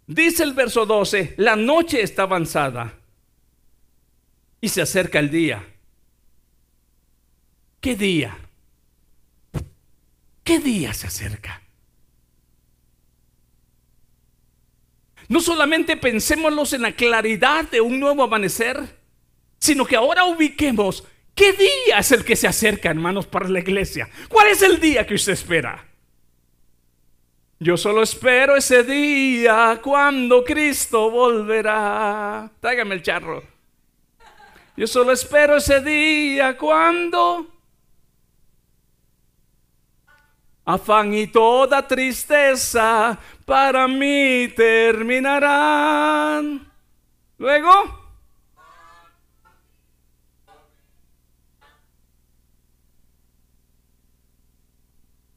Dice 0.06 0.42
el 0.42 0.52
verso 0.52 0.84
12, 0.84 1.34
la 1.38 1.56
noche 1.56 2.02
está 2.02 2.22
avanzada 2.22 2.98
y 4.60 4.68
se 4.68 4.82
acerca 4.82 5.18
el 5.18 5.30
día. 5.30 5.64
¿Qué 7.80 7.96
día? 7.96 8.36
¿Qué 10.44 10.58
día 10.58 10.92
se 10.92 11.06
acerca? 11.06 11.61
No 15.28 15.40
solamente 15.40 15.96
pensémoslos 15.96 16.72
en 16.72 16.82
la 16.82 16.92
claridad 16.92 17.68
de 17.70 17.80
un 17.80 17.98
nuevo 18.00 18.22
amanecer, 18.22 18.78
sino 19.58 19.84
que 19.84 19.96
ahora 19.96 20.24
ubiquemos 20.24 21.04
qué 21.34 21.52
día 21.52 21.98
es 21.98 22.12
el 22.12 22.24
que 22.24 22.36
se 22.36 22.48
acerca, 22.48 22.90
hermanos, 22.90 23.26
para 23.26 23.48
la 23.48 23.60
iglesia. 23.60 24.08
¿Cuál 24.28 24.48
es 24.48 24.62
el 24.62 24.80
día 24.80 25.06
que 25.06 25.14
usted 25.14 25.32
espera? 25.32 25.86
Yo 27.58 27.76
solo 27.76 28.02
espero 28.02 28.56
ese 28.56 28.82
día 28.82 29.78
cuando 29.80 30.42
Cristo 30.42 31.10
volverá. 31.10 32.50
Tráigame 32.60 32.96
el 32.96 33.02
charro. 33.02 33.44
Yo 34.76 34.86
solo 34.88 35.12
espero 35.12 35.58
ese 35.58 35.80
día 35.80 36.58
cuando 36.58 37.46
afán 40.64 41.14
y 41.14 41.26
toda 41.28 41.86
tristeza 41.86 43.18
para 43.44 43.88
mí 43.88 44.48
terminarán. 44.54 46.70
Luego, 47.38 48.02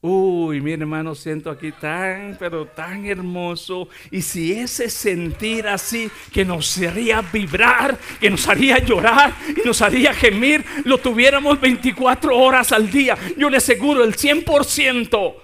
Uy, 0.08 0.60
mi 0.60 0.70
hermano, 0.70 1.16
siento 1.16 1.50
aquí 1.50 1.72
tan, 1.72 2.36
pero 2.38 2.66
tan 2.66 3.04
hermoso. 3.06 3.88
Y 4.12 4.22
si 4.22 4.52
ese 4.52 4.88
sentir 4.88 5.66
así 5.66 6.08
que 6.32 6.44
nos 6.44 6.78
haría 6.78 7.22
vibrar, 7.22 7.98
que 8.20 8.30
nos 8.30 8.46
haría 8.46 8.78
llorar 8.78 9.34
y 9.48 9.66
nos 9.66 9.82
haría 9.82 10.14
gemir, 10.14 10.64
lo 10.84 10.98
tuviéramos 10.98 11.60
24 11.60 12.36
horas 12.36 12.70
al 12.70 12.88
día, 12.88 13.18
yo 13.36 13.50
le 13.50 13.56
aseguro 13.56 14.04
el 14.04 14.14
100%. 14.14 15.34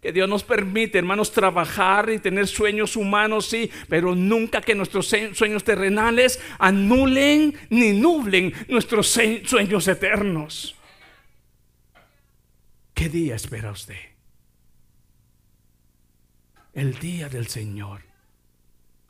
Que 0.00 0.12
Dios 0.12 0.28
nos 0.28 0.44
permite, 0.44 0.98
hermanos, 0.98 1.32
trabajar 1.32 2.10
y 2.10 2.18
tener 2.18 2.46
sueños 2.46 2.96
humanos, 2.96 3.46
sí, 3.46 3.70
pero 3.88 4.14
nunca 4.14 4.60
que 4.60 4.74
nuestros 4.74 5.12
sueños 5.32 5.64
terrenales 5.64 6.38
anulen 6.58 7.58
ni 7.70 7.92
nublen 7.92 8.52
nuestros 8.68 9.08
sueños 9.08 9.88
eternos. 9.88 10.76
¿Qué 12.94 13.08
día 13.08 13.36
espera 13.36 13.70
usted? 13.70 13.98
El 16.72 16.98
día 16.98 17.28
del 17.28 17.46
Señor. 17.46 18.02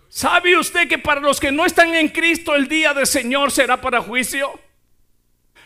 ¿Sabe 0.09 0.57
usted 0.57 0.89
que 0.89 0.99
para 0.99 1.21
los 1.21 1.41
que 1.41 1.53
no 1.53 1.67
están 1.67 1.95
en 1.95 2.09
Cristo 2.09 2.55
el 2.55 2.69
día 2.69 2.95
del 2.95 3.07
Señor 3.07 3.51
será 3.51 3.81
para 3.81 4.01
juicio? 4.01 4.59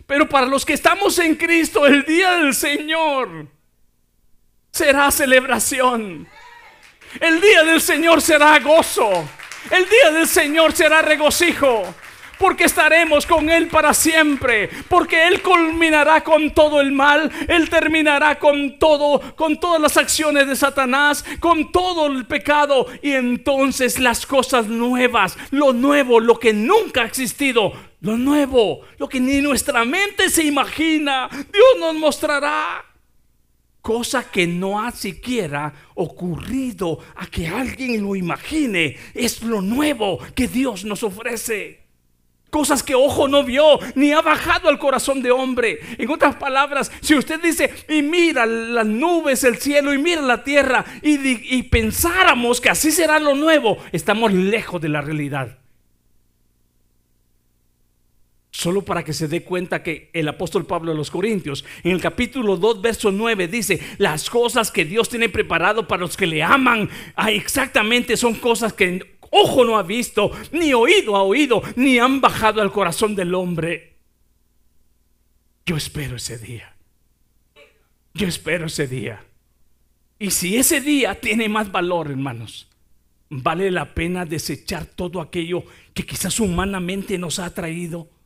Pero 0.06 0.28
para 0.28 0.46
los 0.46 0.64
que 0.64 0.72
estamos 0.72 1.18
en 1.18 1.36
Cristo 1.36 1.86
el 1.86 2.04
día 2.04 2.38
del 2.38 2.54
Señor 2.54 3.59
será 4.70 5.10
celebración. 5.10 6.26
El 7.20 7.40
día 7.40 7.64
del 7.64 7.80
Señor 7.80 8.22
será 8.22 8.58
gozo. 8.60 9.28
El 9.70 9.88
día 9.88 10.10
del 10.12 10.26
Señor 10.26 10.72
será 10.72 11.02
regocijo 11.02 11.94
porque 12.40 12.64
estaremos 12.64 13.26
con 13.26 13.50
Él 13.50 13.68
para 13.68 13.92
siempre, 13.92 14.70
porque 14.88 15.28
Él 15.28 15.42
culminará 15.42 16.24
con 16.24 16.52
todo 16.52 16.80
el 16.80 16.90
mal, 16.90 17.30
Él 17.46 17.68
terminará 17.68 18.38
con 18.38 18.78
todo, 18.78 19.20
con 19.36 19.60
todas 19.60 19.78
las 19.78 19.98
acciones 19.98 20.48
de 20.48 20.56
Satanás, 20.56 21.22
con 21.38 21.70
todo 21.70 22.06
el 22.06 22.24
pecado, 22.24 22.86
y 23.02 23.12
entonces 23.12 23.98
las 23.98 24.24
cosas 24.24 24.66
nuevas, 24.68 25.36
lo 25.50 25.74
nuevo, 25.74 26.18
lo 26.18 26.38
que 26.38 26.54
nunca 26.54 27.02
ha 27.02 27.06
existido, 27.06 27.74
lo 28.00 28.16
nuevo, 28.16 28.80
lo 28.96 29.06
que 29.06 29.20
ni 29.20 29.42
nuestra 29.42 29.84
mente 29.84 30.30
se 30.30 30.44
imagina, 30.44 31.28
Dios 31.30 31.76
nos 31.78 31.94
mostrará. 31.96 32.89
Cosa 33.82 34.30
que 34.30 34.46
no 34.46 34.80
ha 34.80 34.90
siquiera 34.90 35.72
ocurrido 35.94 36.98
a 37.16 37.26
que 37.26 37.48
alguien 37.48 38.02
lo 38.02 38.14
imagine. 38.14 38.96
Es 39.14 39.42
lo 39.42 39.62
nuevo 39.62 40.18
que 40.34 40.48
Dios 40.48 40.84
nos 40.84 41.02
ofrece. 41.02 41.80
Cosas 42.50 42.82
que 42.82 42.96
ojo 42.96 43.28
no 43.28 43.44
vio, 43.44 43.78
ni 43.94 44.10
ha 44.10 44.20
bajado 44.20 44.68
al 44.68 44.78
corazón 44.78 45.22
de 45.22 45.30
hombre. 45.30 45.78
En 45.98 46.10
otras 46.10 46.34
palabras, 46.34 46.90
si 47.00 47.14
usted 47.14 47.40
dice, 47.40 47.72
y 47.88 48.02
mira 48.02 48.44
las 48.44 48.86
nubes, 48.86 49.44
el 49.44 49.58
cielo, 49.58 49.94
y 49.94 49.98
mira 49.98 50.20
la 50.20 50.42
tierra, 50.42 50.84
y, 51.00 51.56
y 51.56 51.62
pensáramos 51.62 52.60
que 52.60 52.68
así 52.68 52.90
será 52.90 53.20
lo 53.20 53.36
nuevo, 53.36 53.78
estamos 53.92 54.32
lejos 54.32 54.80
de 54.80 54.88
la 54.88 55.00
realidad. 55.00 55.59
Solo 58.60 58.82
para 58.82 59.02
que 59.02 59.14
se 59.14 59.26
dé 59.26 59.42
cuenta 59.42 59.82
que 59.82 60.10
el 60.12 60.28
apóstol 60.28 60.66
Pablo 60.66 60.92
a 60.92 60.94
los 60.94 61.10
Corintios, 61.10 61.64
en 61.82 61.92
el 61.92 62.00
capítulo 62.02 62.58
2, 62.58 62.82
verso 62.82 63.10
9, 63.10 63.48
dice, 63.48 63.80
las 63.96 64.28
cosas 64.28 64.70
que 64.70 64.84
Dios 64.84 65.08
tiene 65.08 65.30
preparado 65.30 65.88
para 65.88 66.02
los 66.02 66.14
que 66.14 66.26
le 66.26 66.42
aman, 66.42 66.90
exactamente 67.28 68.18
son 68.18 68.34
cosas 68.34 68.74
que 68.74 69.16
ojo 69.30 69.64
no 69.64 69.78
ha 69.78 69.82
visto, 69.82 70.30
ni 70.52 70.74
oído 70.74 71.16
ha 71.16 71.22
oído, 71.22 71.62
ni 71.76 71.98
han 71.98 72.20
bajado 72.20 72.60
al 72.60 72.70
corazón 72.70 73.14
del 73.14 73.34
hombre. 73.34 73.96
Yo 75.64 75.78
espero 75.78 76.16
ese 76.16 76.36
día. 76.36 76.76
Yo 78.12 78.26
espero 78.26 78.66
ese 78.66 78.86
día. 78.86 79.24
Y 80.18 80.32
si 80.32 80.58
ese 80.58 80.82
día 80.82 81.18
tiene 81.18 81.48
más 81.48 81.72
valor, 81.72 82.10
hermanos, 82.10 82.68
vale 83.30 83.70
la 83.70 83.94
pena 83.94 84.26
desechar 84.26 84.84
todo 84.84 85.22
aquello 85.22 85.64
que 85.94 86.04
quizás 86.04 86.38
humanamente 86.40 87.16
nos 87.16 87.38
ha 87.38 87.54
traído. 87.54 88.19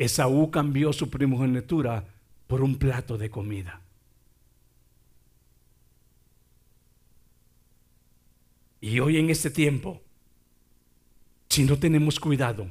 Esaú 0.00 0.50
cambió 0.50 0.94
su 0.94 1.10
primogenitura 1.10 2.06
por 2.46 2.62
un 2.62 2.76
plato 2.76 3.18
de 3.18 3.28
comida. 3.28 3.82
Y 8.80 8.98
hoy 8.98 9.18
en 9.18 9.28
este 9.28 9.50
tiempo, 9.50 10.00
si 11.50 11.64
no 11.64 11.78
tenemos 11.78 12.18
cuidado, 12.18 12.70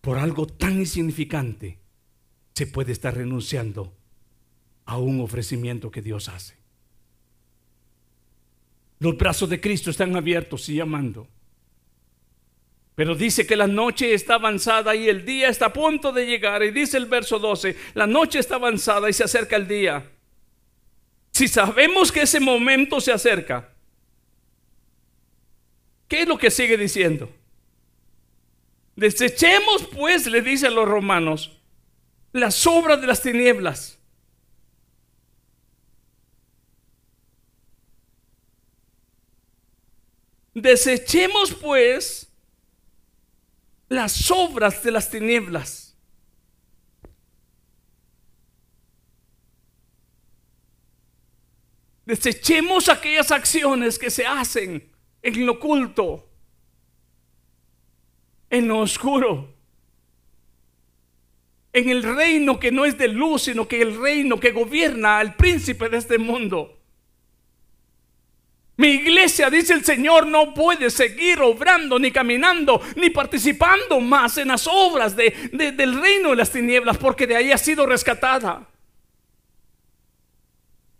por 0.00 0.16
algo 0.16 0.46
tan 0.46 0.78
insignificante, 0.78 1.78
se 2.54 2.66
puede 2.66 2.92
estar 2.92 3.14
renunciando 3.14 3.92
a 4.86 4.96
un 4.96 5.20
ofrecimiento 5.20 5.90
que 5.90 6.00
Dios 6.00 6.30
hace. 6.30 6.56
Los 8.98 9.18
brazos 9.18 9.50
de 9.50 9.60
Cristo 9.60 9.90
están 9.90 10.16
abiertos 10.16 10.70
y 10.70 10.76
llamando. 10.76 11.28
Pero 12.94 13.14
dice 13.14 13.46
que 13.46 13.56
la 13.56 13.66
noche 13.66 14.12
está 14.12 14.34
avanzada 14.34 14.94
y 14.94 15.08
el 15.08 15.24
día 15.24 15.48
está 15.48 15.66
a 15.66 15.72
punto 15.72 16.12
de 16.12 16.26
llegar. 16.26 16.62
Y 16.62 16.70
dice 16.70 16.96
el 16.96 17.06
verso 17.06 17.38
12, 17.38 17.76
la 17.94 18.06
noche 18.06 18.38
está 18.38 18.56
avanzada 18.56 19.08
y 19.08 19.12
se 19.12 19.24
acerca 19.24 19.56
el 19.56 19.66
día. 19.66 20.10
Si 21.32 21.48
sabemos 21.48 22.12
que 22.12 22.22
ese 22.22 22.40
momento 22.40 23.00
se 23.00 23.12
acerca, 23.12 23.72
¿qué 26.08 26.22
es 26.22 26.28
lo 26.28 26.36
que 26.36 26.50
sigue 26.50 26.76
diciendo? 26.76 27.30
Desechemos 28.96 29.86
pues, 29.86 30.26
le 30.26 30.42
dice 30.42 30.66
a 30.66 30.70
los 30.70 30.86
romanos, 30.86 31.58
las 32.32 32.66
obras 32.66 33.00
de 33.00 33.06
las 33.06 33.22
tinieblas. 33.22 33.98
Desechemos 40.52 41.54
pues 41.54 42.29
las 43.90 44.30
obras 44.30 44.82
de 44.84 44.92
las 44.92 45.10
tinieblas. 45.10 45.98
Desechemos 52.06 52.88
aquellas 52.88 53.30
acciones 53.32 53.98
que 53.98 54.10
se 54.10 54.24
hacen 54.24 54.90
en 55.22 55.44
lo 55.44 55.54
oculto, 55.54 56.28
en 58.48 58.68
lo 58.68 58.78
oscuro, 58.78 59.54
en 61.72 61.88
el 61.88 62.02
reino 62.02 62.60
que 62.60 62.70
no 62.70 62.84
es 62.84 62.96
de 62.96 63.08
luz, 63.08 63.42
sino 63.42 63.66
que 63.66 63.82
el 63.82 64.00
reino 64.00 64.38
que 64.38 64.52
gobierna 64.52 65.18
al 65.18 65.34
príncipe 65.34 65.88
de 65.88 65.98
este 65.98 66.18
mundo. 66.18 66.79
Mi 68.80 68.88
iglesia, 68.92 69.50
dice 69.50 69.74
el 69.74 69.84
Señor, 69.84 70.26
no 70.26 70.54
puede 70.54 70.88
seguir 70.88 71.38
obrando, 71.42 71.98
ni 71.98 72.10
caminando, 72.10 72.80
ni 72.96 73.10
participando 73.10 74.00
más 74.00 74.38
en 74.38 74.48
las 74.48 74.66
obras 74.66 75.14
de, 75.14 75.34
de- 75.52 75.72
del 75.72 76.00
reino 76.00 76.30
de 76.30 76.36
las 76.36 76.50
tinieblas, 76.50 76.96
porque 76.96 77.26
de 77.26 77.36
ahí 77.36 77.52
ha 77.52 77.58
sido 77.58 77.84
rescatada. 77.84 78.66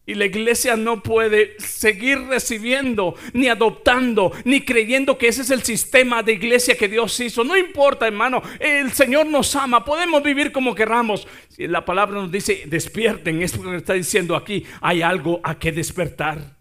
Y 0.05 0.15
la 0.15 0.27
iglesia 0.27 0.77
no 0.77 1.03
puede 1.03 1.57
seguir 1.59 2.19
recibiendo, 2.27 3.15
ni 3.33 3.49
adoptando, 3.49 4.31
ni 4.45 4.61
creyendo 4.63 5.17
que 5.17 5.29
ese 5.29 5.41
es 5.41 5.51
el 5.51 5.63
sistema 5.63 6.23
de 6.23 6.33
iglesia 6.35 6.77
que 6.77 6.87
Dios 6.89 7.19
hizo. 7.19 7.45
No 7.45 7.57
importa, 7.57 8.07
hermano, 8.07 8.43
el 8.59 8.93
Señor 8.93 9.25
nos 9.25 9.57
ama, 9.57 9.87
podemos 9.87 10.23
vivir 10.23 10.53
como 10.53 10.75
querramos. 10.75 11.27
La 11.57 11.83
palabra 11.87 12.21
nos 12.21 12.31
dice, 12.31 12.65
despierten, 12.67 13.41
es 13.41 13.57
lo 13.57 13.71
que 13.71 13.79
está 13.79 13.95
diciendo 13.95 14.37
aquí, 14.37 14.67
hay 14.83 15.01
algo 15.01 15.41
a 15.43 15.59
que 15.59 15.73
despertar. 15.73 16.60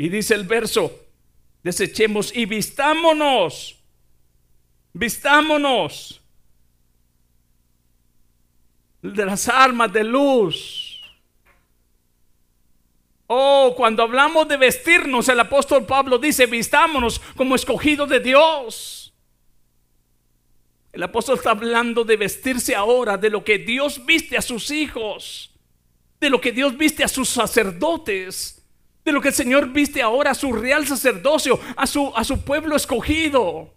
Y 0.00 0.08
dice 0.08 0.32
el 0.34 0.44
verso, 0.44 0.98
desechemos 1.62 2.34
y 2.34 2.46
vistámonos, 2.46 3.78
vistámonos 4.94 6.22
de 9.02 9.26
las 9.26 9.46
armas 9.46 9.92
de 9.92 10.02
luz. 10.02 11.02
Oh, 13.26 13.74
cuando 13.76 14.02
hablamos 14.02 14.48
de 14.48 14.56
vestirnos, 14.56 15.28
el 15.28 15.38
apóstol 15.38 15.84
Pablo 15.84 16.16
dice, 16.16 16.46
vistámonos 16.46 17.20
como 17.36 17.54
escogidos 17.54 18.08
de 18.08 18.20
Dios. 18.20 19.12
El 20.94 21.02
apóstol 21.02 21.36
está 21.36 21.50
hablando 21.50 22.04
de 22.04 22.16
vestirse 22.16 22.74
ahora, 22.74 23.18
de 23.18 23.28
lo 23.28 23.44
que 23.44 23.58
Dios 23.58 24.02
viste 24.06 24.38
a 24.38 24.40
sus 24.40 24.70
hijos, 24.70 25.54
de 26.18 26.30
lo 26.30 26.40
que 26.40 26.52
Dios 26.52 26.74
viste 26.78 27.04
a 27.04 27.08
sus 27.08 27.28
sacerdotes, 27.28 28.59
de 29.04 29.12
lo 29.12 29.20
que 29.20 29.28
el 29.28 29.34
Señor 29.34 29.70
viste 29.72 30.02
ahora 30.02 30.32
a 30.32 30.34
su 30.34 30.52
real 30.52 30.86
sacerdocio, 30.86 31.58
a 31.76 31.86
su, 31.86 32.12
a 32.14 32.24
su 32.24 32.42
pueblo 32.42 32.76
escogido. 32.76 33.74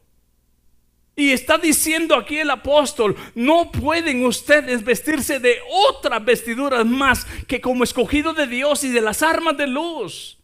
Y 1.16 1.32
está 1.32 1.58
diciendo 1.58 2.16
aquí 2.16 2.40
el 2.40 2.50
apóstol, 2.50 3.16
no 3.36 3.72
pueden 3.72 4.26
ustedes 4.26 4.84
vestirse 4.84 5.40
de 5.40 5.60
otras 5.90 6.26
vestiduras 6.26 6.86
más 6.86 7.26
que 7.48 7.62
como 7.62 7.84
escogido 7.84 8.34
de 8.34 8.48
Dios 8.48 8.84
y 8.84 8.90
de 8.90 9.02
las 9.02 9.22
armas 9.22 9.56
de 9.56 9.68
luz. 9.68 10.40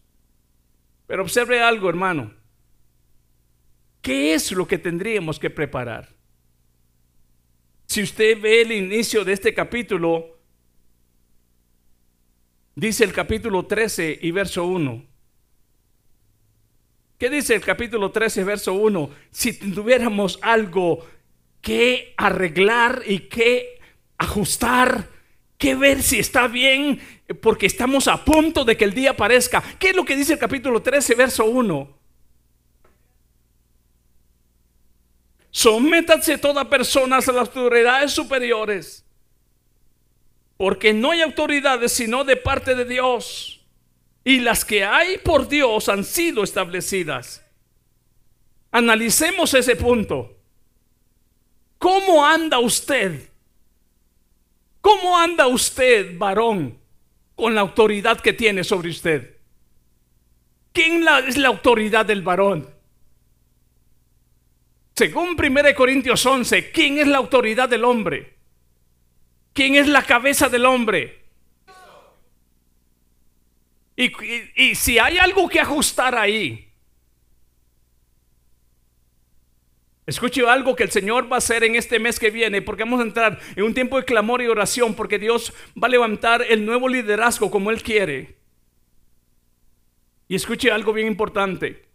Pero 1.08 1.24
observe 1.24 1.62
algo, 1.62 1.90
hermano. 1.90 2.34
¿Qué 4.02 4.36
es 4.36 4.52
lo 4.52 4.68
que 4.68 4.78
tendríamos 4.78 5.40
que 5.40 5.50
preparar? 5.50 6.10
Si 7.88 8.04
usted 8.04 8.40
ve 8.40 8.62
el 8.62 8.72
inicio 8.72 9.26
de 9.26 9.34
este 9.34 9.54
capítulo, 9.56 10.39
dice 12.80 13.04
el 13.04 13.14
capítulo 13.14 13.66
13 13.66 14.20
y 14.22 14.32
verso 14.32 14.66
1. 14.66 15.06
¿Qué 17.18 17.30
dice 17.30 17.56
el 17.56 17.62
capítulo 17.62 18.12
13, 18.12 18.44
verso 18.46 18.74
1? 18.74 19.10
Si 19.30 19.54
tuviéramos 19.54 20.40
algo 20.42 21.06
que 21.62 22.14
arreglar 22.16 23.04
y 23.06 23.20
que 23.28 23.80
ajustar, 24.18 25.10
que 25.58 25.76
ver 25.76 26.02
si 26.02 26.20
está 26.20 26.48
bien, 26.48 27.02
porque 27.42 27.66
estamos 27.66 28.08
a 28.08 28.24
punto 28.24 28.64
de 28.64 28.78
que 28.78 28.86
el 28.86 28.94
día 28.94 29.12
aparezca. 29.12 29.62
¿Qué 29.78 29.90
es 29.90 29.96
lo 29.96 30.06
que 30.06 30.16
dice 30.16 30.34
el 30.34 30.40
capítulo 30.40 30.82
13, 30.82 31.16
verso 31.16 31.46
1? 31.46 32.00
Sométanse 35.52 36.38
toda 36.38 36.70
persona 36.70 37.18
a 37.18 37.20
las 37.20 37.28
autoridades 37.28 38.12
superiores, 38.12 39.06
porque 40.60 40.94
no 40.94 41.12
hay 41.12 41.22
autoridades 41.22 41.94
sino 41.94 42.26
de 42.26 42.36
parte 42.36 42.76
de 42.76 42.84
Dios 42.84 43.66
y 44.26 44.42
las 44.42 44.66
que 44.66 44.84
hay 44.84 45.18
por 45.18 45.48
Dios 45.48 45.88
han 45.88 46.04
sido 46.04 46.44
establecidas. 46.44 47.50
Analicemos 48.70 49.54
ese 49.54 49.78
punto. 49.78 50.38
¿Cómo 51.78 52.26
anda 52.26 52.60
usted? 52.60 53.30
¿Cómo 54.82 55.18
anda 55.18 55.48
usted, 55.48 56.18
varón, 56.18 56.78
con 57.36 57.56
la 57.56 57.62
autoridad 57.62 58.20
que 58.20 58.34
tiene 58.34 58.66
sobre 58.66 58.90
usted? 58.90 59.38
¿Quién 60.74 61.08
es 61.26 61.38
la 61.38 61.48
autoridad 61.48 62.06
del 62.06 62.22
varón? 62.22 62.70
Según 64.94 65.38
1 65.40 65.74
Corintios 65.74 66.26
11, 66.26 66.70
¿quién 66.72 66.98
es 66.98 67.08
la 67.08 67.20
autoridad 67.20 67.70
del 67.70 67.86
hombre? 67.86 68.39
¿Quién 69.54 69.76
es 69.76 69.88
la 69.88 70.04
cabeza 70.04 70.50
del 70.50 70.66
hombre? 70.66 71.20
Y, 73.96 74.76
si 74.76 74.98
hay 74.98 75.18
algo 75.18 75.50
que 75.50 75.60
ajustar 75.60 76.16
ahí, 76.16 76.72
escuche 80.06 80.48
algo 80.48 80.74
que 80.74 80.84
el 80.84 80.92
Señor 80.92 81.30
va 81.30 81.36
a 81.36 81.40
hacer 81.40 81.66
en 81.66 81.76
este 81.76 82.00
mes 82.00 82.18
que 82.18 82.32
viene, 82.32 82.62
porque 82.62 82.84
vamos 82.84 83.02
a 83.02 83.04
entrar 83.04 83.40
en 83.58 83.64
un 83.66 83.74
tiempo 83.74 83.98
de 83.98 84.06
clamor 84.06 84.42
y 84.42 84.48
oración, 84.48 84.96
porque 84.96 85.20
Dios 85.20 85.52
va 85.72 85.88
a 85.88 85.92
levantar 85.92 86.46
el 86.48 86.66
nuevo 86.66 86.88
liderazgo 86.88 87.52
como 87.52 87.72
Él 87.72 87.84
quiere. 87.84 88.38
Y 90.30 90.36
escuche 90.36 90.72
algo 90.72 90.94
bien 90.94 91.08
importante. 91.08 91.89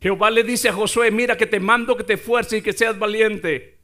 Jehová 0.00 0.30
le 0.30 0.44
dice 0.44 0.68
a 0.68 0.72
Josué, 0.72 1.10
mira 1.10 1.36
que 1.36 1.46
te 1.46 1.60
mando 1.60 1.96
que 1.96 2.04
te 2.04 2.14
esfuerces 2.14 2.58
y 2.58 2.62
que 2.62 2.72
seas 2.72 2.98
valiente. 2.98 3.78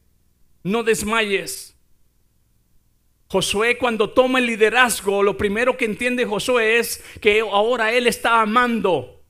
No 0.62 0.82
desmayes. 0.82 1.76
Josué 3.28 3.78
cuando 3.78 4.10
toma 4.10 4.38
el 4.38 4.46
liderazgo, 4.46 5.22
lo 5.22 5.38
primero 5.38 5.76
que 5.76 5.86
entiende 5.86 6.26
Josué 6.26 6.78
es 6.78 7.02
que 7.20 7.40
ahora 7.40 7.92
él 7.92 8.06
está 8.06 8.42
amando 8.42 9.24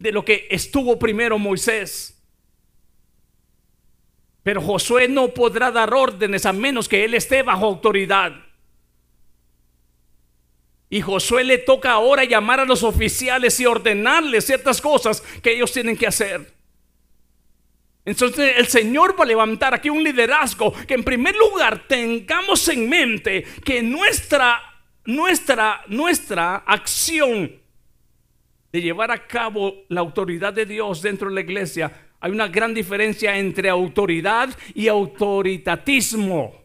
de 0.00 0.10
lo 0.10 0.24
que 0.24 0.48
estuvo 0.50 0.98
primero 0.98 1.38
Moisés. 1.38 2.20
Pero 4.42 4.60
Josué 4.60 5.06
no 5.06 5.28
podrá 5.28 5.70
dar 5.70 5.94
órdenes 5.94 6.44
a 6.44 6.52
menos 6.52 6.88
que 6.88 7.04
él 7.04 7.14
esté 7.14 7.42
bajo 7.42 7.66
autoridad. 7.66 8.32
Y 10.90 11.00
Josué 11.00 11.44
le 11.44 11.58
toca 11.58 11.92
ahora 11.92 12.24
llamar 12.24 12.60
a 12.60 12.64
los 12.64 12.82
oficiales 12.82 13.58
y 13.60 13.66
ordenarles 13.66 14.44
ciertas 14.44 14.80
cosas 14.80 15.22
que 15.40 15.52
ellos 15.52 15.72
tienen 15.72 15.96
que 15.96 16.08
hacer. 16.08 16.52
Entonces 18.04 18.54
el 18.56 18.66
Señor 18.66 19.18
va 19.18 19.22
a 19.22 19.28
levantar 19.28 19.72
aquí 19.72 19.88
un 19.88 20.02
liderazgo 20.02 20.72
que 20.86 20.94
en 20.94 21.04
primer 21.04 21.36
lugar 21.36 21.86
tengamos 21.86 22.66
en 22.68 22.88
mente 22.88 23.44
que 23.64 23.82
nuestra 23.82 24.60
nuestra 25.04 25.82
nuestra 25.86 26.56
acción 26.56 27.52
de 28.72 28.80
llevar 28.80 29.10
a 29.10 29.26
cabo 29.26 29.84
la 29.88 30.00
autoridad 30.00 30.52
de 30.52 30.66
Dios 30.66 31.02
dentro 31.02 31.28
de 31.28 31.34
la 31.34 31.40
iglesia, 31.40 31.92
hay 32.20 32.30
una 32.30 32.48
gran 32.48 32.74
diferencia 32.74 33.36
entre 33.36 33.68
autoridad 33.68 34.50
y 34.74 34.88
autoritatismo. 34.88 36.59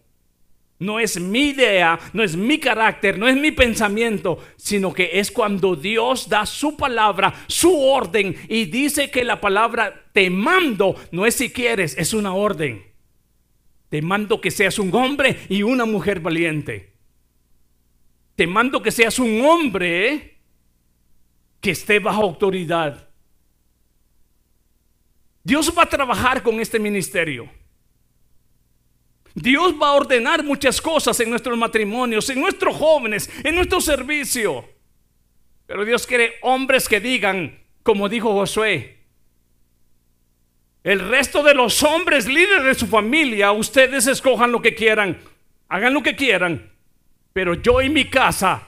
No 0.78 1.00
es 1.00 1.20
mi 1.20 1.50
idea, 1.50 1.98
no 2.12 2.22
es 2.22 2.36
mi 2.36 2.60
carácter, 2.60 3.18
no 3.18 3.28
es 3.28 3.38
mi 3.38 3.52
pensamiento, 3.52 4.44
sino 4.58 4.94
que 4.94 5.12
es 5.14 5.32
cuando 5.32 5.76
Dios 5.76 6.28
da 6.28 6.46
su 6.46 6.76
palabra, 6.76 7.34
su 7.48 7.74
orden 7.80 8.36
y 8.50 8.66
dice 8.66 9.10
que 9.10 9.24
la 9.24 9.40
palabra 9.40 10.06
te 10.12 10.30
mando 10.30 10.96
no 11.12 11.26
es 11.26 11.36
si 11.36 11.50
quieres, 11.50 11.98
es 11.98 12.14
una 12.14 12.34
orden. 12.34 12.84
Te 13.90 14.02
mando 14.02 14.42
que 14.42 14.52
seas 14.52 14.78
un 14.78 14.94
hombre 14.94 15.40
y 15.48 15.64
una 15.64 15.86
mujer 15.86 16.20
valiente. 16.20 16.94
Te 18.36 18.46
mando 18.46 18.82
que 18.82 18.92
seas 18.92 19.18
un 19.20 19.42
hombre 19.46 20.42
que 21.62 21.72
esté 21.72 22.00
bajo 22.00 22.22
autoridad. 22.22 23.08
Dios 25.42 25.74
va 25.78 25.84
a 25.84 25.90
trabajar 25.90 26.44
con 26.44 26.60
este 26.60 26.80
ministerio. 26.80 27.50
Dios 29.36 29.76
va 29.80 29.90
a 29.90 29.94
ordenar 29.94 30.44
muchas 30.44 30.82
cosas 30.82 31.20
en 31.20 31.30
nuestros 31.30 31.58
matrimonios, 31.58 32.30
en 32.30 32.40
nuestros 32.40 32.76
jóvenes, 32.76 33.30
en 33.44 33.54
nuestro 33.54 33.82
servicio. 33.82 34.68
Pero 35.68 35.84
Dios 35.84 36.08
quiere 36.08 36.36
hombres 36.42 36.88
que 36.88 37.02
digan, 37.02 37.60
como 37.84 38.08
dijo 38.08 38.32
Josué, 38.34 38.96
el 40.84 41.10
resto 41.10 41.44
de 41.44 41.54
los 41.54 41.84
hombres 41.84 42.28
líderes 42.28 42.64
de 42.64 42.76
su 42.76 42.88
familia, 42.88 43.52
ustedes 43.52 44.08
escojan 44.08 44.52
lo 44.52 44.62
que 44.62 44.74
quieran, 44.74 45.20
hagan 45.68 45.94
lo 45.94 46.02
que 46.02 46.16
quieran, 46.16 46.72
pero 47.34 47.56
yo 47.56 47.82
y 47.82 47.90
mi 47.90 48.06
casa, 48.06 48.64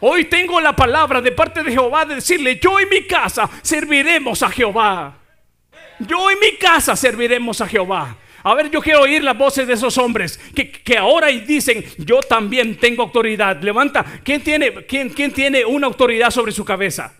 hoy 0.00 0.24
tengo 0.24 0.60
la 0.60 0.74
palabra 0.74 1.20
de 1.20 1.32
parte 1.32 1.62
de 1.62 1.72
Jehová 1.72 2.06
de 2.06 2.14
decirle, 2.14 2.58
yo 2.58 2.80
y 2.80 2.86
mi 2.86 3.06
casa 3.06 3.50
serviremos 3.62 4.42
a 4.42 4.48
Jehová. 4.48 5.18
Yo 5.98 6.30
y 6.30 6.36
mi 6.36 6.56
casa 6.56 6.96
serviremos 6.96 7.60
a 7.60 7.66
Jehová. 7.66 8.16
A 8.42 8.54
ver, 8.54 8.70
yo 8.70 8.80
quiero 8.80 9.02
oír 9.02 9.22
las 9.22 9.36
voces 9.36 9.66
de 9.66 9.74
esos 9.74 9.98
hombres 9.98 10.38
que, 10.54 10.70
que 10.70 10.96
ahora 10.96 11.26
dicen, 11.26 11.84
yo 11.98 12.20
también 12.20 12.76
tengo 12.76 13.02
autoridad. 13.02 13.60
Levanta, 13.62 14.04
¿quién 14.22 14.42
tiene, 14.42 14.86
quién, 14.86 15.10
quién 15.10 15.32
tiene 15.32 15.64
una 15.64 15.86
autoridad 15.86 16.30
sobre 16.30 16.52
su 16.52 16.64
cabeza? 16.64 17.14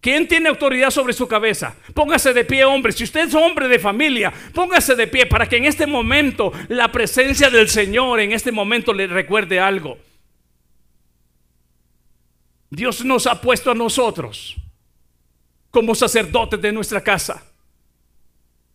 ¿Quién 0.00 0.28
tiene 0.28 0.48
autoridad 0.48 0.90
sobre 0.90 1.12
su 1.12 1.26
cabeza? 1.26 1.74
Póngase 1.92 2.32
de 2.32 2.44
pie, 2.44 2.64
hombre. 2.64 2.92
Si 2.92 3.02
usted 3.02 3.26
es 3.28 3.34
hombre 3.34 3.66
de 3.66 3.80
familia, 3.80 4.32
póngase 4.54 4.94
de 4.94 5.08
pie 5.08 5.26
para 5.26 5.48
que 5.48 5.56
en 5.56 5.64
este 5.64 5.86
momento 5.86 6.52
la 6.68 6.92
presencia 6.92 7.50
del 7.50 7.68
Señor 7.68 8.20
en 8.20 8.32
este 8.32 8.52
momento 8.52 8.92
le 8.92 9.08
recuerde 9.08 9.58
algo. 9.58 9.98
Dios 12.70 13.04
nos 13.04 13.26
ha 13.26 13.40
puesto 13.40 13.70
a 13.70 13.74
nosotros 13.74 14.56
como 15.70 15.94
sacerdotes 15.94 16.60
de 16.60 16.72
nuestra 16.72 17.02
casa. 17.02 17.47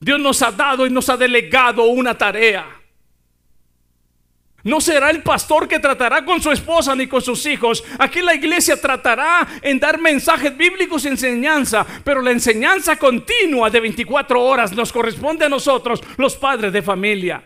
Dios 0.04 0.20
nos 0.20 0.42
ha 0.42 0.52
dado 0.52 0.86
y 0.86 0.90
nos 0.90 1.08
ha 1.08 1.16
delegado 1.16 1.86
una 1.86 2.18
tarea. 2.18 2.66
No 4.64 4.80
será 4.80 5.10
el 5.10 5.24
pastor 5.24 5.68
que 5.68 5.80
tratará 5.80 6.24
con 6.26 6.42
su 6.42 6.52
esposa 6.52 6.96
ni 6.96 7.08
con 7.08 7.22
sus 7.22 7.46
hijos. 7.46 7.84
Aquí 8.00 8.22
la 8.22 8.34
iglesia 8.34 8.80
tratará 8.80 9.48
en 9.62 9.80
dar 9.80 10.00
mensajes 10.00 10.56
bíblicos 10.56 11.06
y 11.06 11.10
enseñanza, 11.10 11.86
pero 12.04 12.22
la 12.22 12.32
enseñanza 12.32 12.98
continua 12.98 13.70
de 13.70 13.80
24 13.80 14.42
horas 14.42 14.74
nos 14.74 14.92
corresponde 14.92 15.46
a 15.46 15.50
nosotros, 15.50 16.02
los 16.18 16.36
padres 16.36 16.72
de 16.72 16.82
familia. 16.82 17.44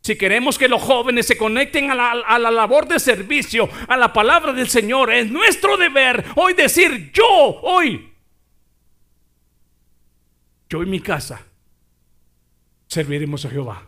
Si 0.00 0.16
queremos 0.16 0.58
que 0.58 0.68
los 0.68 0.82
jóvenes 0.82 1.26
se 1.26 1.36
conecten 1.36 1.90
a 1.90 1.94
la, 1.94 2.50
labor 2.50 2.86
de 2.86 2.98
servicio, 2.98 3.68
a 3.88 3.96
la 3.96 4.12
palabra 4.12 4.52
del 4.52 4.68
Señor, 4.68 5.12
es 5.12 5.30
nuestro 5.30 5.78
deber 5.78 6.24
hoy 6.36 6.52
decir 6.52 7.10
yo, 7.12 7.24
hoy, 7.62 8.13
yo 10.74 10.82
y 10.82 10.86
mi 10.86 10.98
casa 10.98 11.40
serviremos 12.88 13.44
a 13.44 13.50
Jehová. 13.50 13.86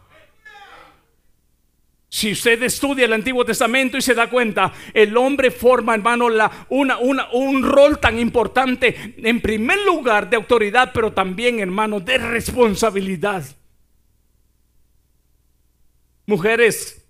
Si 2.08 2.30
usted 2.30 2.62
estudia 2.62 3.06
el 3.06 3.12
Antiguo 3.12 3.44
Testamento 3.44 3.98
y 3.98 4.02
se 4.02 4.14
da 4.14 4.30
cuenta, 4.30 4.72
el 4.94 5.16
hombre 5.16 5.50
forma, 5.50 5.94
hermano, 5.96 6.28
una, 6.68 7.28
un 7.32 7.62
rol 7.64 7.98
tan 7.98 8.20
importante, 8.20 9.14
en 9.18 9.40
primer 9.40 9.84
lugar, 9.84 10.30
de 10.30 10.36
autoridad, 10.36 10.92
pero 10.94 11.12
también, 11.12 11.58
hermano, 11.58 11.98
de 11.98 12.18
responsabilidad. 12.18 13.44
Mujeres, 16.24 17.04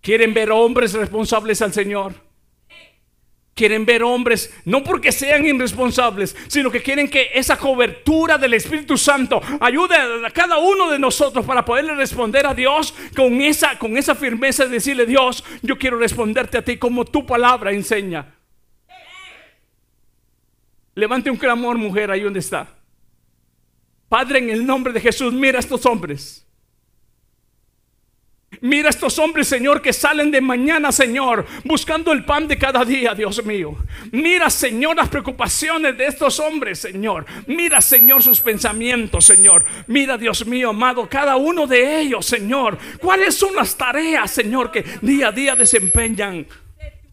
¿quieren 0.00 0.34
ver 0.34 0.50
hombres 0.50 0.92
responsables 0.92 1.62
al 1.62 1.72
Señor? 1.72 2.14
Quieren 3.54 3.86
ver 3.86 4.02
hombres, 4.02 4.52
no 4.64 4.82
porque 4.82 5.12
sean 5.12 5.44
irresponsables, 5.44 6.36
sino 6.48 6.72
que 6.72 6.82
quieren 6.82 7.08
que 7.08 7.30
esa 7.34 7.56
cobertura 7.56 8.36
del 8.36 8.54
Espíritu 8.54 8.98
Santo 8.98 9.40
ayude 9.60 9.94
a 9.94 10.30
cada 10.30 10.58
uno 10.58 10.90
de 10.90 10.98
nosotros 10.98 11.46
para 11.46 11.64
poderle 11.64 11.94
responder 11.94 12.46
a 12.46 12.54
Dios 12.54 12.92
con 13.14 13.40
esa, 13.40 13.78
con 13.78 13.96
esa 13.96 14.16
firmeza 14.16 14.64
de 14.64 14.70
decirle, 14.70 15.06
Dios, 15.06 15.44
yo 15.62 15.78
quiero 15.78 15.98
responderte 15.98 16.58
a 16.58 16.62
ti 16.62 16.78
como 16.78 17.04
tu 17.04 17.24
palabra 17.24 17.70
enseña. 17.70 18.34
Levante 20.96 21.30
un 21.30 21.36
clamor, 21.36 21.78
mujer, 21.78 22.10
ahí 22.10 22.20
donde 22.20 22.40
está. 22.40 22.68
Padre, 24.08 24.38
en 24.38 24.50
el 24.50 24.66
nombre 24.66 24.92
de 24.92 25.00
Jesús, 25.00 25.32
mira 25.32 25.58
a 25.58 25.60
estos 25.60 25.86
hombres. 25.86 26.44
Mira 28.64 28.88
estos 28.88 29.18
hombres, 29.18 29.46
Señor, 29.46 29.82
que 29.82 29.92
salen 29.92 30.30
de 30.30 30.40
mañana, 30.40 30.90
Señor, 30.90 31.44
buscando 31.64 32.12
el 32.12 32.24
pan 32.24 32.48
de 32.48 32.56
cada 32.56 32.82
día, 32.82 33.12
Dios 33.12 33.44
mío. 33.44 33.76
Mira, 34.10 34.48
Señor, 34.48 34.96
las 34.96 35.10
preocupaciones 35.10 35.98
de 35.98 36.06
estos 36.06 36.40
hombres, 36.40 36.78
Señor. 36.78 37.26
Mira, 37.46 37.82
Señor, 37.82 38.22
sus 38.22 38.40
pensamientos, 38.40 39.26
Señor. 39.26 39.66
Mira, 39.86 40.16
Dios 40.16 40.46
mío, 40.46 40.70
amado, 40.70 41.06
cada 41.10 41.36
uno 41.36 41.66
de 41.66 42.00
ellos, 42.00 42.24
Señor. 42.24 42.78
¿Cuáles 43.02 43.34
son 43.34 43.54
las 43.54 43.76
tareas, 43.76 44.30
Señor, 44.30 44.72
que 44.72 44.82
día 45.02 45.28
a 45.28 45.32
día 45.32 45.54
desempeñan? 45.54 46.46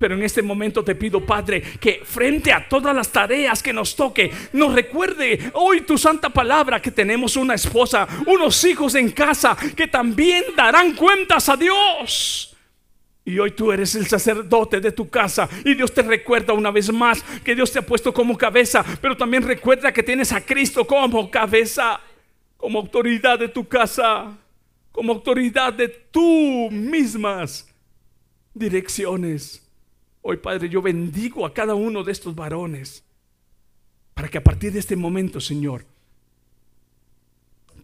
Pero 0.01 0.15
en 0.15 0.23
este 0.23 0.41
momento 0.41 0.83
te 0.83 0.95
pido, 0.95 1.23
Padre, 1.23 1.61
que 1.61 2.01
frente 2.03 2.51
a 2.51 2.67
todas 2.67 2.95
las 2.95 3.11
tareas 3.11 3.61
que 3.61 3.71
nos 3.71 3.95
toque, 3.95 4.31
nos 4.51 4.73
recuerde 4.73 5.51
hoy 5.53 5.81
tu 5.81 5.95
santa 5.95 6.31
palabra 6.31 6.81
que 6.81 6.89
tenemos 6.89 7.35
una 7.35 7.53
esposa, 7.53 8.07
unos 8.25 8.63
hijos 8.63 8.95
en 8.95 9.11
casa 9.11 9.55
que 9.75 9.85
también 9.85 10.43
darán 10.57 10.95
cuentas 10.95 11.49
a 11.49 11.55
Dios. 11.55 12.57
Y 13.23 13.37
hoy 13.37 13.51
tú 13.51 13.71
eres 13.71 13.93
el 13.93 14.07
sacerdote 14.07 14.79
de 14.79 14.91
tu 14.91 15.07
casa 15.07 15.47
y 15.63 15.75
Dios 15.75 15.93
te 15.93 16.01
recuerda 16.01 16.53
una 16.53 16.71
vez 16.71 16.91
más 16.91 17.21
que 17.43 17.53
Dios 17.53 17.71
te 17.71 17.77
ha 17.77 17.85
puesto 17.85 18.11
como 18.11 18.35
cabeza, 18.35 18.83
pero 19.03 19.15
también 19.15 19.43
recuerda 19.43 19.93
que 19.93 20.01
tienes 20.01 20.31
a 20.31 20.41
Cristo 20.43 20.87
como 20.87 21.29
cabeza, 21.29 22.01
como 22.57 22.79
autoridad 22.79 23.37
de 23.37 23.49
tu 23.49 23.67
casa, 23.67 24.35
como 24.91 25.13
autoridad 25.13 25.73
de 25.73 25.89
tus 25.89 26.71
mismas 26.71 27.71
direcciones. 28.55 29.61
Hoy, 30.23 30.37
Padre, 30.37 30.69
yo 30.69 30.81
bendigo 30.81 31.45
a 31.45 31.53
cada 31.53 31.73
uno 31.73 32.03
de 32.03 32.11
estos 32.11 32.35
varones 32.35 33.03
para 34.13 34.29
que 34.29 34.37
a 34.37 34.43
partir 34.43 34.71
de 34.71 34.79
este 34.79 34.95
momento, 34.95 35.41
Señor, 35.41 35.85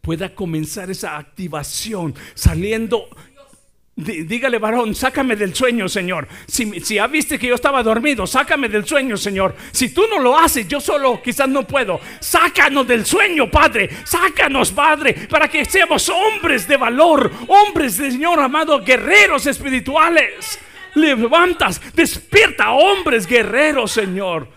pueda 0.01 0.33
comenzar 0.33 0.91
esa 0.91 1.17
activación 1.17 2.13
saliendo. 2.35 3.09
Dígale, 3.95 4.59
varón, 4.59 4.93
sácame 4.93 5.35
del 5.35 5.55
sueño, 5.55 5.89
Señor. 5.89 6.27
Si, 6.45 6.79
si 6.81 6.95
ya 6.95 7.07
viste 7.07 7.39
que 7.39 7.47
yo 7.47 7.55
estaba 7.55 7.81
dormido, 7.81 8.27
sácame 8.27 8.69
del 8.69 8.85
sueño, 8.85 9.17
Señor. 9.17 9.55
Si 9.71 9.89
tú 9.89 10.03
no 10.07 10.19
lo 10.19 10.37
haces, 10.37 10.67
yo 10.67 10.79
solo 10.79 11.19
quizás 11.23 11.49
no 11.49 11.65
puedo. 11.65 11.99
Sácanos 12.19 12.87
del 12.87 13.03
sueño, 13.03 13.49
Padre. 13.49 13.89
Sácanos, 14.03 14.71
Padre, 14.71 15.27
para 15.27 15.47
que 15.47 15.65
seamos 15.65 16.07
hombres 16.09 16.67
de 16.67 16.77
valor, 16.77 17.31
hombres, 17.47 17.95
Señor 17.95 18.39
amado, 18.39 18.83
guerreros 18.83 19.47
espirituales 19.47 20.59
levantas, 20.97 21.81
despierta 21.93 22.71
hombres 22.71 23.25
guerreros, 23.25 23.91
Señor. 23.91 24.47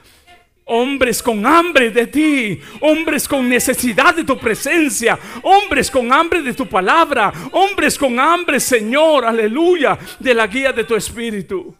Hombres 0.65 1.21
con 1.21 1.45
hambre 1.45 1.91
de 1.91 2.07
ti, 2.07 2.61
hombres 2.81 3.27
con 3.27 3.49
necesidad 3.49 4.15
de 4.15 4.23
tu 4.23 4.39
presencia, 4.39 5.19
hombres 5.43 5.91
con 5.91 6.13
hambre 6.13 6.43
de 6.43 6.55
tu 6.55 6.67
palabra, 6.67 7.33
hombres 7.51 7.99
con 7.99 8.21
hambre, 8.21 8.61
Señor, 8.61 9.25
aleluya, 9.25 9.99
de 10.21 10.33
la 10.33 10.47
guía 10.47 10.73
de 10.73 10.85
tu 10.85 10.95
espíritu. 10.95 11.75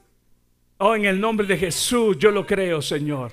Oh, 0.79 0.97
en 0.97 1.05
el 1.05 1.21
nombre 1.21 1.47
de 1.47 1.57
Jesús, 1.57 2.17
yo 2.19 2.31
lo 2.31 2.45
creo, 2.45 2.83
Señor. 2.83 3.33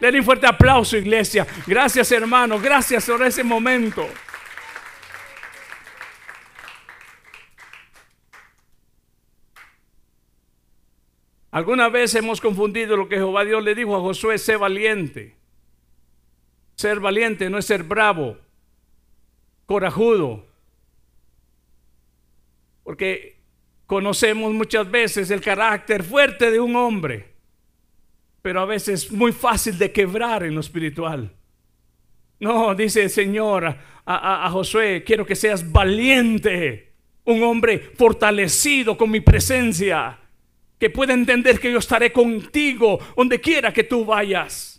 Denle 0.00 0.20
un 0.20 0.24
fuerte 0.24 0.46
aplauso, 0.46 0.96
iglesia. 0.96 1.46
Gracias, 1.66 2.12
hermano. 2.12 2.58
Gracias 2.58 3.06
por 3.06 3.22
ese 3.22 3.42
momento. 3.42 4.06
Alguna 11.56 11.88
vez 11.88 12.14
hemos 12.14 12.38
confundido 12.42 12.98
lo 12.98 13.08
que 13.08 13.16
Jehová 13.16 13.42
Dios 13.42 13.64
le 13.64 13.74
dijo 13.74 13.96
a 13.96 14.00
Josué, 14.00 14.36
sé 14.36 14.56
valiente. 14.56 15.34
Ser 16.74 17.00
valiente 17.00 17.48
no 17.48 17.56
es 17.56 17.64
ser 17.64 17.82
bravo, 17.82 18.36
corajudo. 19.64 20.44
Porque 22.82 23.40
conocemos 23.86 24.52
muchas 24.52 24.90
veces 24.90 25.30
el 25.30 25.40
carácter 25.40 26.02
fuerte 26.02 26.50
de 26.50 26.60
un 26.60 26.76
hombre. 26.76 27.34
pero 28.42 28.60
a 28.60 28.66
veces 28.66 29.04
es 29.06 29.10
muy 29.12 29.32
fácil 29.32 29.76
de 29.78 29.90
quebrar 29.90 30.44
en 30.44 30.54
lo 30.54 30.60
espiritual. 30.60 31.32
No, 32.38 32.74
dice 32.74 33.02
el 33.04 33.10
Señor 33.10 33.64
a, 33.64 33.76
a- 34.04 34.46
a 34.46 34.50
Josué, 34.50 35.02
quiero 35.04 35.24
que 35.24 35.34
seas 35.34 35.72
valiente, 35.72 36.92
un 37.24 37.42
hombre 37.42 37.78
fortalecido 37.78 38.96
con 38.98 39.10
mi 39.10 39.20
presencia, 39.20 40.20
que 40.78 40.90
pueda 40.90 41.14
entender 41.14 41.58
que 41.58 41.72
yo 41.72 41.78
estaré 41.78 42.12
contigo 42.12 42.98
donde 43.16 43.40
quiera 43.40 43.72
que 43.72 43.84
tú 43.84 44.04
vayas. 44.04 44.76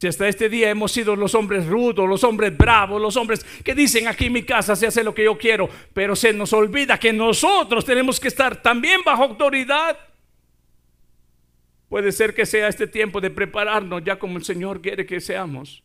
Si 0.00 0.06
hasta 0.06 0.26
este 0.28 0.48
día 0.48 0.70
hemos 0.70 0.92
sido 0.92 1.14
los 1.14 1.34
hombres 1.34 1.66
rudos, 1.66 2.08
los 2.08 2.24
hombres 2.24 2.56
bravos, 2.56 3.02
los 3.02 3.18
hombres 3.18 3.44
que 3.62 3.74
dicen 3.74 4.08
aquí 4.08 4.26
en 4.26 4.32
mi 4.32 4.44
casa 4.44 4.74
se 4.74 4.86
hace 4.86 5.04
lo 5.04 5.14
que 5.14 5.24
yo 5.24 5.36
quiero, 5.36 5.68
pero 5.92 6.16
se 6.16 6.32
nos 6.32 6.54
olvida 6.54 6.98
que 6.98 7.12
nosotros 7.12 7.84
tenemos 7.84 8.18
que 8.18 8.28
estar 8.28 8.62
también 8.62 9.02
bajo 9.04 9.24
autoridad. 9.24 9.98
Puede 11.90 12.12
ser 12.12 12.34
que 12.34 12.46
sea 12.46 12.68
este 12.68 12.86
tiempo 12.86 13.20
de 13.20 13.28
prepararnos 13.28 14.02
ya 14.02 14.18
como 14.18 14.38
el 14.38 14.44
Señor 14.44 14.80
quiere 14.80 15.04
que 15.04 15.20
seamos. 15.20 15.84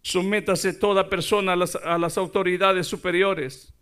Sométase 0.00 0.72
toda 0.72 1.10
persona 1.10 1.52
a 1.52 1.56
las, 1.56 1.76
a 1.76 1.98
las 1.98 2.16
autoridades 2.16 2.86
superiores, 2.86 3.74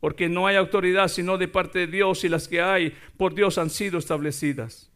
porque 0.00 0.28
no 0.28 0.46
hay 0.46 0.56
autoridad 0.56 1.08
sino 1.08 1.38
de 1.38 1.48
parte 1.48 1.80
de 1.80 1.86
Dios 1.86 2.24
y 2.24 2.28
las 2.28 2.48
que 2.48 2.60
hay 2.60 2.96
por 3.16 3.34
Dios 3.34 3.58
han 3.58 3.70
sido 3.70 3.98
establecidas. 3.98 4.90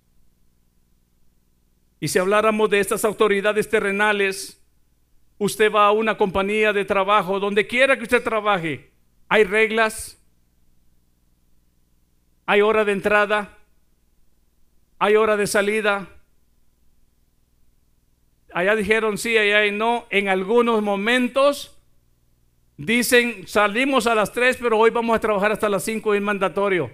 Y 2.00 2.08
si 2.08 2.18
habláramos 2.18 2.70
de 2.70 2.80
estas 2.80 3.04
autoridades 3.04 3.68
terrenales, 3.68 4.62
usted 5.38 5.72
va 5.72 5.86
a 5.86 5.92
una 5.92 6.16
compañía 6.16 6.72
de 6.72 6.84
trabajo, 6.84 7.40
donde 7.40 7.66
quiera 7.66 7.96
que 7.96 8.04
usted 8.04 8.22
trabaje, 8.22 8.92
hay 9.28 9.44
reglas, 9.44 10.18
hay 12.46 12.60
hora 12.62 12.84
de 12.84 12.92
entrada, 12.92 13.58
hay 14.98 15.16
hora 15.16 15.36
de 15.36 15.46
salida. 15.46 16.08
Allá 18.52 18.74
dijeron 18.74 19.18
sí, 19.18 19.36
allá 19.36 19.66
y 19.66 19.70
no. 19.70 20.06
En 20.10 20.28
algunos 20.28 20.82
momentos 20.82 21.77
dicen 22.78 23.46
salimos 23.46 24.06
a 24.06 24.14
las 24.14 24.32
3, 24.32 24.56
pero 24.58 24.78
hoy 24.78 24.90
vamos 24.90 25.14
a 25.14 25.20
trabajar 25.20 25.52
hasta 25.52 25.68
las 25.68 25.84
5 25.84 26.14
y 26.14 26.18
es 26.18 26.22
mandatorio. 26.22 26.90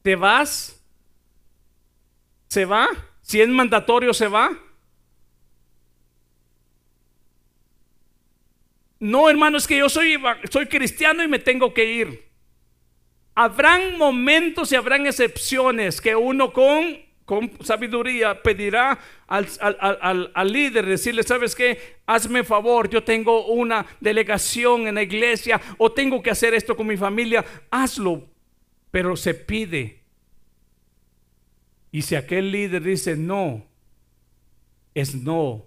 ¿Te 0.00 0.16
vas? 0.16 0.82
¿Se 2.46 2.64
va? 2.64 2.88
Si 3.20 3.40
es 3.40 3.48
mandatorio, 3.48 4.14
¿se 4.14 4.28
va? 4.28 4.56
No, 8.98 9.28
hermano, 9.28 9.58
es 9.58 9.66
que 9.66 9.76
yo 9.76 9.88
soy, 9.88 10.16
soy 10.50 10.66
cristiano 10.66 11.22
y 11.22 11.28
me 11.28 11.38
tengo 11.38 11.74
que 11.74 11.84
ir. 11.84 12.30
Habrán 13.34 13.98
momentos 13.98 14.72
y 14.72 14.76
habrán 14.76 15.06
excepciones 15.06 16.00
que 16.00 16.16
uno 16.16 16.52
con, 16.52 17.05
con 17.26 17.50
sabiduría 17.62 18.40
pedirá 18.42 18.98
al, 19.26 19.46
al- 19.60 19.76
al- 20.00 20.30
al- 20.32 20.52
líder, 20.52 20.86
decirle, 20.86 21.22
¿sabes 21.24 21.54
qué? 21.54 21.96
Hazme 22.06 22.44
favor, 22.44 22.88
yo 22.88 23.02
tengo 23.04 23.46
una 23.48 23.84
delegación 24.00 24.86
en 24.86 24.94
la 24.94 25.02
iglesia 25.02 25.60
o 25.76 25.92
tengo 25.92 26.22
que 26.22 26.30
hacer 26.30 26.54
esto 26.54 26.74
con 26.76 26.86
mi 26.86 26.96
familia, 26.96 27.44
hazlo. 27.70 28.28
Pero 28.90 29.16
se 29.16 29.34
pide. 29.34 30.04
Y 31.90 32.02
si 32.02 32.14
aquel 32.14 32.50
líder 32.52 32.82
dice 32.82 33.16
no, 33.16 33.66
es 34.94 35.14
no. 35.14 35.66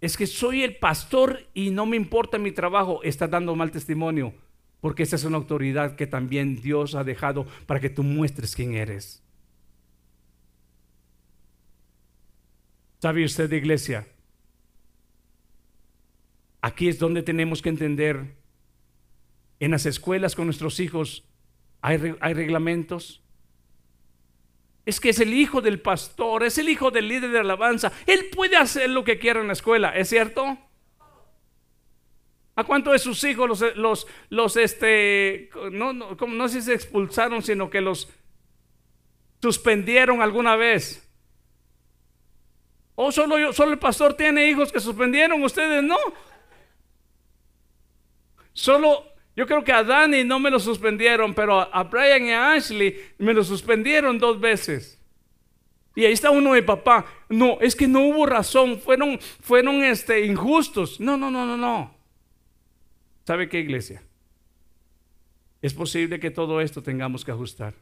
Es 0.00 0.16
que 0.16 0.26
soy 0.26 0.62
el 0.62 0.76
pastor 0.76 1.46
y 1.54 1.70
no 1.70 1.84
me 1.84 1.96
importa 1.96 2.38
mi 2.38 2.52
trabajo, 2.52 3.02
está 3.02 3.26
dando 3.28 3.54
mal 3.56 3.70
testimonio, 3.70 4.32
porque 4.80 5.02
esa 5.02 5.16
es 5.16 5.24
una 5.24 5.36
autoridad 5.36 5.96
que 5.96 6.06
también 6.06 6.56
Dios 6.62 6.94
ha 6.94 7.04
dejado 7.04 7.46
para 7.66 7.80
que 7.80 7.90
tú 7.90 8.02
muestres 8.04 8.54
quién 8.56 8.74
eres. 8.74 9.22
¿Sabe 13.00 13.24
usted, 13.24 13.50
iglesia? 13.52 14.06
Aquí 16.60 16.88
es 16.88 16.98
donde 16.98 17.22
tenemos 17.22 17.62
que 17.62 17.68
entender, 17.68 18.34
en 19.60 19.70
las 19.70 19.86
escuelas 19.86 20.34
con 20.34 20.46
nuestros 20.46 20.80
hijos, 20.80 21.24
hay, 21.80 21.96
re- 21.96 22.18
hay 22.20 22.34
reglamentos. 22.34 23.22
Es 24.84 24.98
que 25.00 25.10
es 25.10 25.20
el 25.20 25.32
hijo 25.34 25.60
del 25.60 25.80
pastor, 25.80 26.42
es 26.42 26.58
el 26.58 26.68
hijo 26.68 26.90
del 26.90 27.08
líder 27.08 27.30
de 27.30 27.38
alabanza. 27.40 27.92
Él 28.06 28.26
puede 28.34 28.56
hacer 28.56 28.90
lo 28.90 29.04
que 29.04 29.18
quiera 29.18 29.40
en 29.40 29.46
la 29.46 29.52
escuela, 29.52 29.90
¿es 29.96 30.08
cierto? 30.08 30.58
¿A 32.56 32.64
cuántos 32.64 32.92
de 32.94 32.98
sus 32.98 33.22
hijos 33.22 33.48
los, 33.48 33.76
los, 33.76 34.06
los 34.30 34.56
este, 34.56 35.50
no, 35.70 35.92
no, 35.92 36.16
no 36.16 36.48
si 36.48 36.60
se 36.60 36.74
expulsaron, 36.74 37.42
sino 37.42 37.70
que 37.70 37.80
los 37.80 38.08
suspendieron 39.40 40.22
alguna 40.22 40.56
vez? 40.56 41.07
¿O 43.00 43.12
solo, 43.12 43.38
yo, 43.38 43.52
solo 43.52 43.70
el 43.70 43.78
pastor 43.78 44.14
tiene 44.14 44.50
hijos 44.50 44.72
que 44.72 44.80
suspendieron, 44.80 45.40
ustedes 45.44 45.84
no? 45.84 45.96
Solo, 48.52 49.04
yo 49.36 49.46
creo 49.46 49.62
que 49.62 49.70
a 49.70 49.84
Dani 49.84 50.24
no 50.24 50.40
me 50.40 50.50
lo 50.50 50.58
suspendieron, 50.58 51.32
pero 51.32 51.60
a, 51.60 51.84
Brian 51.84 52.24
y 52.24 52.32
a 52.32 52.54
Ashley 52.54 52.98
me 53.18 53.32
lo 53.32 53.44
suspendieron 53.44 54.18
dos 54.18 54.40
veces. 54.40 55.00
Y 55.94 56.06
ahí 56.06 56.12
está 56.12 56.32
uno 56.32 56.54
de 56.54 56.62
papá. 56.64 57.06
No, 57.28 57.58
es 57.60 57.76
que 57.76 57.86
no 57.86 58.00
hubo 58.00 58.26
razón, 58.26 58.80
fueron, 58.80 59.20
fueron 59.20 59.84
este, 59.84 60.26
injustos. 60.26 60.98
No, 60.98 61.16
no, 61.16 61.30
no, 61.30 61.46
no, 61.46 61.56
no. 61.56 61.94
¿Sabe 63.24 63.48
qué, 63.48 63.60
iglesia? 63.60 64.02
Es 65.62 65.72
posible 65.72 66.18
que 66.18 66.32
todo 66.32 66.60
esto 66.60 66.82
tengamos 66.82 67.24
que 67.24 67.30
ajustar. 67.30 67.74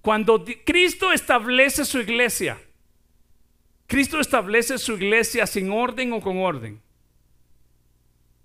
Cuando 0.00 0.44
Cristo 0.64 1.12
establece 1.12 1.84
su 1.84 2.00
iglesia, 2.00 2.58
Cristo 3.92 4.20
establece 4.20 4.78
su 4.78 4.94
iglesia 4.94 5.46
sin 5.46 5.70
orden 5.70 6.14
o 6.14 6.20
con 6.22 6.38
orden. 6.38 6.80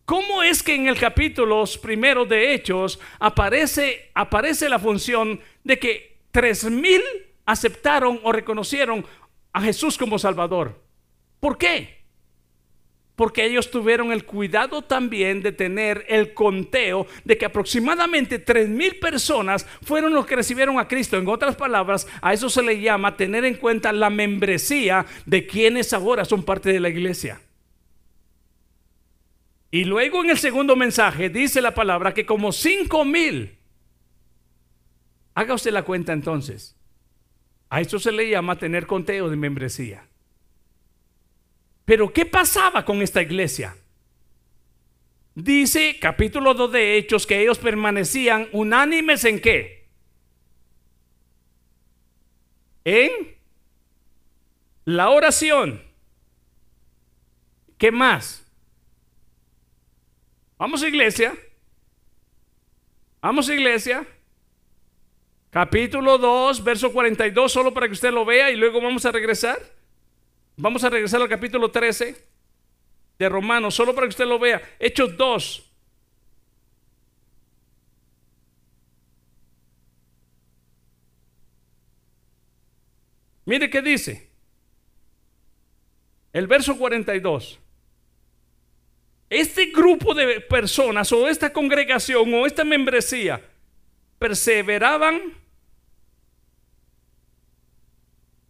¿Cómo 0.03 0.43
es 0.43 0.61
que 0.61 0.75
en 0.75 0.89
el 0.89 0.99
capítulo 0.99 1.63
primero 1.81 2.25
de 2.25 2.53
Hechos 2.53 2.99
aparece, 3.17 4.11
aparece 4.13 4.67
la 4.67 4.77
función 4.77 5.39
de 5.63 5.79
que 5.79 6.17
tres 6.31 6.65
mil 6.65 7.01
aceptaron 7.45 8.19
o 8.23 8.33
reconocieron 8.33 9.05
a 9.53 9.61
Jesús 9.61 9.97
como 9.97 10.19
Salvador? 10.19 10.83
¿Por 11.39 11.57
qué? 11.57 11.96
Porque 13.17 13.45
ellos 13.45 13.71
tuvieron 13.71 14.11
el 14.11 14.25
cuidado 14.25 14.83
también 14.83 15.41
de 15.41 15.51
tener 15.51 16.05
el 16.07 16.35
conteo 16.35 17.07
de 17.25 17.35
que 17.35 17.45
aproximadamente 17.45 18.37
tres 18.37 18.69
mil 18.69 18.99
personas 18.99 19.65
fueron 19.81 20.13
los 20.13 20.27
que 20.27 20.35
recibieron 20.35 20.77
a 20.77 20.87
Cristo. 20.87 21.17
En 21.17 21.27
otras 21.27 21.55
palabras, 21.55 22.07
a 22.21 22.33
eso 22.33 22.47
se 22.47 22.61
le 22.61 22.79
llama 22.79 23.17
tener 23.17 23.43
en 23.43 23.55
cuenta 23.55 23.91
la 23.91 24.11
membresía 24.11 25.07
de 25.25 25.47
quienes 25.47 25.93
ahora 25.93 26.25
son 26.25 26.43
parte 26.43 26.71
de 26.71 26.79
la 26.79 26.89
iglesia. 26.89 27.41
Y 29.71 29.85
luego 29.85 30.23
en 30.23 30.29
el 30.29 30.37
segundo 30.37 30.75
mensaje 30.75 31.29
dice 31.29 31.59
la 31.59 31.73
palabra 31.73 32.13
que 32.13 32.23
como 32.23 32.51
cinco 32.51 33.03
mil, 33.03 33.57
haga 35.33 35.55
usted 35.55 35.71
la 35.71 35.81
cuenta 35.81 36.13
entonces, 36.13 36.77
a 37.71 37.81
eso 37.81 37.97
se 37.97 38.11
le 38.11 38.29
llama 38.29 38.59
tener 38.59 38.85
conteo 38.85 39.27
de 39.27 39.37
membresía. 39.37 40.07
Pero 41.87 42.11
¿qué 42.11 42.25
pasaba 42.25 42.83
con 42.83 43.01
esta 43.01 43.21
iglesia? 43.21 43.73
Dice 45.33 45.97
capítulo 46.01 46.53
2 46.53 46.69
de 46.73 46.97
Hechos 46.97 47.25
que 47.25 47.39
ellos 47.39 47.59
permanecían 47.59 48.49
unánimes 48.51 49.23
en 49.23 49.39
qué? 49.39 49.87
En 52.83 53.37
la 54.83 55.11
oración. 55.11 55.81
¿Qué 57.77 57.89
más? 57.89 58.45
Vamos 60.57 60.83
iglesia. 60.83 61.37
Vamos 63.21 63.47
iglesia. 63.47 64.05
Capítulo 65.51 66.17
2, 66.17 66.65
verso 66.65 66.91
42, 66.91 67.49
solo 67.49 67.73
para 67.73 67.87
que 67.87 67.93
usted 67.93 68.11
lo 68.11 68.25
vea 68.25 68.51
y 68.51 68.57
luego 68.57 68.81
vamos 68.81 69.05
a 69.05 69.13
regresar. 69.13 69.76
Vamos 70.57 70.83
a 70.83 70.89
regresar 70.89 71.21
al 71.21 71.29
capítulo 71.29 71.69
13 71.69 72.27
de 73.19 73.29
Romanos, 73.29 73.75
solo 73.75 73.93
para 73.93 74.07
que 74.07 74.11
usted 74.11 74.25
lo 74.25 74.39
vea. 74.39 74.61
Hechos 74.79 75.15
2. 75.15 75.63
Mire 83.45 83.69
qué 83.69 83.81
dice. 83.83 84.29
El 86.33 86.47
verso 86.47 86.75
42. 86.75 87.59
Este 89.29 89.67
grupo 89.67 90.13
de 90.15 90.41
personas 90.41 91.11
o 91.11 91.27
esta 91.27 91.53
congregación 91.53 92.33
o 92.33 92.45
esta 92.47 92.63
membresía 92.63 93.41
perseveraban 94.17 95.21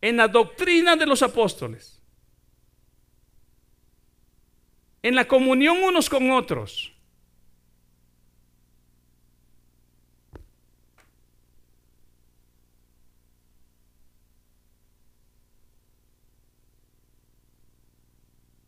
en 0.02 0.18
la 0.18 0.28
doctrina 0.28 0.96
de 0.96 1.06
los 1.06 1.22
apóstoles, 1.22 1.97
en 5.08 5.16
la 5.16 5.26
comunión 5.26 5.78
unos 5.84 6.10
con 6.10 6.32
otros. 6.32 6.92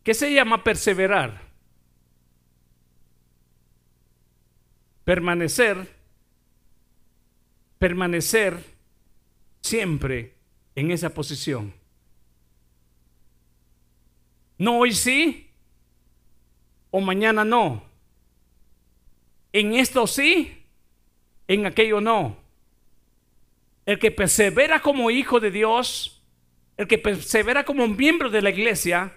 ¿Qué 0.02 0.14
se 0.14 0.32
llama 0.32 0.64
perseverar? 0.64 1.42
Permanecer, 5.04 5.94
permanecer 7.78 8.64
siempre 9.60 10.36
en 10.74 10.90
esa 10.90 11.10
posición. 11.10 11.74
No 14.56 14.78
hoy 14.78 14.94
sí, 14.94 15.49
o 16.90 17.00
mañana 17.00 17.44
no. 17.44 17.84
En 19.52 19.74
esto 19.74 20.06
sí, 20.06 20.64
en 21.48 21.66
aquello 21.66 22.00
no. 22.00 22.36
El 23.86 23.98
que 23.98 24.10
persevera 24.10 24.80
como 24.80 25.10
hijo 25.10 25.40
de 25.40 25.50
Dios, 25.50 26.22
el 26.76 26.86
que 26.86 26.98
persevera 26.98 27.64
como 27.64 27.88
miembro 27.88 28.30
de 28.30 28.42
la 28.42 28.50
iglesia, 28.50 29.16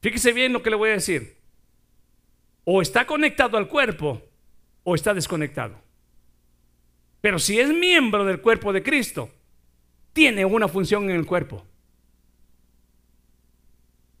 fíjese 0.00 0.32
bien 0.32 0.52
lo 0.52 0.62
que 0.62 0.70
le 0.70 0.76
voy 0.76 0.90
a 0.90 0.94
decir. 0.94 1.36
O 2.64 2.82
está 2.82 3.06
conectado 3.06 3.56
al 3.56 3.68
cuerpo 3.68 4.22
o 4.82 4.94
está 4.94 5.14
desconectado. 5.14 5.76
Pero 7.20 7.38
si 7.38 7.58
es 7.58 7.68
miembro 7.68 8.24
del 8.24 8.40
cuerpo 8.40 8.72
de 8.72 8.82
Cristo, 8.82 9.30
tiene 10.12 10.44
una 10.44 10.68
función 10.68 11.10
en 11.10 11.16
el 11.16 11.26
cuerpo. 11.26 11.64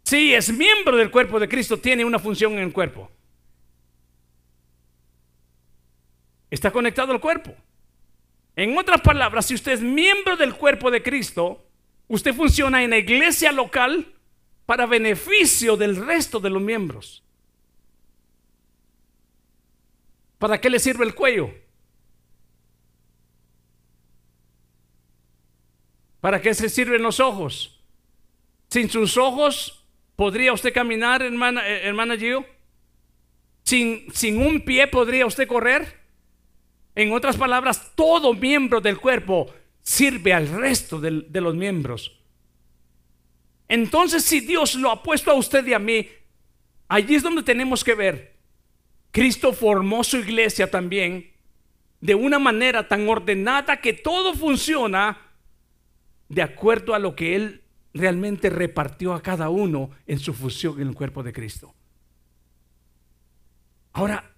Si 0.06 0.32
es 0.32 0.56
miembro 0.56 0.96
del 0.96 1.10
cuerpo 1.10 1.40
de 1.40 1.48
Cristo, 1.48 1.80
tiene 1.80 2.04
una 2.04 2.20
función 2.20 2.52
en 2.52 2.60
el 2.60 2.72
cuerpo. 2.72 3.10
Está 6.48 6.70
conectado 6.70 7.10
al 7.10 7.20
cuerpo. 7.20 7.52
En 8.54 8.78
otras 8.78 9.00
palabras, 9.00 9.46
si 9.46 9.54
usted 9.54 9.72
es 9.72 9.80
miembro 9.80 10.36
del 10.36 10.54
cuerpo 10.54 10.92
de 10.92 11.02
Cristo, 11.02 11.66
usted 12.06 12.32
funciona 12.32 12.84
en 12.84 12.90
la 12.90 12.98
iglesia 12.98 13.50
local 13.50 14.14
para 14.64 14.86
beneficio 14.86 15.76
del 15.76 15.96
resto 15.96 16.38
de 16.38 16.50
los 16.50 16.62
miembros. 16.62 17.24
¿Para 20.38 20.60
qué 20.60 20.70
le 20.70 20.78
sirve 20.78 21.04
el 21.04 21.16
cuello? 21.16 21.52
¿Para 26.20 26.40
qué 26.40 26.54
se 26.54 26.68
sirven 26.68 27.02
los 27.02 27.18
ojos? 27.18 27.84
Sin 28.68 28.88
sus 28.88 29.16
ojos, 29.16 29.75
¿podría 30.16 30.52
usted 30.52 30.72
caminar, 30.72 31.22
hermana, 31.22 31.66
eh, 31.68 31.86
hermana 31.86 32.16
Gio? 32.16 32.44
Sin, 33.62 34.06
sin 34.12 34.40
un 34.44 34.60
pie, 34.62 34.86
¿podría 34.86 35.26
usted 35.26 35.46
correr? 35.46 36.00
En 36.94 37.12
otras 37.12 37.36
palabras, 37.36 37.92
todo 37.94 38.32
miembro 38.34 38.80
del 38.80 38.98
cuerpo 38.98 39.52
sirve 39.82 40.32
al 40.32 40.48
resto 40.48 40.98
de 40.98 41.40
los 41.40 41.54
miembros. 41.54 42.18
Entonces, 43.68 44.24
si 44.24 44.40
Dios 44.40 44.74
lo 44.76 44.90
ha 44.90 45.02
puesto 45.02 45.30
a 45.30 45.34
usted 45.34 45.66
y 45.66 45.74
a 45.74 45.78
mí, 45.78 46.08
allí 46.88 47.16
es 47.16 47.22
donde 47.22 47.42
tenemos 47.42 47.82
que 47.84 47.94
ver. 47.94 48.36
Cristo 49.10 49.52
formó 49.52 50.04
su 50.04 50.18
iglesia 50.18 50.70
también 50.70 51.32
de 52.00 52.14
una 52.14 52.38
manera 52.38 52.86
tan 52.86 53.08
ordenada 53.08 53.80
que 53.80 53.92
todo 53.92 54.34
funciona 54.34 55.18
de 56.28 56.42
acuerdo 56.42 56.94
a 56.94 56.98
lo 56.98 57.16
que 57.16 57.34
Él 57.34 57.62
realmente 57.96 58.50
repartió 58.50 59.14
a 59.14 59.22
cada 59.22 59.48
uno 59.48 59.90
en 60.06 60.18
su 60.18 60.34
función 60.34 60.80
en 60.80 60.88
el 60.88 60.94
cuerpo 60.94 61.22
de 61.22 61.32
Cristo. 61.32 61.74
Ahora, 63.92 64.32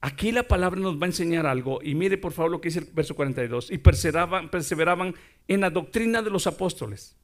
aquí 0.00 0.30
la 0.30 0.44
palabra 0.44 0.80
nos 0.80 0.96
va 0.96 1.04
a 1.04 1.06
enseñar 1.06 1.46
algo, 1.46 1.80
y 1.82 1.94
mire 1.94 2.18
por 2.18 2.32
favor 2.32 2.52
lo 2.52 2.60
que 2.60 2.68
dice 2.68 2.80
el 2.80 2.86
verso 2.92 3.14
42, 3.16 3.70
y 3.70 3.78
perseveraban, 3.78 4.48
perseveraban 4.50 5.14
en 5.48 5.60
la 5.60 5.70
doctrina 5.70 6.22
de 6.22 6.30
los 6.30 6.46
apóstoles. 6.46 7.16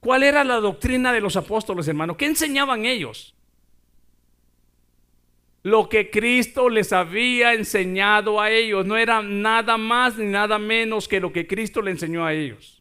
¿Cuál 0.00 0.22
era 0.22 0.44
la 0.44 0.56
doctrina 0.56 1.12
de 1.12 1.20
los 1.20 1.36
apóstoles, 1.36 1.88
hermano? 1.88 2.16
¿Qué 2.16 2.26
enseñaban 2.26 2.84
ellos? 2.84 3.34
Lo 5.64 5.88
que 5.88 6.10
Cristo 6.10 6.68
les 6.68 6.92
había 6.92 7.52
enseñado 7.52 8.40
a 8.40 8.50
ellos 8.50 8.86
no 8.86 8.96
era 8.96 9.22
nada 9.22 9.76
más 9.76 10.16
ni 10.16 10.26
nada 10.26 10.58
menos 10.58 11.08
que 11.08 11.18
lo 11.18 11.32
que 11.32 11.48
Cristo 11.48 11.82
le 11.82 11.90
enseñó 11.90 12.24
a 12.24 12.32
ellos. 12.32 12.77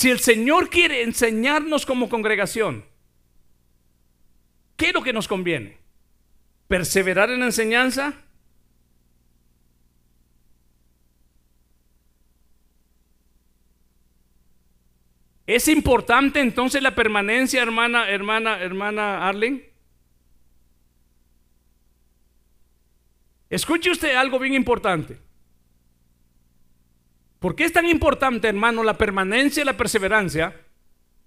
Si 0.00 0.08
el 0.08 0.18
Señor 0.18 0.70
quiere 0.70 1.02
enseñarnos 1.02 1.84
como 1.84 2.08
congregación, 2.08 2.86
¿qué 4.78 4.86
es 4.86 4.94
lo 4.94 5.02
que 5.02 5.12
nos 5.12 5.28
conviene? 5.28 5.76
¿Perseverar 6.68 7.28
en 7.28 7.40
la 7.40 7.44
enseñanza? 7.44 8.14
¿Es 15.46 15.68
importante 15.68 16.40
entonces 16.40 16.82
la 16.82 16.94
permanencia, 16.94 17.60
hermana, 17.60 18.08
hermana, 18.08 18.58
hermana 18.58 19.28
Arlen? 19.28 19.70
Escuche 23.50 23.90
usted 23.90 24.14
algo 24.14 24.38
bien 24.38 24.54
importante. 24.54 25.18
¿Por 27.40 27.56
qué 27.56 27.64
es 27.64 27.72
tan 27.72 27.86
importante, 27.86 28.48
hermano, 28.48 28.84
la 28.84 28.98
permanencia 28.98 29.62
y 29.62 29.66
la 29.66 29.76
perseverancia? 29.76 30.54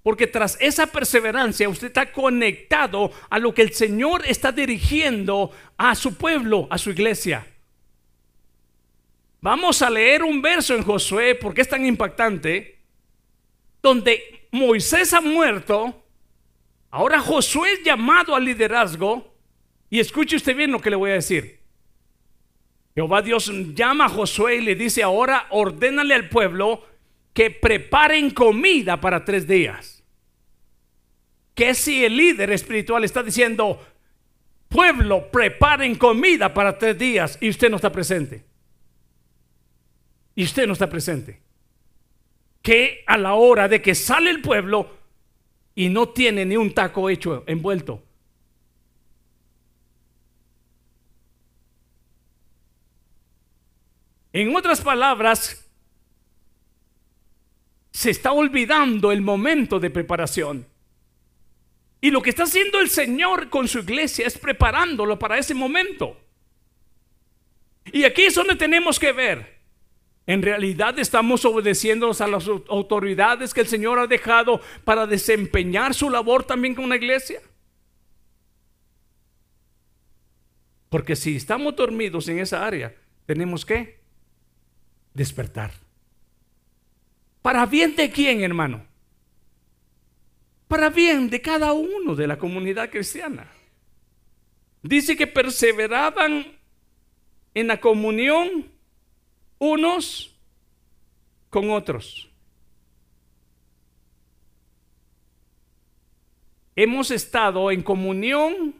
Porque 0.03 0.27
tras 0.27 0.57
esa 0.61 0.87
perseverancia 0.87 1.67
usted 1.67 1.87
está 1.87 2.11
conectado 2.11 3.11
a 3.29 3.39
lo 3.39 3.53
que 3.53 3.63
el 3.63 3.73
Señor 3.73 4.23
está 4.27 4.51
dirigiendo 4.51 5.51
a 5.75 5.95
su 5.95 6.15
pueblo, 6.15 6.67
a 6.69 6.77
su 6.77 6.91
iglesia. 6.91 7.47
Vamos 9.41 9.81
a 9.81 9.89
leer 9.89 10.23
un 10.23 10.41
verso 10.41 10.75
en 10.75 10.83
Josué, 10.83 11.35
porque 11.35 11.61
es 11.61 11.69
tan 11.69 11.85
impactante, 11.85 12.79
donde 13.81 14.47
Moisés 14.51 15.13
ha 15.13 15.19
muerto, 15.19 16.05
ahora 16.91 17.19
Josué 17.19 17.73
es 17.73 17.83
llamado 17.83 18.35
al 18.35 18.45
liderazgo, 18.45 19.33
y 19.89 19.99
escuche 19.99 20.35
usted 20.35 20.55
bien 20.55 20.71
lo 20.71 20.79
que 20.79 20.91
le 20.91 20.95
voy 20.95 21.11
a 21.11 21.15
decir. 21.15 21.62
Jehová 22.95 23.21
Dios 23.21 23.51
llama 23.73 24.05
a 24.05 24.09
Josué 24.09 24.57
y 24.57 24.61
le 24.61 24.75
dice 24.75 25.01
ahora, 25.01 25.47
ordénale 25.49 26.13
al 26.13 26.29
pueblo 26.29 26.85
que 27.33 27.49
preparen 27.49 28.29
comida 28.29 29.01
para 29.01 29.25
tres 29.25 29.47
días. 29.47 30.03
Que 31.55 31.73
si 31.73 32.05
el 32.05 32.15
líder 32.15 32.51
espiritual 32.51 33.03
está 33.03 33.23
diciendo, 33.23 33.79
pueblo, 34.69 35.29
preparen 35.31 35.95
comida 35.95 36.53
para 36.53 36.77
tres 36.77 36.97
días 36.97 37.37
y 37.41 37.49
usted 37.49 37.69
no 37.69 37.77
está 37.77 37.91
presente. 37.91 38.43
Y 40.35 40.43
usted 40.43 40.67
no 40.67 40.73
está 40.73 40.89
presente. 40.89 41.41
Que 42.61 43.03
a 43.07 43.17
la 43.17 43.33
hora 43.33 43.67
de 43.67 43.81
que 43.81 43.95
sale 43.95 44.29
el 44.29 44.41
pueblo 44.41 44.89
y 45.75 45.89
no 45.89 46.09
tiene 46.09 46.45
ni 46.45 46.57
un 46.57 46.73
taco 46.73 47.09
hecho 47.09 47.43
envuelto, 47.47 48.02
En 54.33 54.55
otras 54.55 54.81
palabras, 54.81 55.63
se 57.91 58.09
está 58.09 58.31
olvidando 58.31 59.11
el 59.11 59.21
momento 59.21 59.79
de 59.79 59.91
preparación. 59.91 60.67
Y 62.01 62.09
lo 62.09 62.21
que 62.21 62.31
está 62.31 62.43
haciendo 62.43 62.81
el 62.81 62.89
Señor 62.89 63.49
con 63.49 63.67
su 63.67 63.79
iglesia 63.79 64.25
es 64.25 64.37
preparándolo 64.37 65.17
para 65.17 65.37
ese 65.37 65.53
momento. 65.53 66.19
Y 67.85 68.03
aquí 68.03 68.23
es 68.23 68.35
donde 68.35 68.55
tenemos 68.55 68.99
que 68.99 69.13
ver. 69.13 69.61
En 70.25 70.41
realidad 70.41 70.97
estamos 70.97 71.45
obedeciendo 71.45 72.11
a 72.17 72.27
las 72.27 72.47
autoridades 72.47 73.53
que 73.53 73.61
el 73.61 73.67
Señor 73.67 73.99
ha 73.99 74.07
dejado 74.07 74.59
para 74.83 75.05
desempeñar 75.05 75.93
su 75.93 76.09
labor 76.09 76.43
también 76.43 76.73
con 76.73 76.89
la 76.89 76.95
iglesia. 76.95 77.39
Porque 80.89 81.15
si 81.15 81.35
estamos 81.35 81.75
dormidos 81.75 82.27
en 82.27 82.39
esa 82.39 82.65
área, 82.65 82.95
tenemos 83.25 83.65
que 83.65 84.02
despertar. 85.13 85.71
¿Para 87.41 87.65
bien 87.65 87.95
de 87.95 88.09
quién, 88.09 88.41
hermano? 88.41 88.85
Para 90.67 90.89
bien 90.89 91.29
de 91.29 91.41
cada 91.41 91.73
uno 91.73 92.15
de 92.15 92.27
la 92.27 92.37
comunidad 92.37 92.89
cristiana. 92.89 93.47
Dice 94.81 95.15
que 95.15 95.27
perseveraban 95.27 96.57
en 97.53 97.67
la 97.67 97.79
comunión 97.79 98.71
unos 99.59 100.35
con 101.49 101.69
otros. 101.69 102.29
Hemos 106.75 107.11
estado 107.11 107.69
en 107.69 107.83
comunión 107.83 108.75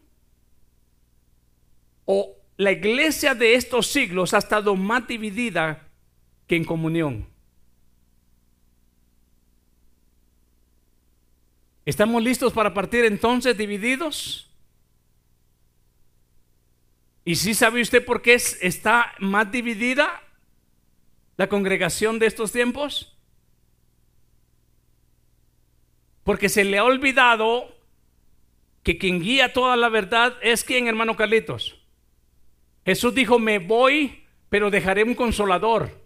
o 2.06 2.36
la 2.58 2.72
iglesia 2.72 3.36
de 3.36 3.56
estos 3.56 3.88
siglos 3.88 4.34
ha 4.34 4.40
estado 4.40 4.76
más 4.76 5.08
dividida 5.08 5.90
que 6.48 6.56
en 6.56 6.66
comunión. 6.66 7.28
¿Estamos 11.86 12.24
listos 12.24 12.54
para 12.54 12.74
partir 12.74 13.04
entonces 13.06 13.58
divididos? 13.58 14.50
¿Y 17.26 17.36
si 17.36 17.54
sabe 17.54 17.82
usted 17.82 18.04
por 18.04 18.22
qué 18.22 18.34
es- 18.36 18.58
está 18.62 19.14
más 19.20 19.52
dividida 19.52 20.22
la 21.38 21.48
congregación 21.48 22.20
de 22.20 22.28
estos 22.28 22.52
tiempos? 22.52 23.18
Porque 26.24 26.48
se 26.48 26.64
le 26.64 26.78
ha 26.78 26.84
olvidado 26.86 27.74
que 28.82 28.98
quien 28.98 29.22
guía 29.22 29.52
toda 29.54 29.76
la 29.76 29.90
verdad 29.90 30.38
es 30.42 30.64
quien, 30.64 30.88
hermano 30.88 31.16
Carlitos. 31.16 31.80
Jesús 32.86 33.14
dijo, 33.16 33.40
me 33.40 33.60
voy, 33.60 34.26
pero 34.50 34.70
dejaré 34.70 35.04
un 35.04 35.16
consolador. 35.16 36.03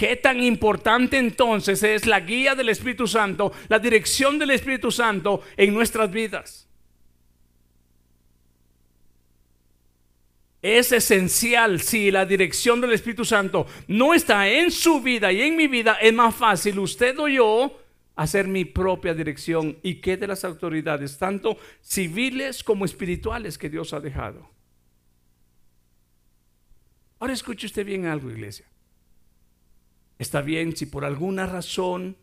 ¿Qué 0.00 0.16
tan 0.16 0.42
importante 0.42 1.18
entonces 1.18 1.82
es 1.82 2.06
la 2.06 2.20
guía 2.20 2.54
del 2.54 2.70
Espíritu 2.70 3.06
Santo, 3.06 3.52
la 3.68 3.78
dirección 3.78 4.38
del 4.38 4.52
Espíritu 4.52 4.90
Santo 4.90 5.42
en 5.58 5.74
nuestras 5.74 6.10
vidas? 6.10 6.66
Es 10.62 10.90
esencial 10.92 11.82
si 11.82 12.10
la 12.10 12.24
dirección 12.24 12.80
del 12.80 12.94
Espíritu 12.94 13.26
Santo 13.26 13.66
no 13.88 14.14
está 14.14 14.48
en 14.48 14.70
su 14.70 15.02
vida 15.02 15.32
y 15.32 15.42
en 15.42 15.54
mi 15.54 15.66
vida, 15.66 15.98
es 16.00 16.14
más 16.14 16.34
fácil 16.34 16.78
usted 16.78 17.18
o 17.18 17.28
yo 17.28 17.78
hacer 18.16 18.48
mi 18.48 18.64
propia 18.64 19.12
dirección 19.12 19.76
y 19.82 19.96
que 19.96 20.16
de 20.16 20.28
las 20.28 20.46
autoridades, 20.46 21.18
tanto 21.18 21.58
civiles 21.82 22.64
como 22.64 22.86
espirituales 22.86 23.58
que 23.58 23.68
Dios 23.68 23.92
ha 23.92 24.00
dejado. 24.00 24.48
Ahora 27.18 27.34
escuche 27.34 27.66
usted 27.66 27.84
bien 27.84 28.06
algo, 28.06 28.30
iglesia. 28.30 28.69
Está 30.20 30.42
bien 30.42 30.76
si 30.76 30.84
por 30.84 31.06
alguna 31.06 31.46
razón... 31.46 32.14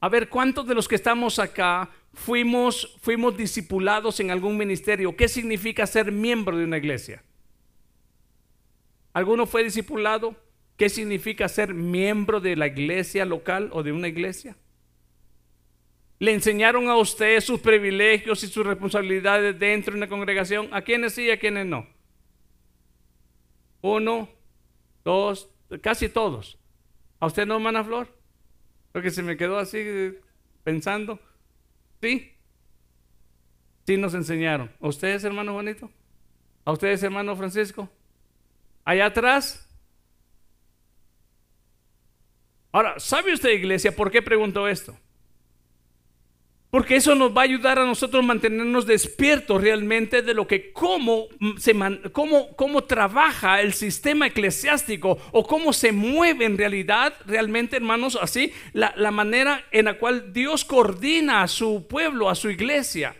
A 0.00 0.08
ver, 0.08 0.28
¿cuántos 0.28 0.64
de 0.68 0.76
los 0.76 0.86
que 0.86 0.94
estamos 0.94 1.40
acá 1.40 1.90
fuimos, 2.14 2.96
fuimos 3.00 3.36
discipulados 3.36 4.20
en 4.20 4.30
algún 4.30 4.56
ministerio? 4.56 5.16
¿Qué 5.16 5.26
significa 5.26 5.88
ser 5.88 6.12
miembro 6.12 6.56
de 6.56 6.62
una 6.62 6.76
iglesia? 6.76 7.24
¿Alguno 9.12 9.44
fue 9.44 9.64
discipulado? 9.64 10.36
¿Qué 10.76 10.88
significa 10.88 11.48
ser 11.48 11.74
miembro 11.74 12.38
de 12.38 12.54
la 12.54 12.68
iglesia 12.68 13.24
local 13.24 13.68
o 13.72 13.82
de 13.82 13.90
una 13.90 14.06
iglesia? 14.06 14.56
¿Le 16.20 16.32
enseñaron 16.32 16.88
a 16.88 16.94
usted 16.94 17.40
sus 17.40 17.58
privilegios 17.58 18.44
y 18.44 18.46
sus 18.46 18.64
responsabilidades 18.64 19.58
dentro 19.58 19.94
de 19.94 19.98
una 19.98 20.08
congregación? 20.08 20.68
¿A 20.70 20.82
quiénes 20.82 21.14
sí 21.14 21.24
y 21.24 21.30
a 21.32 21.40
quiénes 21.40 21.66
no? 21.66 21.88
Uno, 23.80 24.28
dos, 25.04 25.48
casi 25.82 26.08
todos. 26.08 26.58
¿A 27.20 27.26
usted 27.26 27.46
no, 27.46 27.54
hermana 27.54 27.84
Flor? 27.84 28.08
Porque 28.92 29.10
se 29.10 29.22
me 29.22 29.36
quedó 29.36 29.58
así 29.58 29.78
eh, 29.80 30.20
pensando. 30.64 31.20
Sí. 32.00 32.32
Sí 33.86 33.96
nos 33.96 34.14
enseñaron. 34.14 34.70
¿A 34.80 34.88
ustedes, 34.88 35.24
hermano 35.24 35.52
Juanito? 35.52 35.90
¿A 36.64 36.72
ustedes, 36.72 37.02
hermano 37.02 37.34
Francisco? 37.36 37.90
Allá 38.84 39.06
atrás. 39.06 39.68
Ahora, 42.70 42.98
¿sabe 42.98 43.32
usted, 43.32 43.50
iglesia, 43.50 43.94
por 43.94 44.10
qué 44.10 44.20
pregunto 44.22 44.68
esto? 44.68 44.98
Porque 46.70 46.96
eso 46.96 47.14
nos 47.14 47.34
va 47.34 47.40
a 47.40 47.44
ayudar 47.44 47.78
a 47.78 47.86
nosotros 47.86 48.22
mantenernos 48.22 48.84
despiertos 48.84 49.62
realmente 49.62 50.20
de 50.20 50.34
lo 50.34 50.46
que 50.46 50.70
cómo, 50.72 51.28
cómo, 52.12 52.54
cómo 52.56 52.84
trabaja 52.84 53.62
el 53.62 53.72
sistema 53.72 54.26
eclesiástico 54.26 55.16
o 55.32 55.46
cómo 55.46 55.72
se 55.72 55.92
mueve 55.92 56.44
en 56.44 56.58
realidad, 56.58 57.14
realmente 57.24 57.76
hermanos, 57.76 58.18
así, 58.20 58.52
la, 58.74 58.92
la 58.96 59.10
manera 59.10 59.64
en 59.70 59.86
la 59.86 59.98
cual 59.98 60.34
Dios 60.34 60.66
coordina 60.66 61.42
a 61.42 61.48
su 61.48 61.86
pueblo, 61.88 62.28
a 62.28 62.34
su 62.34 62.50
iglesia. 62.50 63.16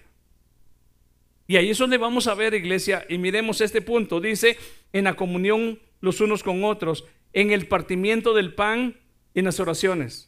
Y 1.47 1.57
ahí 1.57 1.71
es 1.71 1.79
donde 1.79 1.97
vamos 1.97 2.27
a 2.27 2.35
ver, 2.35 2.53
iglesia, 2.53 3.07
y 3.09 3.17
miremos 3.17 3.63
este 3.63 3.81
punto. 3.81 4.21
Dice, 4.21 4.59
en 4.93 5.05
la 5.05 5.17
comunión 5.17 5.79
los 6.01 6.21
unos 6.21 6.43
con 6.43 6.65
otros, 6.65 7.07
en 7.33 7.51
el 7.51 7.67
partimiento 7.67 8.35
del 8.35 8.55
pan 8.55 8.97
en 9.35 9.47
las 9.47 9.59
oraciones. 9.59 10.28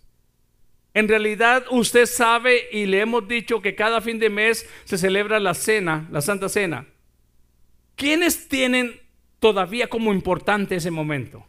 En 0.92 1.08
realidad 1.08 1.64
usted 1.70 2.06
sabe 2.06 2.68
y 2.72 2.86
le 2.86 3.00
hemos 3.00 3.26
dicho 3.28 3.62
que 3.62 3.74
cada 3.74 4.00
fin 4.00 4.18
de 4.18 4.28
mes 4.28 4.68
se 4.84 4.98
celebra 4.98 5.38
la 5.38 5.54
cena, 5.54 6.08
la 6.10 6.20
Santa 6.20 6.48
Cena. 6.48 6.86
¿Quiénes 7.94 8.48
tienen 8.48 9.00
todavía 9.38 9.88
como 9.88 10.12
importante 10.12 10.76
ese 10.76 10.90
momento? 10.90 11.46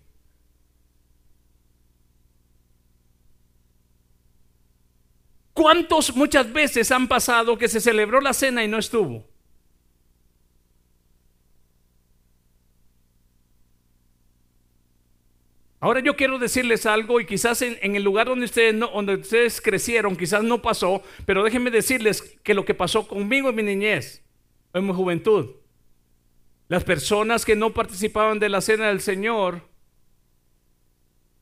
¿Cuántos 5.54 6.16
muchas 6.16 6.52
veces 6.52 6.92
han 6.92 7.08
pasado 7.08 7.58
que 7.58 7.68
se 7.68 7.82
celebró 7.82 8.22
la 8.22 8.34
cena 8.34 8.64
y 8.64 8.68
no 8.68 8.78
estuvo? 8.78 9.31
Ahora 15.84 16.00
yo 16.00 16.16
quiero 16.16 16.38
decirles 16.38 16.86
algo 16.86 17.20
y 17.20 17.26
quizás 17.26 17.64
en, 17.64 17.96
el 17.96 18.04
lugar 18.04 18.28
donde 18.28 18.46
ustedes, 18.46 18.76
no, 18.76 18.90
donde 18.90 19.16
ustedes 19.16 19.60
crecieron 19.60 20.16
quizás 20.16 20.44
no 20.44 20.62
pasó, 20.62 21.02
pero 21.26 21.44
déjenme 21.44 21.72
decirles 21.72 22.22
que 22.44 22.54
lo 22.54 22.66
que 22.66 22.76
pasó 22.76 23.08
conmigo 23.08 23.50
en 23.50 23.56
mi 23.56 23.64
niñez, 23.64 24.24
en 24.76 24.86
mi 24.86 24.94
juventud, 24.94 25.56
las 26.68 26.84
personas 26.84 27.46
que 27.46 27.56
no 27.56 27.74
participaban 27.74 28.38
de 28.38 28.50
la 28.50 28.62
cena 28.62 28.90
del 28.90 29.02
Señor, 29.02 29.64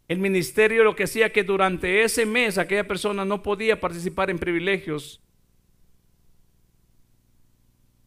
el 0.07 0.19
ministerio 0.19 0.85
lo 0.85 0.95
que 0.95 1.03
hacía 1.03 1.33
que 1.33 1.43
durante 1.43 2.03
ese 2.03 2.25
mes 2.25 2.57
aquella 2.57 2.87
persona 2.87 3.25
no 3.25 3.43
podía 3.43 3.81
participar 3.81 4.29
en 4.29 4.39
privilegios. 4.39 5.21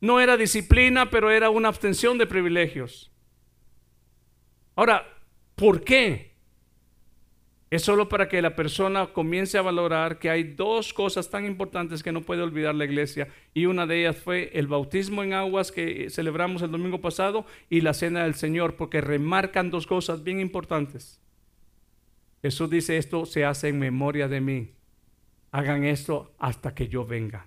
No 0.00 0.18
era 0.18 0.38
disciplina, 0.38 1.10
pero 1.10 1.30
era 1.30 1.50
una 1.50 1.68
abstención 1.68 2.16
de 2.16 2.26
privilegios. 2.26 3.12
Ahora, 4.74 5.11
¿Por 5.62 5.84
qué? 5.84 6.32
Es 7.70 7.82
solo 7.82 8.08
para 8.08 8.28
que 8.28 8.42
la 8.42 8.56
persona 8.56 9.06
comience 9.12 9.56
a 9.56 9.62
valorar 9.62 10.18
que 10.18 10.28
hay 10.28 10.42
dos 10.42 10.92
cosas 10.92 11.30
tan 11.30 11.46
importantes 11.46 12.02
que 12.02 12.10
no 12.10 12.22
puede 12.22 12.42
olvidar 12.42 12.74
la 12.74 12.84
iglesia. 12.84 13.28
Y 13.54 13.66
una 13.66 13.86
de 13.86 14.00
ellas 14.00 14.16
fue 14.16 14.50
el 14.54 14.66
bautismo 14.66 15.22
en 15.22 15.34
aguas 15.34 15.70
que 15.70 16.10
celebramos 16.10 16.62
el 16.62 16.72
domingo 16.72 17.00
pasado 17.00 17.46
y 17.70 17.80
la 17.80 17.94
cena 17.94 18.24
del 18.24 18.34
Señor, 18.34 18.74
porque 18.74 19.00
remarcan 19.00 19.70
dos 19.70 19.86
cosas 19.86 20.24
bien 20.24 20.40
importantes. 20.40 21.20
Jesús 22.42 22.68
dice 22.68 22.96
esto 22.96 23.24
se 23.24 23.44
hace 23.44 23.68
en 23.68 23.78
memoria 23.78 24.26
de 24.26 24.40
mí. 24.40 24.72
Hagan 25.52 25.84
esto 25.84 26.34
hasta 26.40 26.74
que 26.74 26.88
yo 26.88 27.06
venga. 27.06 27.46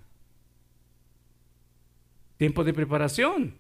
Tiempo 2.37 2.63
de 2.63 2.73
preparación. 2.73 3.57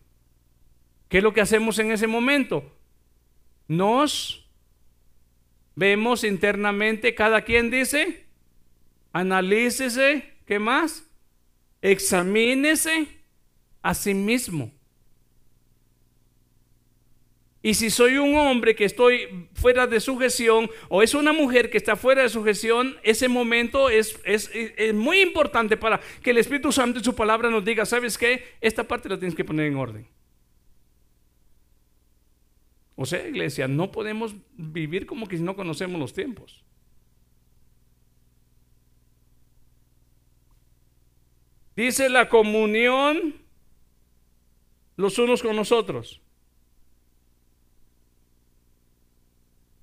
¿Qué 1.09 1.17
es 1.17 1.23
lo 1.25 1.33
que 1.33 1.41
hacemos 1.41 1.77
en 1.77 1.91
ese 1.91 2.07
momento? 2.07 2.71
nos 3.67 4.44
vemos 5.75 6.23
internamente, 6.23 7.15
cada 7.15 7.41
quien 7.41 7.69
dice, 7.69 8.25
analícese, 9.13 10.33
¿qué 10.45 10.59
más? 10.59 11.07
Examínese 11.81 13.07
a 13.81 13.93
sí 13.93 14.13
mismo. 14.13 14.71
Y 17.65 17.73
si 17.73 17.89
soy 17.89 18.17
un 18.17 18.35
hombre 18.35 18.75
que 18.75 18.85
estoy 18.85 19.47
fuera 19.55 19.87
de 19.87 19.99
sujeción 19.99 20.69
o 20.87 21.01
es 21.01 21.15
una 21.15 21.33
mujer 21.33 21.71
que 21.71 21.77
está 21.77 21.95
fuera 21.95 22.21
de 22.21 22.29
sujeción, 22.29 22.95
ese 23.01 23.27
momento 23.27 23.89
es, 23.89 24.19
es, 24.23 24.51
es, 24.53 24.93
muy 24.93 25.19
importante 25.21 25.75
para 25.75 25.99
que 26.21 26.29
el 26.29 26.37
Espíritu 26.37 26.71
Santo 26.71 26.99
y 26.99 27.03
su 27.03 27.15
palabra 27.15 27.49
nos 27.49 27.65
diga, 27.65 27.83
¿sabes 27.87 28.19
qué? 28.19 28.43
Esta 28.61 28.83
parte 28.83 29.09
la 29.09 29.17
tienes 29.17 29.35
que 29.35 29.43
poner 29.43 29.65
en 29.65 29.77
orden. 29.77 30.07
O 32.95 33.05
sea, 33.05 33.27
iglesia, 33.27 33.67
no 33.67 33.91
podemos 33.91 34.35
vivir 34.53 35.05
como 35.05 35.27
que 35.27 35.37
si 35.37 35.43
no 35.43 35.55
conocemos 35.55 35.99
los 35.99 36.13
tiempos. 36.13 36.63
Dice 41.75 42.09
la 42.09 42.29
comunión 42.29 43.35
los 44.95 45.19
unos 45.19 45.43
con 45.43 45.57
nosotros. 45.57 46.21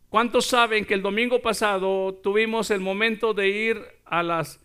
¿Cuántos 0.08 0.46
saben 0.46 0.84
que 0.86 0.94
el 0.94 1.02
domingo 1.02 1.40
pasado 1.42 2.14
tuvimos 2.22 2.70
el 2.70 2.80
momento 2.80 3.34
de 3.34 3.48
ir 3.48 3.82
a 4.04 4.22
las 4.22 4.60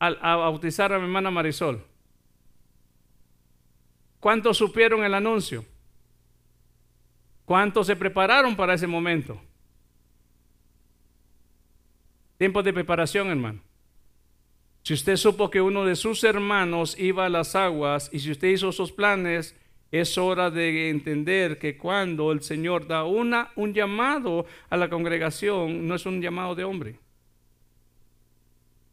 a, 0.00 0.06
a 0.06 0.36
bautizar 0.36 0.92
a 0.92 0.98
mi 0.98 1.04
hermana 1.04 1.32
Marisol? 1.32 1.84
¿Cuántos 4.20 4.56
supieron 4.56 5.04
el 5.04 5.14
anuncio? 5.14 5.64
¿Cuántos 7.48 7.86
se 7.86 7.96
prepararon 7.96 8.54
para 8.54 8.74
ese 8.74 8.86
momento? 8.86 9.40
Tiempo 12.36 12.62
de 12.62 12.74
preparación, 12.74 13.28
hermano. 13.28 13.62
Si 14.82 14.92
usted 14.92 15.16
supo 15.16 15.48
que 15.48 15.62
uno 15.62 15.86
de 15.86 15.96
sus 15.96 16.24
hermanos 16.24 16.94
iba 16.98 17.24
a 17.24 17.30
las 17.30 17.56
aguas 17.56 18.10
y 18.12 18.18
si 18.18 18.32
usted 18.32 18.48
hizo 18.48 18.68
esos 18.68 18.92
planes, 18.92 19.56
es 19.90 20.18
hora 20.18 20.50
de 20.50 20.90
entender 20.90 21.58
que 21.58 21.78
cuando 21.78 22.32
el 22.32 22.42
Señor 22.42 22.86
da 22.86 23.04
una, 23.04 23.50
un 23.56 23.72
llamado 23.72 24.44
a 24.68 24.76
la 24.76 24.90
congregación, 24.90 25.88
no 25.88 25.94
es 25.94 26.04
un 26.04 26.20
llamado 26.20 26.54
de 26.54 26.64
hombre. 26.64 26.98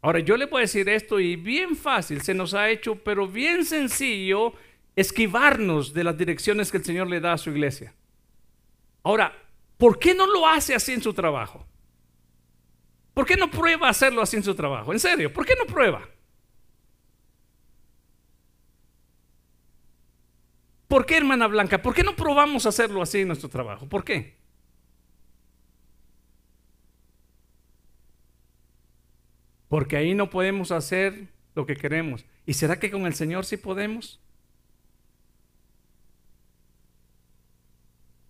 Ahora, 0.02 0.20
yo 0.20 0.38
le 0.38 0.48
puedo 0.48 0.62
decir 0.62 0.88
esto 0.88 1.20
y 1.20 1.36
bien 1.36 1.76
fácil, 1.76 2.22
se 2.22 2.34
nos 2.34 2.54
ha 2.54 2.70
hecho, 2.70 2.96
pero 2.96 3.28
bien 3.28 3.66
sencillo, 3.66 4.54
esquivarnos 4.96 5.94
de 5.94 6.06
las 6.06 6.18
direcciones 6.18 6.72
que 6.72 6.78
el 6.78 6.86
Señor 6.86 7.08
le 7.08 7.20
da 7.20 7.34
a 7.34 7.38
su 7.38 7.50
iglesia. 7.50 7.94
Ahora, 9.06 9.46
¿Por 9.78 10.00
qué 10.00 10.14
no 10.14 10.26
lo 10.26 10.48
hace 10.48 10.74
así 10.74 10.94
en 10.94 11.02
su 11.02 11.14
trabajo? 11.14 11.66
¿Por 13.14 13.26
qué 13.26 13.36
no 13.36 13.50
prueba 13.50 13.90
hacerlo 13.90 14.22
así 14.22 14.38
en 14.38 14.44
su 14.44 14.56
trabajo? 14.56 14.92
En 14.94 15.00
serio, 15.00 15.32
¿por 15.32 15.46
qué 15.46 15.56
no 15.58 15.66
prueba? 15.66 16.08
¿Por 20.88 21.06
qué, 21.06 21.18
hermana 21.18 21.48
Blanca? 21.48 21.82
¿Por 21.82 21.94
qué 21.94 22.04
no 22.04 22.16
probamos 22.16 22.66
hacerlo 22.66 23.02
así 23.02 23.22
en 23.22 23.28
nuestro 23.28 23.50
trabajo? 23.50 23.88
¿Por 23.88 24.04
qué? 24.04 24.38
Porque 29.68 29.98
ahí 29.98 30.14
no 30.14 30.30
podemos 30.30 30.72
hacer 30.72 31.28
lo 31.54 31.66
que 31.66 31.76
queremos. 31.76 32.26
¿Y 32.46 32.54
será 32.54 32.80
que 32.80 32.92
con 32.92 33.06
el 33.06 33.16
Señor 33.16 33.46
sí 33.46 33.58
podemos? 33.58 34.22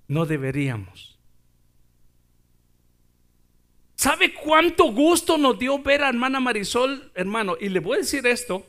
No 0.07 0.25
deberíamos. 0.25 1.17
¿Sabe 3.95 4.33
cuánto 4.33 4.91
gusto 4.91 5.37
nos 5.37 5.57
dio 5.57 5.79
ver 5.79 6.03
a 6.03 6.09
hermana 6.09 6.39
Marisol, 6.39 7.11
hermano? 7.15 7.55
Y 7.59 7.69
le 7.69 7.79
voy 7.79 7.95
a 7.95 7.99
decir 8.01 8.27
esto. 8.27 8.65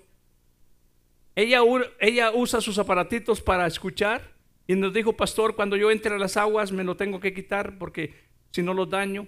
Ella, 1.34 1.60
ella 2.00 2.32
usa 2.32 2.60
sus 2.60 2.78
aparatitos 2.78 3.42
para 3.42 3.66
escuchar 3.66 4.32
y 4.66 4.74
nos 4.74 4.94
dijo, 4.94 5.14
pastor, 5.14 5.54
cuando 5.54 5.76
yo 5.76 5.90
entre 5.90 6.14
a 6.14 6.18
las 6.18 6.36
aguas 6.36 6.72
me 6.72 6.84
lo 6.84 6.96
tengo 6.96 7.20
que 7.20 7.34
quitar 7.34 7.76
porque 7.76 8.14
si 8.50 8.62
no 8.62 8.72
lo 8.72 8.86
daño. 8.86 9.26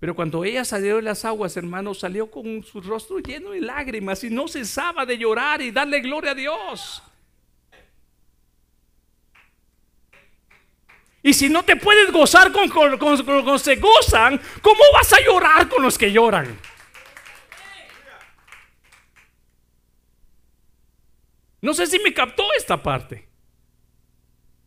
Pero 0.00 0.14
cuando 0.14 0.44
ella 0.44 0.64
salió 0.64 0.96
de 0.96 1.02
las 1.02 1.24
aguas, 1.24 1.56
hermano, 1.56 1.94
salió 1.94 2.30
con 2.30 2.62
su 2.62 2.80
rostro 2.80 3.18
lleno 3.18 3.50
de 3.50 3.60
lágrimas 3.60 4.22
y 4.22 4.30
no 4.30 4.46
cesaba 4.46 5.06
de 5.06 5.18
llorar 5.18 5.62
y 5.62 5.70
darle 5.70 6.00
gloria 6.00 6.32
a 6.32 6.34
Dios. 6.34 7.02
Y 11.28 11.34
si 11.34 11.50
no 11.50 11.62
te 11.62 11.76
puedes 11.76 12.10
gozar 12.10 12.50
con, 12.52 12.70
con, 12.70 12.96
con- 12.96 13.22
con 13.22 13.34
los 13.44 13.62
que 13.62 13.74
se 13.74 13.80
gozan, 13.80 14.40
¿cómo 14.62 14.80
vas 14.94 15.12
a 15.12 15.20
llorar 15.20 15.68
con 15.68 15.82
los 15.82 15.98
que 15.98 16.10
lloran? 16.10 16.58
No 21.60 21.74
sé 21.74 21.86
si 21.86 21.98
me 21.98 22.14
captó 22.14 22.44
esta 22.56 22.82
parte. 22.82 23.28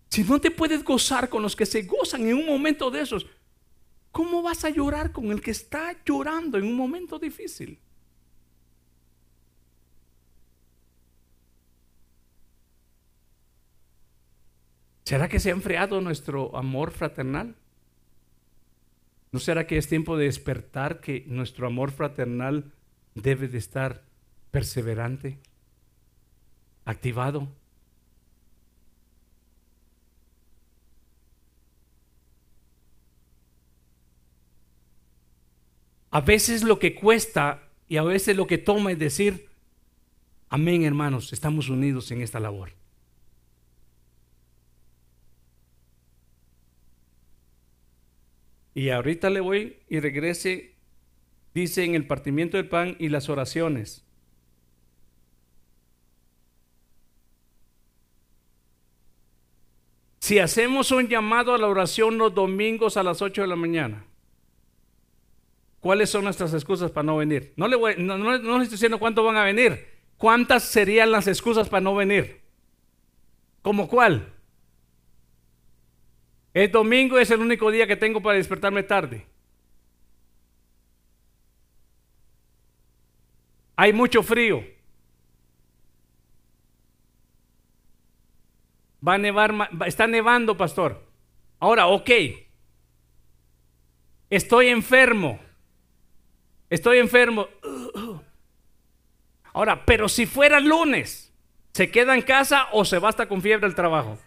Si 0.09 0.23
no 0.23 0.39
te 0.39 0.51
puedes 0.51 0.83
gozar 0.83 1.29
con 1.29 1.41
los 1.41 1.55
que 1.55 1.65
se 1.65 1.81
gozan 1.81 2.27
en 2.27 2.35
un 2.35 2.45
momento 2.45 2.91
de 2.91 3.01
esos, 3.01 3.25
¿cómo 4.11 4.43
vas 4.43 4.63
a 4.63 4.69
llorar 4.69 5.11
con 5.11 5.31
el 5.31 5.41
que 5.41 5.49
está 5.49 5.95
llorando 6.05 6.59
en 6.59 6.65
un 6.65 6.75
momento 6.75 7.17
difícil? 7.17 7.79
¿Será 15.03 15.27
que 15.27 15.39
se 15.39 15.49
ha 15.49 15.53
enfriado 15.53 15.99
nuestro 16.01 16.55
amor 16.55 16.91
fraternal? 16.91 17.55
¿No 19.31 19.39
será 19.39 19.65
que 19.65 19.77
es 19.77 19.87
tiempo 19.87 20.17
de 20.17 20.25
despertar 20.25 20.99
que 20.99 21.23
nuestro 21.27 21.67
amor 21.67 21.91
fraternal 21.91 22.71
debe 23.15 23.47
de 23.47 23.57
estar 23.57 24.03
perseverante, 24.51 25.39
activado? 26.85 27.47
A 36.11 36.19
veces 36.19 36.63
lo 36.63 36.77
que 36.77 36.93
cuesta 36.93 37.69
y 37.87 37.95
a 37.95 38.03
veces 38.03 38.35
lo 38.35 38.47
que 38.47 38.57
toma 38.57 38.91
es 38.91 38.99
decir, 38.99 39.47
amén 40.49 40.83
hermanos, 40.83 41.31
estamos 41.31 41.69
unidos 41.69 42.11
en 42.11 42.21
esta 42.21 42.41
labor. 42.41 42.80
Y 48.73 48.89
ahorita 48.89 49.29
le 49.29 49.39
voy 49.39 49.77
y 49.89 49.99
regrese, 49.99 50.75
dice 51.53 51.83
en 51.83 51.95
el 51.95 52.07
partimiento 52.07 52.57
del 52.57 52.69
pan 52.69 52.95
y 52.99 53.09
las 53.09 53.29
oraciones. 53.29 54.05
Si 60.19 60.39
hacemos 60.39 60.91
un 60.91 61.07
llamado 61.07 61.53
a 61.53 61.57
la 61.57 61.67
oración 61.67 62.17
los 62.17 62.33
domingos 62.33 62.95
a 62.95 63.03
las 63.03 63.21
8 63.21 63.41
de 63.41 63.47
la 63.47 63.55
mañana, 63.55 64.05
¿cuáles 65.79 66.09
son 66.09 66.23
nuestras 66.23 66.53
excusas 66.53 66.91
para 66.91 67.03
no 67.03 67.17
venir? 67.17 67.53
No 67.57 67.67
le, 67.67 67.75
voy, 67.75 67.95
no, 67.97 68.33
estoy 68.33 68.67
diciendo 68.67 68.99
cuánto 68.99 69.23
van 69.23 69.35
a 69.35 69.43
venir. 69.43 69.89
¿Cuántas 70.17 70.63
serían 70.63 71.11
las 71.11 71.27
excusas 71.27 71.67
para 71.67 71.81
no 71.81 71.95
venir? 71.95 72.41
¿Como 73.63 73.87
cuál? 73.87 74.31
Es 76.53 76.71
domingo, 76.71 77.17
es 77.17 77.31
el 77.31 77.39
único 77.39 77.71
día 77.71 77.87
que 77.87 77.95
tengo 77.95 78.21
para 78.21 78.37
despertarme 78.37 78.83
tarde. 78.83 79.25
Hay 83.75 83.93
mucho 83.93 84.21
frío. 84.21 84.63
Va 89.05 89.15
a 89.15 89.17
nevar, 89.17 89.51
va- 89.53 89.87
está 89.87 90.05
nevando, 90.07 90.55
pastor. 90.57 91.01
Ahora, 91.59 91.87
ok. 91.87 92.09
Estoy 94.29 94.67
enfermo. 94.67 95.39
Estoy 96.69 96.99
enfermo. 96.99 97.47
Ahora, 99.53 99.83
pero 99.85 100.07
si 100.07 100.25
fuera 100.25 100.59
lunes, 100.59 101.33
¿se 101.73 101.89
queda 101.91 102.15
en 102.15 102.21
casa 102.21 102.67
o 102.71 102.85
se 102.85 102.99
basta 102.99 103.27
con 103.27 103.41
fiebre 103.41 103.65
al 103.65 103.75
trabajo? 103.75 104.17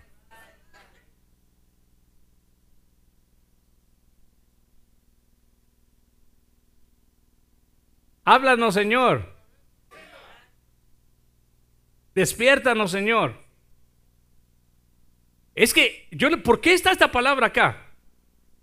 Háblanos, 8.25 8.75
Señor. 8.75 9.35
Despiértanos, 12.15 12.91
Señor. 12.91 13.35
Es 15.55 15.75
que 15.75 16.09
yo, 16.11 16.31
¿por 16.43 16.61
qué 16.61 16.75
está 16.75 16.91
esta 16.91 17.13
palabra 17.13 17.49
acá? 17.49 17.81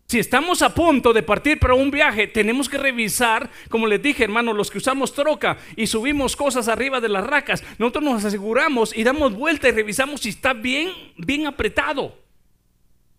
Si 0.07 0.19
estamos 0.19 0.61
a 0.61 0.73
punto 0.73 1.13
de 1.13 1.23
partir 1.23 1.57
para 1.57 1.73
un 1.73 1.89
viaje, 1.89 2.27
tenemos 2.27 2.67
que 2.67 2.77
revisar, 2.77 3.49
como 3.69 3.87
les 3.87 4.03
dije, 4.03 4.25
hermano, 4.25 4.51
los 4.51 4.69
que 4.69 4.79
usamos 4.79 5.13
troca 5.13 5.57
y 5.77 5.87
subimos 5.87 6.35
cosas 6.35 6.67
arriba 6.67 6.99
de 6.99 7.07
las 7.07 7.25
racas, 7.25 7.63
nosotros 7.77 8.03
nos 8.03 8.25
aseguramos 8.25 8.95
y 8.97 9.05
damos 9.05 9.33
vuelta 9.33 9.69
y 9.69 9.71
revisamos 9.71 10.19
si 10.19 10.29
está 10.29 10.51
bien, 10.51 10.91
bien 11.15 11.47
apretado. 11.47 12.17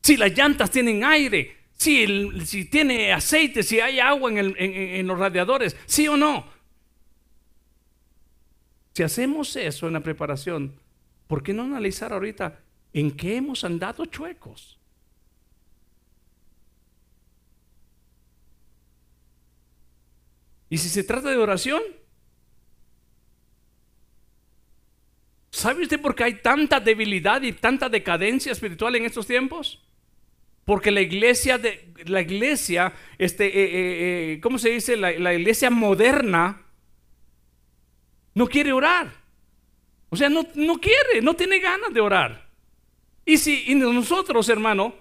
Si 0.03 0.19
las 0.19 0.37
llantas 0.37 0.71
tienen 0.71 1.03
aire, 1.03 1.62
si, 1.83 2.03
el- 2.05 2.47
si 2.47 2.65
tiene 2.65 3.13
aceite, 3.13 3.63
si 3.63 3.81
hay 3.81 3.99
agua 4.01 4.31
en, 4.31 4.39
el- 4.39 4.55
en- 4.59 5.07
los 5.07 5.19
radiadores, 5.19 5.77
sí 5.87 6.07
o 6.09 6.17
no. 6.17 6.47
Si 8.95 9.03
hacemos 9.03 9.57
eso 9.57 9.87
en 9.87 9.95
la 9.95 10.01
preparación, 10.01 10.75
¿por 11.27 11.43
qué 11.43 11.53
no 11.53 11.63
analizar 11.63 12.13
ahorita 12.13 12.61
en 12.93 13.11
qué 13.11 13.37
hemos 13.37 13.65
andado 13.65 14.05
chuecos? 14.07 14.79
Y 20.71 20.79
si 20.79 20.89
se 20.89 21.05
trata 21.05 21.31
de 21.31 21.37
oración, 21.37 21.83
¿sabe 25.51 25.83
usted 25.83 26.01
por 26.01 26.15
qué 26.15 26.25
hay 26.25 26.35
tanta 26.41 26.81
debilidad 26.81 27.43
y 27.43 27.53
tanta 27.53 27.89
decadencia 27.89 28.53
espiritual 28.53 28.95
en 28.97 29.05
estos 29.05 29.27
tiempos? 29.27 29.83
Porque 30.65 30.91
la 30.91 31.01
iglesia, 31.01 31.59
de, 31.59 31.93
la 32.07 32.21
iglesia, 32.21 32.93
este, 33.19 33.47
eh, 33.47 33.51
eh, 33.65 34.33
eh, 34.35 34.41
¿cómo 34.41 34.59
se 34.59 34.71
dice? 34.71 34.97
La, 34.97 35.11
la 35.13 35.35
iglesia 35.35 35.71
moderna 35.71 36.63
no 38.35 38.47
quiere 38.47 38.73
orar. 38.73 39.13
O 40.09 40.17
sea, 40.17 40.29
no, 40.29 40.47
no 40.55 40.79
quiere, 40.79 41.23
no 41.23 41.35
tiene 41.35 41.59
ganas 41.59 41.93
de 41.93 42.01
orar. 42.01 42.49
Y 43.25 43.39
si 43.39 43.65
y 43.67 43.75
nosotros, 43.75 44.49
hermano, 44.49 44.95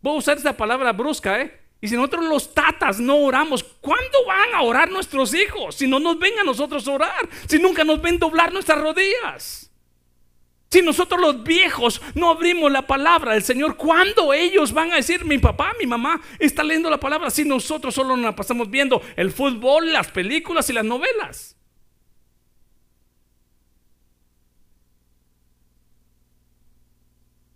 voy 0.00 0.14
a 0.14 0.18
usar 0.18 0.36
esta 0.36 0.56
palabra 0.56 0.92
brusca, 0.92 1.40
¿eh? 1.40 1.60
Y 1.80 1.88
si 1.88 1.94
nosotros 1.96 2.26
los 2.26 2.52
tatas 2.52 3.00
no 3.00 3.16
oramos, 3.16 3.64
¿cuándo 3.64 4.26
van 4.26 4.54
a 4.54 4.62
orar 4.62 4.90
nuestros 4.90 5.32
hijos? 5.32 5.76
Si 5.76 5.86
no 5.86 5.98
nos 5.98 6.18
ven 6.18 6.38
a 6.38 6.44
nosotros 6.44 6.86
orar, 6.86 7.26
si 7.46 7.58
nunca 7.58 7.84
nos 7.84 8.02
ven 8.02 8.18
doblar 8.18 8.52
nuestras 8.52 8.80
rodillas. 8.80 9.69
Si 10.72 10.82
nosotros 10.82 11.20
los 11.20 11.42
viejos 11.42 12.00
no 12.14 12.30
abrimos 12.30 12.70
la 12.70 12.86
palabra 12.86 13.32
del 13.32 13.42
Señor, 13.42 13.76
¿cuándo 13.76 14.32
ellos 14.32 14.72
van 14.72 14.92
a 14.92 14.96
decir, 14.96 15.24
mi 15.24 15.38
papá, 15.38 15.72
mi 15.80 15.86
mamá 15.86 16.20
está 16.38 16.62
leyendo 16.62 16.88
la 16.88 17.00
palabra? 17.00 17.28
Si 17.30 17.44
nosotros 17.44 17.92
solo 17.92 18.16
nos 18.16 18.24
la 18.24 18.36
pasamos 18.36 18.70
viendo 18.70 19.02
el 19.16 19.32
fútbol, 19.32 19.92
las 19.92 20.12
películas 20.12 20.70
y 20.70 20.72
las 20.72 20.84
novelas. 20.84 21.56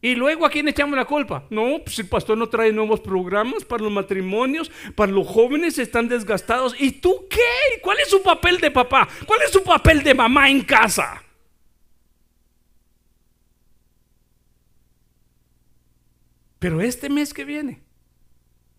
Y 0.00 0.16
luego 0.16 0.44
a 0.44 0.50
quién 0.50 0.66
echamos 0.66 0.96
la 0.96 1.04
culpa? 1.04 1.46
No, 1.50 1.78
pues 1.84 1.96
el 2.00 2.08
pastor 2.08 2.36
no 2.36 2.48
trae 2.48 2.72
nuevos 2.72 3.00
programas 3.00 3.64
para 3.64 3.84
los 3.84 3.92
matrimonios, 3.92 4.72
para 4.96 5.12
los 5.12 5.26
jóvenes 5.26 5.78
están 5.78 6.08
desgastados. 6.08 6.74
¿Y 6.80 6.90
tú 6.90 7.28
qué? 7.30 7.80
¿Cuál 7.80 8.00
es 8.00 8.10
su 8.10 8.22
papel 8.24 8.58
de 8.58 8.72
papá? 8.72 9.08
¿Cuál 9.24 9.40
es 9.42 9.52
su 9.52 9.62
papel 9.62 10.02
de 10.02 10.14
mamá 10.14 10.50
en 10.50 10.62
casa? 10.62 11.22
Pero 16.64 16.80
este 16.80 17.10
mes 17.10 17.34
que 17.34 17.44
viene, 17.44 17.82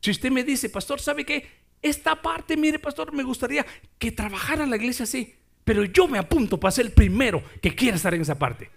Si 0.01 0.09
usted 0.09 0.31
me 0.31 0.43
dice, 0.43 0.71
pastor, 0.71 0.99
¿sabe 0.99 1.23
qué? 1.23 1.47
Esta 1.83 2.19
parte, 2.19 2.57
mire, 2.57 2.79
pastor, 2.79 3.13
me 3.13 3.21
gustaría 3.21 3.63
que 3.99 4.11
trabajara 4.11 4.65
la 4.65 4.75
iglesia 4.75 5.03
así. 5.03 5.35
Pero 5.63 5.83
yo 5.83 6.07
me 6.07 6.17
apunto 6.17 6.59
para 6.59 6.71
ser 6.71 6.87
el 6.87 6.93
primero 6.93 7.43
que 7.61 7.75
quiera 7.75 7.97
estar 7.97 8.15
en 8.15 8.21
esa 8.21 8.39
parte. 8.39 8.71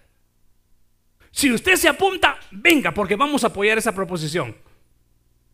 Si 1.30 1.50
usted 1.50 1.76
se 1.76 1.88
apunta, 1.88 2.38
venga, 2.50 2.92
porque 2.92 3.16
vamos 3.16 3.44
a 3.44 3.46
apoyar 3.46 3.78
esa 3.78 3.94
proposición. 3.94 4.54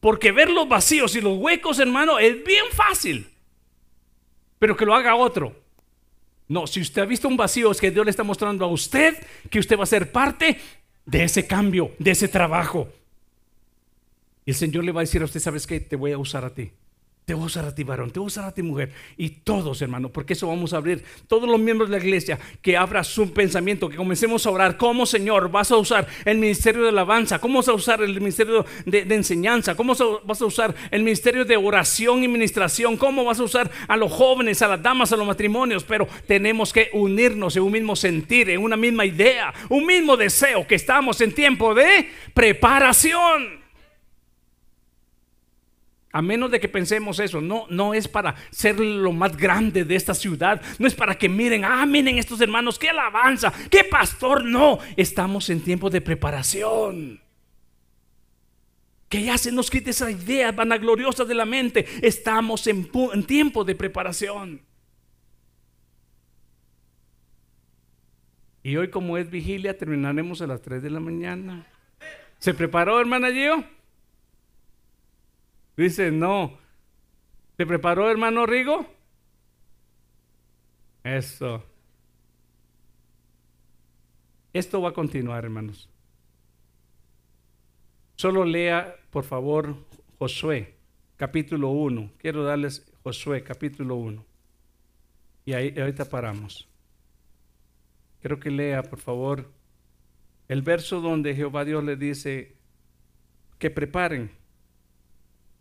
Porque 0.00 0.32
ver 0.32 0.50
los 0.50 0.68
vacíos 0.68 1.14
y 1.14 1.20
los 1.20 1.38
huecos, 1.38 1.78
hermano, 1.78 2.18
es 2.18 2.42
bien 2.42 2.64
fácil. 2.72 3.30
Pero 4.58 4.76
que 4.76 4.84
lo 4.84 4.96
haga 4.96 5.14
otro. 5.14 5.54
No, 6.48 6.66
si 6.66 6.80
usted 6.80 7.02
ha 7.02 7.06
visto 7.06 7.28
un 7.28 7.36
vacío, 7.36 7.70
es 7.70 7.80
que 7.80 7.92
Dios 7.92 8.04
le 8.04 8.10
está 8.10 8.24
mostrando 8.24 8.64
a 8.64 8.68
usted 8.68 9.24
que 9.48 9.60
usted 9.60 9.78
va 9.78 9.84
a 9.84 9.86
ser 9.86 10.10
parte 10.10 10.58
de 11.06 11.22
ese 11.22 11.46
cambio, 11.46 11.92
de 12.00 12.10
ese 12.10 12.26
trabajo. 12.26 12.92
Y 14.46 14.50
el 14.50 14.56
Señor 14.56 14.84
le 14.84 14.92
va 14.92 15.00
a 15.00 15.04
decir 15.04 15.22
a 15.22 15.24
usted, 15.24 15.40
¿sabes 15.40 15.66
qué? 15.66 15.80
Te 15.80 15.96
voy 15.96 16.12
a 16.12 16.18
usar 16.18 16.44
a 16.44 16.54
ti. 16.54 16.70
Te 17.24 17.32
voy 17.32 17.44
a 17.44 17.46
usar 17.46 17.64
a 17.64 17.74
ti, 17.74 17.84
varón, 17.84 18.10
te 18.10 18.18
voy 18.18 18.26
a 18.26 18.28
usar 18.28 18.44
a 18.44 18.52
ti, 18.52 18.60
mujer. 18.60 18.92
Y 19.16 19.30
todos, 19.30 19.80
hermano, 19.80 20.10
porque 20.10 20.34
eso 20.34 20.46
vamos 20.46 20.74
a 20.74 20.76
abrir. 20.76 21.02
Todos 21.26 21.48
los 21.48 21.58
miembros 21.58 21.88
de 21.88 21.96
la 21.96 22.04
iglesia, 22.04 22.38
que 22.60 22.76
abra 22.76 23.02
su 23.02 23.32
pensamiento, 23.32 23.88
que 23.88 23.96
comencemos 23.96 24.44
a 24.44 24.50
orar. 24.50 24.76
¿Cómo, 24.76 25.06
Señor, 25.06 25.50
vas 25.50 25.70
a 25.72 25.78
usar 25.78 26.06
el 26.26 26.36
ministerio 26.36 26.82
de 26.82 26.90
alabanza? 26.90 27.38
¿Cómo 27.38 27.60
vas 27.60 27.68
a 27.68 27.72
usar 27.72 28.02
el 28.02 28.20
ministerio 28.20 28.66
de, 28.84 29.06
de 29.06 29.14
enseñanza? 29.14 29.74
¿Cómo 29.74 29.94
vas 30.26 30.42
a 30.42 30.44
usar 30.44 30.74
el 30.90 31.02
ministerio 31.02 31.46
de 31.46 31.56
oración 31.56 32.22
y 32.22 32.28
ministración? 32.28 32.98
¿Cómo 32.98 33.24
vas 33.24 33.40
a 33.40 33.44
usar 33.44 33.70
a 33.88 33.96
los 33.96 34.12
jóvenes, 34.12 34.60
a 34.60 34.68
las 34.68 34.82
damas, 34.82 35.10
a 35.10 35.16
los 35.16 35.26
matrimonios? 35.26 35.82
Pero 35.82 36.06
tenemos 36.26 36.74
que 36.74 36.90
unirnos 36.92 37.56
en 37.56 37.62
un 37.62 37.72
mismo 37.72 37.96
sentir, 37.96 38.50
en 38.50 38.60
una 38.60 38.76
misma 38.76 39.06
idea, 39.06 39.54
un 39.70 39.86
mismo 39.86 40.18
deseo, 40.18 40.66
que 40.66 40.74
estamos 40.74 41.22
en 41.22 41.32
tiempo 41.32 41.74
de 41.74 42.10
preparación. 42.34 43.63
A 46.14 46.22
menos 46.22 46.48
de 46.52 46.60
que 46.60 46.68
pensemos 46.68 47.18
eso, 47.18 47.40
no, 47.40 47.66
no 47.70 47.92
es 47.92 48.06
para 48.06 48.36
ser 48.52 48.78
lo 48.78 49.10
más 49.10 49.36
grande 49.36 49.84
de 49.84 49.96
esta 49.96 50.14
ciudad, 50.14 50.62
no 50.78 50.86
es 50.86 50.94
para 50.94 51.18
que 51.18 51.28
miren, 51.28 51.64
ah, 51.64 51.84
miren 51.86 52.18
estos 52.18 52.40
hermanos, 52.40 52.78
qué 52.78 52.88
alabanza, 52.88 53.52
qué 53.68 53.82
pastor, 53.82 54.44
no, 54.44 54.78
estamos 54.96 55.50
en 55.50 55.60
tiempo 55.60 55.90
de 55.90 56.00
preparación. 56.00 57.20
Que 59.08 59.24
ya 59.24 59.36
se 59.36 59.50
nos 59.50 59.68
quite 59.68 59.90
esa 59.90 60.08
idea 60.08 60.52
vanagloriosa 60.52 61.24
de 61.24 61.34
la 61.34 61.46
mente, 61.46 61.84
estamos 62.00 62.68
en, 62.68 62.88
en 63.12 63.24
tiempo 63.24 63.64
de 63.64 63.74
preparación. 63.74 64.62
Y 68.62 68.76
hoy 68.76 68.88
como 68.88 69.18
es 69.18 69.28
vigilia, 69.28 69.76
terminaremos 69.76 70.40
a 70.42 70.46
las 70.46 70.62
3 70.62 70.80
de 70.80 70.90
la 70.90 71.00
mañana. 71.00 71.66
¿Se 72.38 72.54
preparó, 72.54 73.00
hermana 73.00 73.32
Gio? 73.32 73.64
Dice, 75.76 76.10
no. 76.10 76.58
¿Te 77.56 77.66
preparó, 77.66 78.10
hermano 78.10 78.46
Rigo? 78.46 78.86
Eso. 81.02 81.64
Esto 84.52 84.80
va 84.80 84.90
a 84.90 84.94
continuar, 84.94 85.44
hermanos. 85.44 85.88
Solo 88.16 88.44
lea, 88.44 88.96
por 89.10 89.24
favor, 89.24 89.76
Josué, 90.18 90.74
capítulo 91.16 91.70
1. 91.70 92.12
Quiero 92.18 92.44
darles 92.44 92.90
Josué, 93.02 93.42
capítulo 93.42 93.96
1. 93.96 94.24
Y 95.44 95.52
ahí 95.52 95.74
ahorita 95.78 96.04
paramos. 96.06 96.68
Quiero 98.20 98.38
que 98.40 98.50
lea, 98.50 98.82
por 98.82 99.00
favor, 99.00 99.50
el 100.48 100.62
verso 100.62 101.00
donde 101.00 101.34
Jehová 101.34 101.64
Dios 101.64 101.84
le 101.84 101.96
dice 101.96 102.56
que 103.58 103.70
preparen 103.70 104.30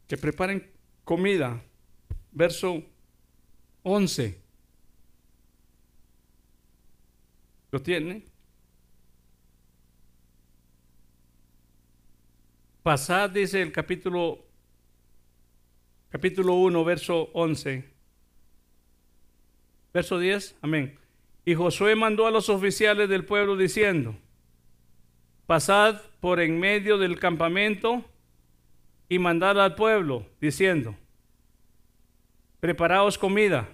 que 0.08 0.18
preparen 0.18 0.72
comida. 1.04 1.62
Verso 2.32 2.84
11. 3.84 4.42
¿Lo 7.72 7.82
tiene? 7.82 8.26
Pasad, 12.84 13.30
dice 13.30 13.62
el 13.62 13.72
capítulo, 13.72 14.46
capítulo 16.10 16.56
1, 16.56 16.84
verso 16.84 17.30
11. 17.34 17.90
Verso 19.94 20.20
10, 20.20 20.58
amén. 20.62 21.00
Y 21.46 21.56
Josué 21.56 21.96
mandó 21.96 22.28
a 22.28 22.32
los 22.32 22.50
oficiales 22.50 23.08
del 23.10 23.26
pueblo 23.26 23.56
diciendo, 23.56 24.16
pasad 25.46 26.02
por 26.20 26.40
en 26.40 26.60
medio 26.60 26.98
del 26.98 27.20
campamento 27.20 28.04
y 29.14 29.20
mandar 29.20 29.60
al 29.60 29.76
pueblo 29.76 30.26
diciendo, 30.42 30.96
preparaos 32.60 33.20
comida, 33.20 33.70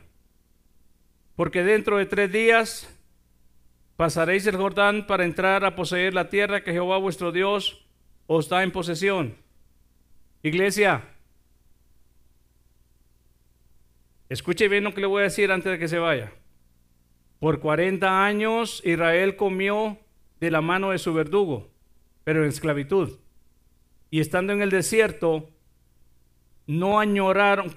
porque 1.37 1.63
dentro 1.63 1.97
de 1.97 2.05
tres 2.05 2.29
días 2.29 2.99
pasaréis 3.95 4.45
el 4.47 4.57
Jordán 4.57 5.07
para 5.07 5.23
entrar 5.23 5.63
a 5.63 5.77
poseer 5.77 6.13
la 6.13 6.27
tierra 6.27 6.61
que 6.61 6.73
Jehová 6.73 6.97
vuestro 6.97 7.31
Dios 7.31 7.87
os 8.27 8.49
da 8.49 8.63
en 8.63 8.73
posesión. 8.73 9.37
Iglesia, 10.43 11.05
escuche 14.27 14.67
bien 14.67 14.83
lo 14.83 14.93
que 14.93 14.99
le 14.99 15.07
voy 15.07 15.21
a 15.21 15.23
decir 15.23 15.53
antes 15.53 15.71
de 15.71 15.79
que 15.79 15.87
se 15.87 15.99
vaya. 15.99 16.33
Por 17.39 17.61
40 17.61 18.25
años 18.25 18.81
Israel 18.83 19.37
comió 19.37 19.97
de 20.41 20.51
la 20.51 20.59
mano 20.59 20.89
de 20.89 20.97
su 20.97 21.13
verdugo, 21.13 21.71
pero 22.25 22.43
en 22.43 22.49
esclavitud 22.49 23.19
y 24.11 24.19
estando 24.19 24.53
en 24.53 24.61
el 24.61 24.69
desierto, 24.69 25.49
no 26.67 26.99
añoraron 26.99 27.75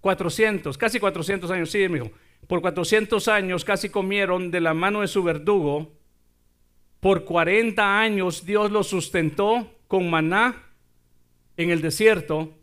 400, 0.00 0.76
casi 0.78 1.00
400 1.00 1.50
años, 1.50 1.70
sí, 1.70 1.78
hijo. 1.78 2.10
Por 2.46 2.60
400 2.60 3.28
años 3.28 3.64
casi 3.64 3.90
comieron 3.90 4.50
de 4.50 4.60
la 4.60 4.74
mano 4.74 5.02
de 5.02 5.08
su 5.08 5.22
verdugo. 5.22 5.92
Por 7.00 7.24
40 7.24 8.00
años 8.00 8.44
Dios 8.44 8.70
los 8.70 8.88
sustentó 8.88 9.70
con 9.86 10.08
maná 10.08 10.64
en 11.56 11.70
el 11.70 11.82
desierto, 11.82 12.54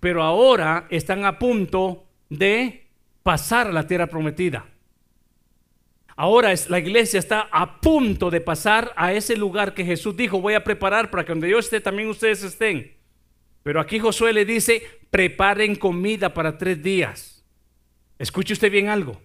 pero 0.00 0.22
ahora 0.22 0.86
están 0.90 1.24
a 1.24 1.38
punto 1.38 2.06
de 2.28 2.88
pasar 3.22 3.68
a 3.68 3.72
la 3.72 3.86
tierra 3.86 4.06
prometida. 4.06 4.66
Ahora 6.20 6.50
es, 6.50 6.68
la 6.68 6.80
iglesia 6.80 7.20
está 7.20 7.48
a 7.52 7.80
punto 7.80 8.28
de 8.28 8.40
pasar 8.40 8.92
a 8.96 9.12
ese 9.12 9.36
lugar 9.36 9.72
que 9.72 9.84
Jesús 9.84 10.16
dijo, 10.16 10.40
voy 10.40 10.54
a 10.54 10.64
preparar 10.64 11.12
para 11.12 11.24
que 11.24 11.30
donde 11.30 11.48
yo 11.48 11.60
esté 11.60 11.80
también 11.80 12.08
ustedes 12.08 12.42
estén. 12.42 12.96
Pero 13.62 13.80
aquí 13.80 14.00
Josué 14.00 14.32
le 14.32 14.44
dice, 14.44 14.82
preparen 15.12 15.76
comida 15.76 16.34
para 16.34 16.58
tres 16.58 16.82
días. 16.82 17.44
Escuche 18.18 18.52
usted 18.52 18.68
bien 18.68 18.88
algo. 18.88 19.20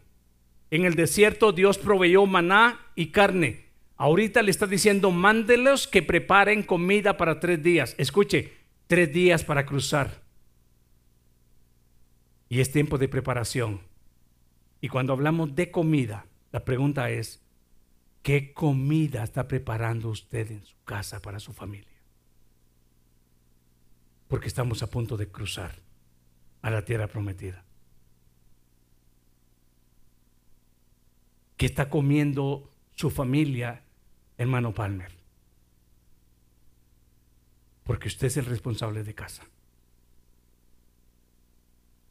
En 0.69 0.85
el 0.85 0.93
desierto 0.93 1.51
Dios 1.51 1.79
proveyó 1.79 2.27
maná 2.27 2.79
y 2.93 3.07
carne. 3.07 3.65
Ahorita 3.97 4.43
le 4.43 4.51
está 4.51 4.67
diciendo, 4.67 5.09
mándelos 5.09 5.87
que 5.87 6.03
preparen 6.03 6.61
comida 6.61 7.17
para 7.17 7.39
tres 7.39 7.63
días. 7.63 7.95
Escuche, 7.97 8.53
tres 8.85 9.11
días 9.11 9.43
para 9.43 9.65
cruzar. 9.65 10.21
Y 12.49 12.59
es 12.59 12.71
tiempo 12.71 12.99
de 12.99 13.07
preparación. 13.07 13.81
Y 14.79 14.89
cuando 14.89 15.13
hablamos 15.13 15.55
de 15.55 15.71
comida, 15.71 16.27
la 16.53 16.63
pregunta 16.63 17.09
es, 17.09 17.41
¿qué 18.21 18.53
comida 18.53 19.23
está 19.23 19.47
preparando 19.47 20.09
usted 20.09 20.51
en 20.51 20.63
su 20.63 20.75
casa 20.83 21.19
para 21.19 21.39
su 21.39 21.51
familia? 21.51 21.99
Porque 24.27 24.47
estamos 24.47 24.83
a 24.83 24.87
punto 24.87 25.17
de 25.17 25.29
cruzar 25.29 25.81
a 26.61 26.69
la 26.69 26.85
tierra 26.85 27.07
prometida. 27.07 27.65
¿Qué 31.57 31.65
está 31.65 31.89
comiendo 31.89 32.71
su 32.91 33.09
familia, 33.09 33.83
hermano 34.37 34.75
Palmer? 34.75 35.11
Porque 37.83 38.09
usted 38.09 38.27
es 38.27 38.37
el 38.37 38.45
responsable 38.45 39.03
de 39.03 39.15
casa. 39.15 39.43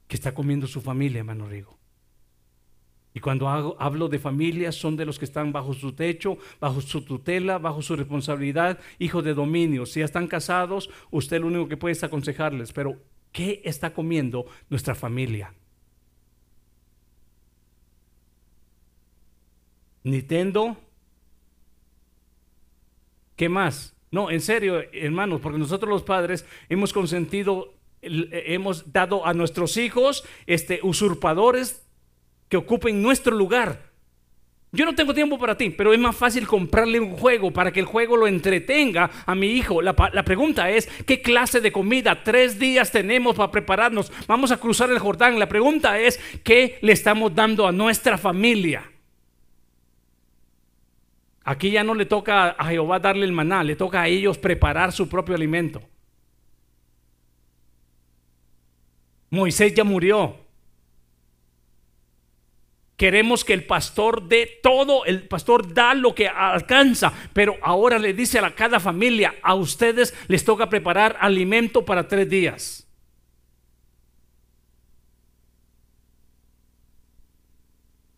¿Qué 0.08 0.16
está 0.16 0.34
comiendo 0.34 0.66
su 0.66 0.80
familia, 0.80 1.20
hermano 1.20 1.48
Rigo? 1.48 1.81
Y 3.14 3.20
cuando 3.20 3.48
hablo 3.48 4.08
de 4.08 4.18
familias, 4.18 4.74
son 4.74 4.96
de 4.96 5.04
los 5.04 5.18
que 5.18 5.26
están 5.26 5.52
bajo 5.52 5.74
su 5.74 5.92
techo, 5.92 6.38
bajo 6.60 6.80
su 6.80 7.02
tutela, 7.02 7.58
bajo 7.58 7.82
su 7.82 7.94
responsabilidad, 7.94 8.78
hijos 8.98 9.22
de 9.22 9.34
dominio. 9.34 9.84
Si 9.84 10.00
ya 10.00 10.06
están 10.06 10.26
casados, 10.26 10.88
usted 11.10 11.40
lo 11.40 11.48
único 11.48 11.68
que 11.68 11.76
puede 11.76 11.92
es 11.92 12.04
aconsejarles. 12.04 12.72
Pero, 12.72 12.96
¿qué 13.30 13.60
está 13.64 13.92
comiendo 13.92 14.46
nuestra 14.70 14.94
familia? 14.94 15.52
Nintendo. 20.04 20.76
¿Qué 23.36 23.48
más? 23.48 23.94
No, 24.10 24.30
en 24.30 24.40
serio, 24.40 24.82
hermanos, 24.92 25.40
porque 25.40 25.58
nosotros 25.58 25.88
los 25.88 26.02
padres 26.02 26.46
hemos 26.68 26.92
consentido, 26.92 27.74
hemos 28.02 28.92
dado 28.92 29.26
a 29.26 29.32
nuestros 29.32 29.76
hijos 29.76 30.24
este, 30.46 30.80
usurpadores 30.82 31.81
que 32.52 32.58
ocupen 32.58 33.00
nuestro 33.00 33.34
lugar. 33.34 33.80
Yo 34.72 34.84
no 34.84 34.94
tengo 34.94 35.14
tiempo 35.14 35.38
para 35.38 35.56
ti, 35.56 35.70
pero 35.70 35.94
es 35.94 35.98
más 35.98 36.14
fácil 36.14 36.46
comprarle 36.46 37.00
un 37.00 37.16
juego 37.16 37.50
para 37.50 37.72
que 37.72 37.80
el 37.80 37.86
juego 37.86 38.14
lo 38.14 38.26
entretenga 38.26 39.10
a 39.24 39.34
mi 39.34 39.52
hijo. 39.52 39.80
La, 39.80 39.96
la 40.12 40.22
pregunta 40.22 40.68
es, 40.68 40.86
¿qué 41.06 41.22
clase 41.22 41.62
de 41.62 41.72
comida? 41.72 42.22
Tres 42.22 42.58
días 42.58 42.92
tenemos 42.92 43.36
para 43.36 43.50
prepararnos. 43.50 44.12
Vamos 44.26 44.52
a 44.52 44.58
cruzar 44.58 44.90
el 44.90 44.98
Jordán. 44.98 45.38
La 45.38 45.48
pregunta 45.48 45.98
es, 45.98 46.20
¿qué 46.44 46.78
le 46.82 46.92
estamos 46.92 47.34
dando 47.34 47.66
a 47.66 47.72
nuestra 47.72 48.18
familia? 48.18 48.82
Aquí 51.44 51.70
ya 51.70 51.82
no 51.84 51.94
le 51.94 52.04
toca 52.04 52.50
a 52.50 52.66
Jehová 52.66 52.98
darle 52.98 53.24
el 53.24 53.32
maná, 53.32 53.64
le 53.64 53.76
toca 53.76 54.02
a 54.02 54.08
ellos 54.08 54.36
preparar 54.36 54.92
su 54.92 55.08
propio 55.08 55.34
alimento. 55.34 55.80
Moisés 59.30 59.72
ya 59.72 59.84
murió. 59.84 60.41
Queremos 63.02 63.44
que 63.44 63.52
el 63.52 63.66
pastor 63.66 64.28
dé 64.28 64.60
todo, 64.62 65.04
el 65.04 65.26
pastor 65.26 65.74
da 65.74 65.92
lo 65.92 66.14
que 66.14 66.28
alcanza, 66.28 67.12
pero 67.32 67.56
ahora 67.60 67.98
le 67.98 68.12
dice 68.12 68.38
a 68.38 68.54
cada 68.54 68.78
familia, 68.78 69.34
a 69.42 69.56
ustedes 69.56 70.14
les 70.28 70.44
toca 70.44 70.68
preparar 70.68 71.16
alimento 71.18 71.84
para 71.84 72.06
tres 72.06 72.30
días. 72.30 72.86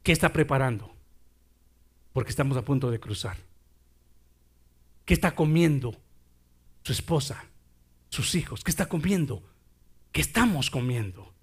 ¿Qué 0.02 0.12
está 0.12 0.31
preparando? 0.35 0.94
Porque 2.12 2.28
estamos 2.28 2.59
a 2.59 2.62
punto 2.62 2.90
de 2.90 3.01
cruzar. 3.01 3.39
¿Qué 5.06 5.15
está 5.15 5.35
comiendo 5.35 5.97
su 6.82 6.93
esposa, 6.93 7.43
sus 8.11 8.35
hijos? 8.35 8.62
¿Qué 8.62 8.70
está 8.70 8.85
comiendo? 8.85 9.43
¿Qué 10.12 10.20
estamos 10.20 10.69
comiendo? 10.69 11.34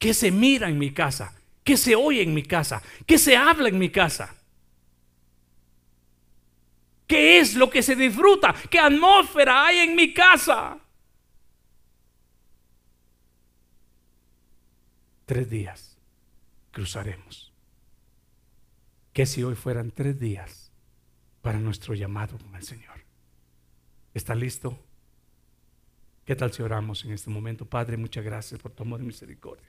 ¿Qué 0.00 0.14
se 0.14 0.30
mira 0.30 0.70
en 0.70 0.78
mi 0.78 0.92
casa? 0.94 1.36
¿Qué 1.62 1.76
se 1.76 1.94
oye 1.94 2.22
en 2.22 2.32
mi 2.32 2.42
casa? 2.42 2.82
¿Qué 3.06 3.18
se 3.18 3.36
habla 3.36 3.68
en 3.68 3.78
mi 3.78 3.90
casa? 3.90 4.34
¿Qué 7.06 7.38
es 7.38 7.54
lo 7.54 7.68
que 7.68 7.82
se 7.82 7.94
disfruta? 7.94 8.54
¿Qué 8.70 8.78
atmósfera 8.78 9.66
hay 9.66 9.80
en 9.80 9.94
mi 9.94 10.14
casa? 10.14 10.78
Tres 15.26 15.50
días 15.50 15.98
cruzaremos. 16.72 17.52
¿Qué 19.12 19.26
si 19.26 19.42
hoy 19.42 19.54
fueran 19.54 19.90
tres 19.90 20.18
días 20.18 20.72
para 21.42 21.58
nuestro 21.58 21.92
llamado 21.94 22.38
con 22.38 22.54
el 22.56 22.62
Señor? 22.62 23.04
¿Está 24.14 24.34
listo? 24.34 24.82
¿Qué 26.24 26.34
tal 26.36 26.54
si 26.54 26.62
oramos 26.62 27.04
en 27.04 27.12
este 27.12 27.28
momento? 27.28 27.66
Padre, 27.66 27.98
muchas 27.98 28.24
gracias 28.24 28.58
por 28.58 28.72
tu 28.72 28.82
amor 28.82 29.02
y 29.02 29.04
misericordia. 29.04 29.68